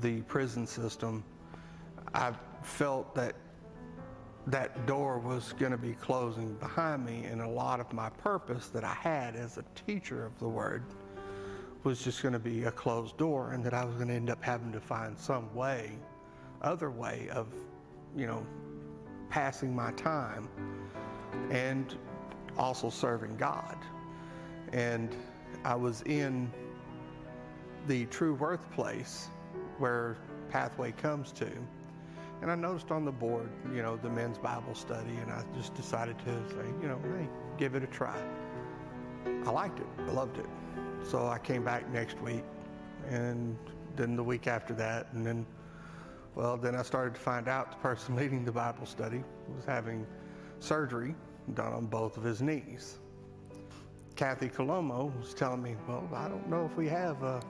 the 0.00 0.22
prison 0.22 0.66
system, 0.66 1.24
I 2.14 2.32
felt 2.62 3.14
that 3.14 3.34
that 4.46 4.86
door 4.86 5.18
was 5.18 5.52
going 5.52 5.72
to 5.72 5.78
be 5.78 5.92
closing 5.92 6.54
behind 6.54 7.04
me, 7.04 7.24
and 7.24 7.40
a 7.40 7.48
lot 7.48 7.80
of 7.80 7.92
my 7.92 8.10
purpose 8.10 8.68
that 8.68 8.84
I 8.84 8.94
had 8.94 9.36
as 9.36 9.56
a 9.56 9.64
teacher 9.86 10.26
of 10.26 10.38
the 10.38 10.48
word 10.48 10.82
was 11.84 12.02
just 12.02 12.22
going 12.22 12.32
to 12.32 12.38
be 12.38 12.64
a 12.64 12.70
closed 12.70 13.16
door, 13.16 13.52
and 13.52 13.64
that 13.64 13.74
I 13.74 13.84
was 13.84 13.94
going 13.94 14.08
to 14.08 14.14
end 14.14 14.30
up 14.30 14.42
having 14.42 14.72
to 14.72 14.80
find 14.80 15.18
some 15.18 15.52
way, 15.54 15.92
other 16.60 16.90
way 16.90 17.28
of, 17.32 17.48
you 18.16 18.26
know, 18.26 18.44
passing 19.30 19.74
my 19.74 19.92
time 19.92 20.48
and 21.50 21.96
also 22.58 22.90
serving 22.90 23.36
God. 23.36 23.78
And 24.72 25.16
I 25.64 25.74
was 25.74 26.02
in 26.02 26.52
the 27.86 28.06
true 28.06 28.34
worth 28.34 28.70
place 28.70 29.28
where 29.78 30.16
Pathway 30.50 30.92
comes 30.92 31.32
to. 31.32 31.50
And 32.42 32.50
I 32.50 32.56
noticed 32.56 32.90
on 32.90 33.04
the 33.04 33.12
board, 33.12 33.48
you 33.72 33.82
know, 33.82 33.96
the 33.96 34.10
men's 34.10 34.36
Bible 34.36 34.74
study, 34.74 35.14
and 35.22 35.30
I 35.30 35.44
just 35.56 35.74
decided 35.74 36.18
to 36.18 36.48
say, 36.50 36.66
you 36.82 36.88
know, 36.88 37.00
hey, 37.04 37.28
give 37.56 37.76
it 37.76 37.84
a 37.84 37.86
try. 37.86 38.20
I 39.46 39.50
liked 39.50 39.78
it. 39.78 39.86
I 40.08 40.10
loved 40.10 40.38
it. 40.38 40.46
So 41.04 41.28
I 41.28 41.38
came 41.38 41.62
back 41.62 41.88
next 41.92 42.20
week, 42.20 42.42
and 43.08 43.56
then 43.94 44.16
the 44.16 44.24
week 44.24 44.48
after 44.48 44.74
that, 44.74 45.06
and 45.12 45.24
then, 45.24 45.46
well, 46.34 46.56
then 46.56 46.74
I 46.74 46.82
started 46.82 47.14
to 47.14 47.20
find 47.20 47.46
out 47.46 47.70
the 47.70 47.76
person 47.76 48.16
leading 48.16 48.44
the 48.44 48.52
Bible 48.52 48.86
study 48.86 49.22
was 49.54 49.64
having 49.64 50.04
surgery 50.58 51.14
done 51.54 51.72
on 51.72 51.86
both 51.86 52.16
of 52.16 52.24
his 52.24 52.42
knees. 52.42 52.98
Kathy 54.16 54.48
Colomo 54.48 55.16
was 55.16 55.32
telling 55.32 55.62
me, 55.62 55.76
well, 55.86 56.08
I 56.12 56.26
don't 56.26 56.48
know 56.48 56.66
if 56.66 56.76
we 56.76 56.88
have 56.88 57.22
uh, 57.22 57.40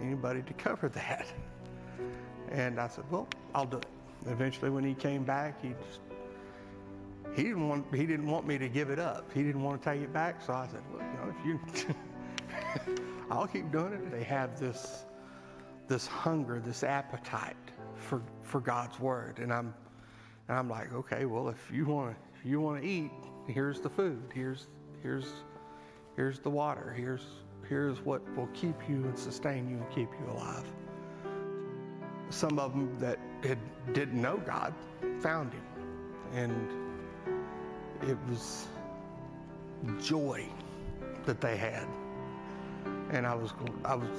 anybody 0.00 0.40
to 0.40 0.54
cover 0.54 0.88
that. 0.94 1.26
And 2.50 2.80
I 2.80 2.88
said, 2.88 3.04
well, 3.10 3.28
I'll 3.54 3.66
do 3.66 3.78
it. 3.78 3.95
Eventually, 4.26 4.70
when 4.70 4.84
he 4.84 4.94
came 4.94 5.24
back, 5.24 5.60
he 5.62 5.74
just 5.86 6.00
he 7.36 7.42
didn't 7.42 7.68
want 7.68 7.94
he 7.94 8.06
didn't 8.06 8.26
want 8.26 8.46
me 8.46 8.56
to 8.58 8.68
give 8.68 8.90
it 8.90 8.98
up. 8.98 9.30
He 9.32 9.42
didn't 9.42 9.62
want 9.62 9.82
to 9.82 9.90
take 9.90 10.00
it 10.00 10.12
back. 10.12 10.40
So 10.42 10.54
I 10.54 10.66
said, 10.66 10.82
well, 10.92 11.02
you 11.02 11.18
know, 11.18 11.34
if 11.38 11.46
you, 11.46 11.94
I'll 13.30 13.46
keep 13.46 13.70
doing 13.70 13.92
it. 13.92 14.10
They 14.10 14.24
have 14.24 14.58
this 14.58 15.04
this 15.86 16.06
hunger, 16.06 16.60
this 16.60 16.82
appetite 16.82 17.56
for 17.94 18.22
for 18.42 18.60
God's 18.60 18.98
word, 18.98 19.38
and 19.38 19.52
I'm 19.52 19.74
and 20.48 20.58
I'm 20.58 20.68
like, 20.68 20.92
okay, 20.92 21.24
well, 21.26 21.48
if 21.48 21.70
you 21.72 21.84
want 21.84 22.14
to 22.14 22.16
if 22.38 22.46
you 22.46 22.60
want 22.60 22.82
to 22.82 22.88
eat, 22.88 23.10
here's 23.46 23.80
the 23.80 23.90
food. 23.90 24.30
Here's 24.34 24.66
here's 25.02 25.26
here's 26.16 26.38
the 26.38 26.50
water. 26.50 26.94
Here's 26.96 27.26
here's 27.68 28.00
what 28.00 28.22
will 28.36 28.48
keep 28.48 28.76
you 28.88 28.96
and 28.96 29.18
sustain 29.18 29.68
you 29.68 29.76
and 29.76 29.90
keep 29.90 30.08
you 30.20 30.32
alive. 30.32 30.64
Some 32.30 32.58
of 32.58 32.72
them 32.72 32.98
that 32.98 33.18
had, 33.46 33.58
didn't 33.92 34.20
know 34.20 34.38
God 34.38 34.74
found 35.20 35.52
Him, 35.52 35.62
and 36.34 36.68
it 38.02 38.16
was 38.28 38.66
joy 40.00 40.46
that 41.24 41.40
they 41.40 41.56
had, 41.56 41.86
and 43.10 43.26
I 43.26 43.34
was 43.34 43.52
I 43.84 43.94
was 43.94 44.10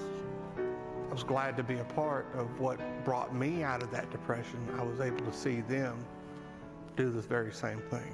I 1.09 1.13
was 1.13 1.23
glad 1.23 1.55
to 1.57 1.63
be 1.63 1.79
a 1.79 1.83
part 1.85 2.27
of 2.35 2.59
what 2.59 2.79
brought 3.05 3.33
me 3.33 3.63
out 3.63 3.81
of 3.81 3.91
that 3.91 4.11
depression. 4.11 4.59
I 4.77 4.83
was 4.83 4.99
able 4.99 5.25
to 5.25 5.33
see 5.33 5.61
them 5.61 5.97
do 6.95 7.09
the 7.11 7.21
very 7.21 7.53
same 7.53 7.79
thing. 7.89 8.13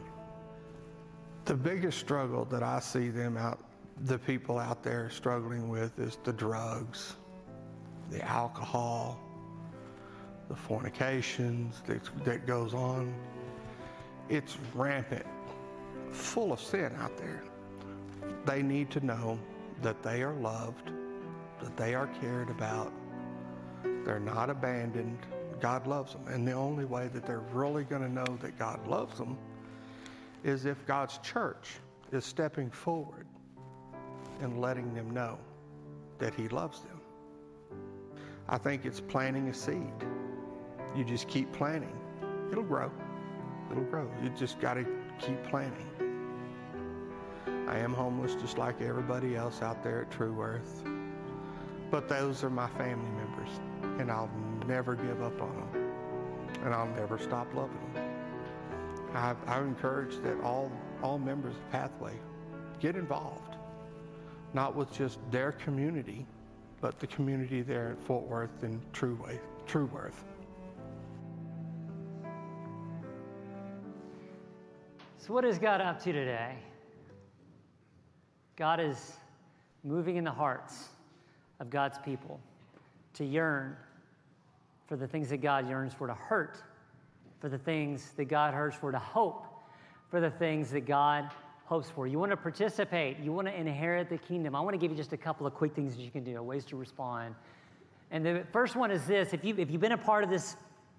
The 1.45 1.55
biggest 1.55 1.97
struggle 1.97 2.45
that 2.45 2.63
I 2.63 2.79
see 2.79 3.09
them 3.09 3.35
out, 3.35 3.59
the 4.05 4.19
people 4.19 4.59
out 4.59 4.83
there 4.83 5.09
struggling 5.09 5.69
with 5.69 5.97
is 5.99 6.17
the 6.23 6.33
drugs, 6.33 7.15
the 8.11 8.21
alcohol, 8.21 9.19
the 10.53 10.59
fornications 10.59 11.81
that, 11.87 11.99
that 12.23 12.45
goes 12.45 12.75
on. 12.75 13.11
It's 14.29 14.55
rampant, 14.75 15.25
full 16.11 16.53
of 16.53 16.59
sin 16.61 16.93
out 16.99 17.17
there. 17.17 17.43
They 18.45 18.61
need 18.61 18.91
to 18.91 19.03
know 19.03 19.39
that 19.81 20.03
they 20.03 20.21
are 20.21 20.35
loved, 20.35 20.91
that 21.59 21.75
they 21.75 21.95
are 21.95 22.05
cared 22.21 22.51
about, 22.51 22.93
they're 24.05 24.19
not 24.19 24.51
abandoned. 24.51 25.17
God 25.59 25.87
loves 25.87 26.13
them. 26.13 26.27
And 26.27 26.47
the 26.47 26.51
only 26.51 26.85
way 26.85 27.07
that 27.07 27.25
they're 27.25 27.39
really 27.51 27.83
going 27.83 28.03
to 28.03 28.11
know 28.11 28.37
that 28.41 28.59
God 28.59 28.85
loves 28.87 29.17
them 29.17 29.35
is 30.43 30.65
if 30.65 30.85
God's 30.85 31.17
church 31.19 31.77
is 32.11 32.25
stepping 32.25 32.69
forward 32.69 33.25
and 34.41 34.61
letting 34.61 34.93
them 34.93 35.09
know 35.09 35.39
that 36.19 36.35
He 36.35 36.47
loves 36.49 36.81
them. 36.81 37.01
I 38.47 38.59
think 38.59 38.85
it's 38.85 38.99
planting 38.99 39.47
a 39.47 39.53
seed. 39.53 39.93
You 40.95 41.03
just 41.03 41.27
keep 41.27 41.51
planting. 41.51 41.95
It'll 42.51 42.63
grow. 42.63 42.91
It'll 43.71 43.83
grow. 43.83 44.09
You 44.21 44.29
just 44.29 44.59
got 44.59 44.75
to 44.75 44.85
keep 45.19 45.43
planting. 45.43 45.89
I 47.67 47.77
am 47.79 47.93
homeless 47.93 48.35
just 48.35 48.57
like 48.57 48.81
everybody 48.81 49.35
else 49.35 49.61
out 49.61 49.83
there 49.83 50.01
at 50.01 50.11
True 50.11 50.33
Worth. 50.33 50.83
But 51.89 52.07
those 52.07 52.43
are 52.43 52.49
my 52.49 52.67
family 52.69 53.09
members, 53.11 53.49
and 53.99 54.11
I'll 54.11 54.29
never 54.67 54.95
give 54.95 55.21
up 55.21 55.41
on 55.41 55.55
them. 55.55 55.91
And 56.63 56.73
I'll 56.73 56.93
never 56.95 57.17
stop 57.17 57.53
loving 57.53 57.77
them. 57.93 58.09
I, 59.13 59.35
I 59.47 59.59
encourage 59.59 60.17
that 60.23 60.39
all, 60.41 60.71
all 61.01 61.17
members 61.17 61.55
of 61.55 61.71
Pathway 61.71 62.13
get 62.79 62.95
involved, 62.95 63.55
not 64.53 64.75
with 64.75 64.91
just 64.91 65.19
their 65.31 65.51
community, 65.53 66.25
but 66.81 66.99
the 66.99 67.07
community 67.07 67.61
there 67.61 67.91
at 67.91 68.03
Fort 68.03 68.25
Worth 68.25 68.63
and 68.63 68.81
True, 68.93 69.15
Way, 69.23 69.39
True 69.65 69.85
Worth. 69.85 70.25
So, 75.25 75.31
what 75.31 75.45
is 75.45 75.57
God 75.57 75.79
up 75.79 76.03
to 76.03 76.11
today? 76.11 76.55
God 78.57 78.81
is 78.81 79.13
moving 79.81 80.17
in 80.17 80.25
the 80.25 80.31
hearts 80.31 80.89
of 81.61 81.69
God's 81.69 81.97
people 81.99 82.41
to 83.13 83.23
yearn 83.23 83.77
for 84.85 84.97
the 84.97 85.07
things 85.07 85.29
that 85.29 85.37
God 85.37 85.69
yearns 85.69 85.93
for, 85.93 86.07
to 86.07 86.13
hurt 86.13 86.57
for 87.39 87.47
the 87.47 87.57
things 87.57 88.11
that 88.17 88.25
God 88.25 88.53
hurts 88.53 88.75
for, 88.75 88.91
to 88.91 88.99
hope 88.99 89.45
for 90.09 90.19
the 90.19 90.29
things 90.29 90.71
that 90.71 90.85
God 90.85 91.29
hopes 91.63 91.89
for. 91.89 92.05
You 92.05 92.19
want 92.19 92.31
to 92.31 92.37
participate, 92.37 93.17
you 93.19 93.31
want 93.31 93.47
to 93.47 93.57
inherit 93.57 94.09
the 94.09 94.17
kingdom. 94.17 94.57
I 94.57 94.59
want 94.59 94.73
to 94.73 94.77
give 94.77 94.91
you 94.91 94.97
just 94.97 95.13
a 95.13 95.17
couple 95.17 95.47
of 95.47 95.53
quick 95.53 95.73
things 95.73 95.95
that 95.95 96.01
you 96.01 96.11
can 96.11 96.25
do, 96.25 96.43
ways 96.43 96.65
to 96.65 96.75
respond. 96.75 97.33
And 98.11 98.25
the 98.25 98.43
first 98.51 98.75
one 98.75 98.91
is 98.91 99.05
this 99.05 99.31
if, 99.31 99.45
you, 99.45 99.55
if 99.57 99.71
you've 99.71 99.79
been 99.79 99.93
a 99.93 99.97
part 99.97 100.25
of 100.25 100.29
this 100.29 100.57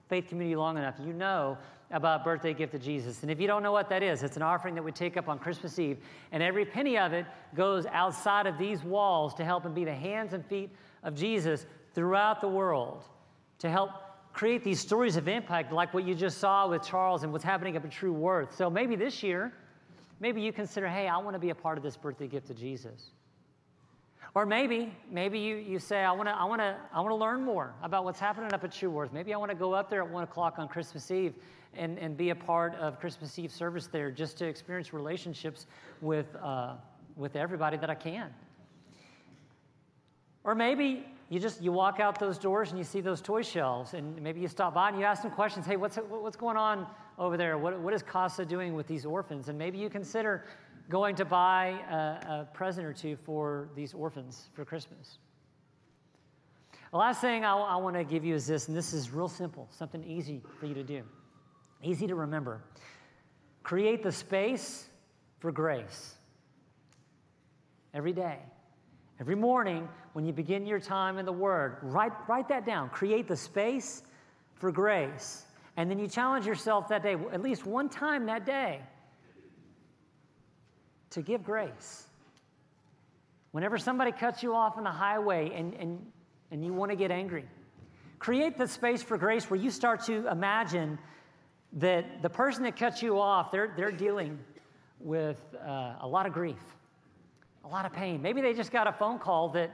faith 0.09 0.29
community 0.29 0.57
long 0.57 0.79
enough, 0.79 0.95
you 1.05 1.13
know 1.13 1.59
about 1.91 2.25
birthday 2.25 2.55
gift 2.55 2.73
to 2.73 2.79
Jesus. 2.79 3.23
And 3.23 3.31
if 3.31 3.41
you 3.41 3.47
don't 3.47 3.63
know 3.63 3.73
what 3.73 3.89
that 3.91 4.03
is, 4.03 4.23
it's 4.23 4.37
an 4.37 4.43
offering 4.43 4.75
that 4.75 4.83
we 4.83 4.93
take 4.93 5.17
up 5.17 5.29
on 5.29 5.39
Christmas 5.39 5.79
Eve. 5.79 5.99
And 6.33 6.43
every 6.43 6.65
penny 6.65 6.99
of 6.99 7.13
it 7.13 7.27
goes 7.55 7.87
outside 7.87 8.47
of 8.47 8.59
these 8.59 8.83
walls 8.83 9.35
to 9.35 9.45
help 9.45 9.65
and 9.65 9.75
be 9.75 9.85
the 9.85 9.95
hands 9.95 10.33
and 10.33 10.45
feet 10.45 10.71
of 11.03 11.15
Jesus 11.15 11.67
throughout 11.95 12.41
the 12.41 12.49
world, 12.49 13.05
to 13.59 13.71
help 13.71 13.91
create 14.33 14.65
these 14.65 14.81
stories 14.81 15.17
of 15.17 15.29
impact 15.29 15.73
like 15.73 15.95
what 15.95 16.05
you 16.05 16.15
just 16.15 16.39
saw 16.39 16.67
with 16.67 16.83
Charles 16.83 17.23
and 17.23 17.33
what's 17.33 17.45
happening 17.45 17.77
up 17.77 17.85
at 17.85 17.93
True 17.93 18.13
Worth. 18.13 18.57
So 18.57 18.69
maybe 18.69 18.97
this 18.97 19.23
year, 19.23 19.53
maybe 20.19 20.41
you 20.41 20.53
consider, 20.53 20.89
hey, 20.89 21.07
I 21.07 21.19
want 21.19 21.35
to 21.35 21.39
be 21.39 21.51
a 21.51 21.55
part 21.55 21.79
of 21.79 21.85
this 21.85 21.97
birthday 21.97 22.27
gift 22.27 22.49
to 22.49 22.55
Jesus. 22.55 23.11
Or 24.35 24.45
maybe, 24.45 24.93
maybe 25.09 25.39
you, 25.39 25.55
you 25.55 25.79
say, 25.79 26.03
I 26.03 26.11
want 26.11 26.29
to 26.29 26.35
I 26.35 26.45
wanna, 26.45 26.77
I 26.93 27.01
wanna 27.01 27.15
learn 27.15 27.43
more 27.43 27.73
about 27.85 28.05
what's 28.05 28.19
happening 28.19 28.53
up 28.53 28.65
at 28.65 28.73
True 28.73 28.91
Worth. 28.91 29.13
Maybe 29.13 29.33
I 29.33 29.37
want 29.37 29.53
to 29.53 29.57
go 29.57 29.73
up 29.73 29.89
there 29.89 30.03
at 30.03 30.11
1 30.11 30.25
o'clock 30.25 30.59
on 30.59 30.67
Christmas 30.67 31.09
Eve 31.13 31.35
and, 31.77 31.99
and 31.99 32.17
be 32.17 32.31
a 32.31 32.35
part 32.35 32.75
of 32.77 32.99
Christmas 33.01 33.39
Eve 33.39 33.53
service 33.53 33.87
there 33.87 34.11
just 34.11 34.39
to 34.39 34.47
experience 34.47 34.93
relationships 34.93 35.67
with, 36.01 36.35
uh, 36.43 36.75
with 37.17 37.37
everybody 37.37 37.77
that 37.77 37.91
I 37.91 37.95
can. 37.95 38.33
Or 40.45 40.55
maybe 40.55 41.07
you 41.31 41.41
just 41.41 41.63
you 41.63 41.73
walk 41.73 42.01
out 42.01 42.21
those 42.21 42.39
doors 42.39 42.71
and 42.71 42.79
you 42.79 42.85
see 42.85 43.01
those 43.01 43.21
toy 43.21 43.43
shelves 43.43 43.95
and 43.95 44.21
maybe 44.21 44.41
you 44.41 44.49
stop 44.49 44.75
by 44.75 44.91
and 44.91 44.99
you 44.99 45.05
ask 45.05 45.23
them 45.23 45.31
questions. 45.31 45.65
Hey 45.67 45.77
what's, 45.77 45.97
what's 45.97 46.37
going 46.37 46.57
on 46.57 46.87
over 47.19 47.37
there? 47.37 47.57
What, 47.57 47.79
what 47.81 47.95
is 47.95 48.03
CASA 48.03 48.45
doing 48.45 48.75
with 48.75 48.87
these 48.87 49.07
orphans? 49.07 49.49
And 49.49 49.59
maybe 49.59 49.79
you 49.79 49.89
consider 49.89 50.45
going 50.89 51.17
to 51.17 51.25
buy 51.25 51.79
a, 51.91 52.43
a 52.43 52.49
present 52.53 52.87
or 52.87 52.93
two 52.93 53.17
for 53.17 53.69
these 53.75 53.95
orphans 53.95 54.51
for 54.53 54.65
christmas. 54.65 55.19
The 56.91 56.99
last 56.99 57.21
thing 57.21 57.45
I, 57.45 57.57
I 57.57 57.77
want 57.77 57.97
to 57.97 58.05
give 58.05 58.25
you 58.25 58.35
is 58.35 58.47
this 58.47 58.69
and 58.69 58.77
this 58.77 58.93
is 58.93 59.11
real 59.11 59.29
simple 59.29 59.67
something 59.71 60.05
easy 60.05 60.43
for 60.61 60.67
you 60.67 60.75
to 60.75 60.85
do 60.85 61.03
easy 61.85 62.07
to 62.07 62.15
remember 62.15 62.63
create 63.63 64.03
the 64.03 64.13
space 64.13 64.87
for 65.41 65.53
grace 65.53 66.15
every 67.95 68.13
day 68.13 68.39
Every 69.21 69.37
morning, 69.37 69.89
when 70.13 70.25
you 70.25 70.33
begin 70.33 70.67
your 70.67 70.81
time 70.81 71.19
in 71.19 71.25
the 71.27 71.33
Word, 71.33 71.79
write, 71.83 72.13
write 72.29 72.49
that 72.49 72.67
down. 72.67 72.89
Create 72.89 73.29
the 73.29 73.37
space 73.37 74.03
for 74.55 74.73
grace. 74.73 75.45
And 75.77 75.89
then 75.89 75.99
you 75.99 76.09
challenge 76.09 76.47
yourself 76.47 76.89
that 76.89 77.03
day, 77.03 77.17
at 77.33 77.41
least 77.41 77.65
one 77.65 77.89
time 77.89 78.27
that 78.27 78.45
day, 78.45 78.81
to 81.11 81.23
give 81.23 81.45
grace. 81.45 82.07
Whenever 83.53 83.79
somebody 83.79 84.11
cuts 84.11 84.43
you 84.43 84.53
off 84.53 84.77
on 84.77 84.83
the 84.83 84.91
highway 84.91 85.53
and, 85.55 85.75
and, 85.75 86.05
and 86.51 86.65
you 86.65 86.73
want 86.73 86.91
to 86.91 86.97
get 86.97 87.13
angry, 87.13 87.45
create 88.19 88.59
the 88.59 88.67
space 88.67 89.01
for 89.01 89.17
grace 89.17 89.49
where 89.49 89.61
you 89.61 89.71
start 89.71 90.05
to 90.07 90.27
imagine 90.27 90.99
that 91.75 92.23
the 92.23 92.31
person 92.31 92.63
that 92.65 92.77
cuts 92.77 93.03
you 93.03 93.19
off, 93.19 93.51
they're, 93.51 93.73
they're 93.77 93.91
dealing 93.93 94.39
with 95.01 95.41
uh, 95.67 95.95
a 96.01 96.07
lot 96.07 96.27
of 96.27 96.33
grief, 96.33 96.63
a 97.65 97.69
lot 97.69 97.85
of 97.85 97.93
pain. 97.93 98.23
Maybe 98.23 98.41
they 98.41 98.55
just 98.55 98.71
got 98.71 98.87
a 98.87 98.93
phone 98.93 99.19
call 99.19 99.49
that, 99.51 99.71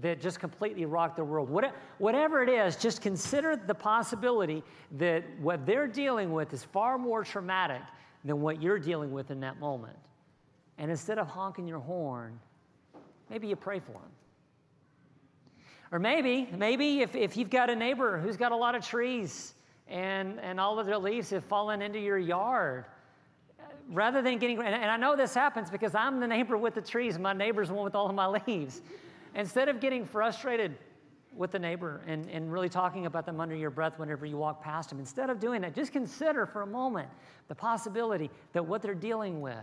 that 0.00 0.20
just 0.20 0.40
completely 0.40 0.84
rocked 0.84 1.16
their 1.16 1.24
world. 1.24 1.48
What, 1.48 1.74
whatever 1.98 2.42
it 2.42 2.48
is, 2.48 2.76
just 2.76 3.00
consider 3.00 3.56
the 3.56 3.74
possibility 3.74 4.62
that 4.98 5.24
what 5.40 5.64
they're 5.64 5.86
dealing 5.86 6.32
with 6.32 6.52
is 6.52 6.64
far 6.64 6.98
more 6.98 7.22
traumatic 7.22 7.82
than 8.24 8.40
what 8.40 8.60
you're 8.60 8.80
dealing 8.80 9.12
with 9.12 9.30
in 9.30 9.40
that 9.40 9.60
moment. 9.60 9.96
And 10.76 10.90
instead 10.90 11.18
of 11.18 11.28
honking 11.28 11.68
your 11.68 11.80
horn, 11.80 12.38
maybe 13.30 13.46
you 13.46 13.56
pray 13.56 13.78
for 13.78 13.92
them. 13.92 14.10
Or 15.90 15.98
maybe, 15.98 16.48
maybe 16.56 17.00
if, 17.00 17.14
if 17.14 17.36
you've 17.36 17.48
got 17.48 17.70
a 17.70 17.76
neighbor 17.76 18.18
who's 18.18 18.36
got 18.36 18.52
a 18.52 18.56
lot 18.56 18.74
of 18.74 18.84
trees 18.84 19.54
and, 19.88 20.38
and 20.40 20.60
all 20.60 20.78
of 20.78 20.86
their 20.86 20.98
leaves 20.98 21.30
have 21.30 21.44
fallen 21.44 21.82
into 21.82 21.98
your 21.98 22.18
yard, 22.18 22.84
rather 23.90 24.20
than 24.20 24.38
getting, 24.38 24.58
and, 24.58 24.74
and 24.74 24.90
I 24.90 24.96
know 24.96 25.16
this 25.16 25.34
happens 25.34 25.70
because 25.70 25.94
I'm 25.94 26.20
the 26.20 26.26
neighbor 26.26 26.56
with 26.56 26.74
the 26.74 26.82
trees, 26.82 27.14
and 27.14 27.22
my 27.22 27.32
neighbor's 27.32 27.68
the 27.68 27.74
one 27.74 27.84
with 27.84 27.94
all 27.94 28.08
of 28.08 28.14
my 28.14 28.26
leaves. 28.26 28.82
Instead 29.34 29.68
of 29.68 29.80
getting 29.80 30.04
frustrated 30.04 30.76
with 31.34 31.52
the 31.52 31.58
neighbor 31.58 32.00
and, 32.06 32.28
and 32.30 32.52
really 32.52 32.68
talking 32.68 33.06
about 33.06 33.24
them 33.24 33.40
under 33.40 33.54
your 33.54 33.70
breath 33.70 33.98
whenever 33.98 34.26
you 34.26 34.36
walk 34.36 34.62
past 34.62 34.90
them, 34.90 34.98
instead 34.98 35.30
of 35.30 35.38
doing 35.40 35.60
that, 35.62 35.74
just 35.74 35.92
consider 35.92 36.44
for 36.46 36.62
a 36.62 36.66
moment 36.66 37.08
the 37.48 37.54
possibility 37.54 38.30
that 38.52 38.64
what 38.64 38.82
they're 38.82 38.94
dealing 38.94 39.40
with 39.40 39.56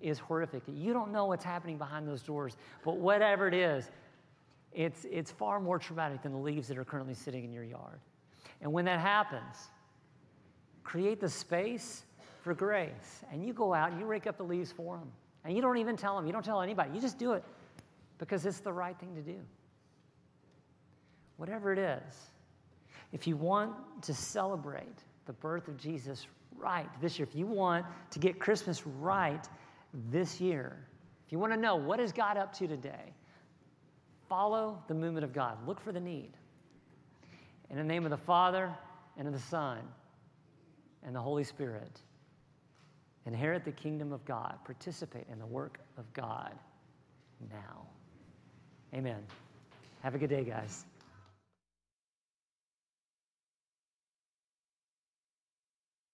is 0.00 0.18
horrific. 0.18 0.62
You 0.66 0.92
don't 0.92 1.10
know 1.10 1.26
what's 1.26 1.44
happening 1.44 1.76
behind 1.76 2.06
those 2.06 2.22
doors, 2.22 2.56
but 2.84 2.98
whatever 2.98 3.48
it 3.48 3.54
is, 3.54 3.90
it's, 4.72 5.04
it's 5.10 5.32
far 5.32 5.58
more 5.58 5.78
traumatic 5.78 6.22
than 6.22 6.32
the 6.32 6.38
leaves 6.38 6.68
that 6.68 6.78
are 6.78 6.84
currently 6.84 7.14
sitting 7.14 7.44
in 7.44 7.52
your 7.52 7.64
yard. 7.64 7.98
And 8.60 8.72
when 8.72 8.84
that 8.86 9.00
happens, 9.00 9.56
create 10.82 11.20
the 11.20 11.28
space 11.28 12.04
for 12.42 12.54
grace. 12.54 13.22
And 13.32 13.44
you 13.44 13.52
go 13.52 13.74
out 13.74 13.92
and 13.92 14.00
you 14.00 14.06
rake 14.06 14.26
up 14.26 14.36
the 14.36 14.44
leaves 14.44 14.72
for 14.72 14.96
them. 14.96 15.10
And 15.44 15.54
you 15.54 15.62
don't 15.62 15.78
even 15.78 15.96
tell 15.96 16.16
them, 16.16 16.26
you 16.26 16.32
don't 16.32 16.44
tell 16.44 16.60
anybody. 16.60 16.90
You 16.94 17.00
just 17.00 17.18
do 17.18 17.32
it 17.32 17.44
because 18.18 18.44
it's 18.44 18.60
the 18.60 18.72
right 18.72 18.98
thing 18.98 19.14
to 19.14 19.22
do. 19.22 19.38
Whatever 21.36 21.72
it 21.72 21.78
is, 21.78 22.30
if 23.12 23.26
you 23.26 23.36
want 23.36 23.72
to 24.02 24.12
celebrate 24.12 24.98
the 25.26 25.32
birth 25.32 25.68
of 25.68 25.76
Jesus 25.76 26.26
right 26.56 26.88
this 27.00 27.18
year, 27.18 27.26
if 27.30 27.36
you 27.36 27.46
want 27.46 27.86
to 28.10 28.18
get 28.18 28.40
Christmas 28.40 28.86
right 28.86 29.48
this 30.10 30.40
year, 30.40 30.76
if 31.26 31.32
you 31.32 31.38
want 31.38 31.52
to 31.52 31.58
know 31.58 31.76
what 31.76 32.00
is 32.00 32.12
God 32.12 32.36
up 32.36 32.52
to 32.54 32.66
today, 32.66 33.14
follow 34.28 34.82
the 34.88 34.94
movement 34.94 35.24
of 35.24 35.32
God. 35.32 35.58
Look 35.66 35.80
for 35.80 35.92
the 35.92 36.00
need. 36.00 36.30
In 37.70 37.76
the 37.76 37.84
name 37.84 38.04
of 38.04 38.10
the 38.10 38.16
Father, 38.16 38.72
and 39.18 39.26
of 39.26 39.34
the 39.34 39.40
Son, 39.40 39.78
and 41.04 41.14
the 41.14 41.20
Holy 41.20 41.44
Spirit, 41.44 42.00
inherit 43.26 43.64
the 43.64 43.72
kingdom 43.72 44.12
of 44.12 44.24
God, 44.24 44.58
participate 44.64 45.26
in 45.30 45.38
the 45.38 45.46
work 45.46 45.78
of 45.98 46.10
God 46.12 46.52
now. 47.50 47.86
Amen. 48.94 49.22
Have 50.02 50.14
a 50.14 50.18
good 50.18 50.30
day, 50.30 50.44
guys. 50.44 50.84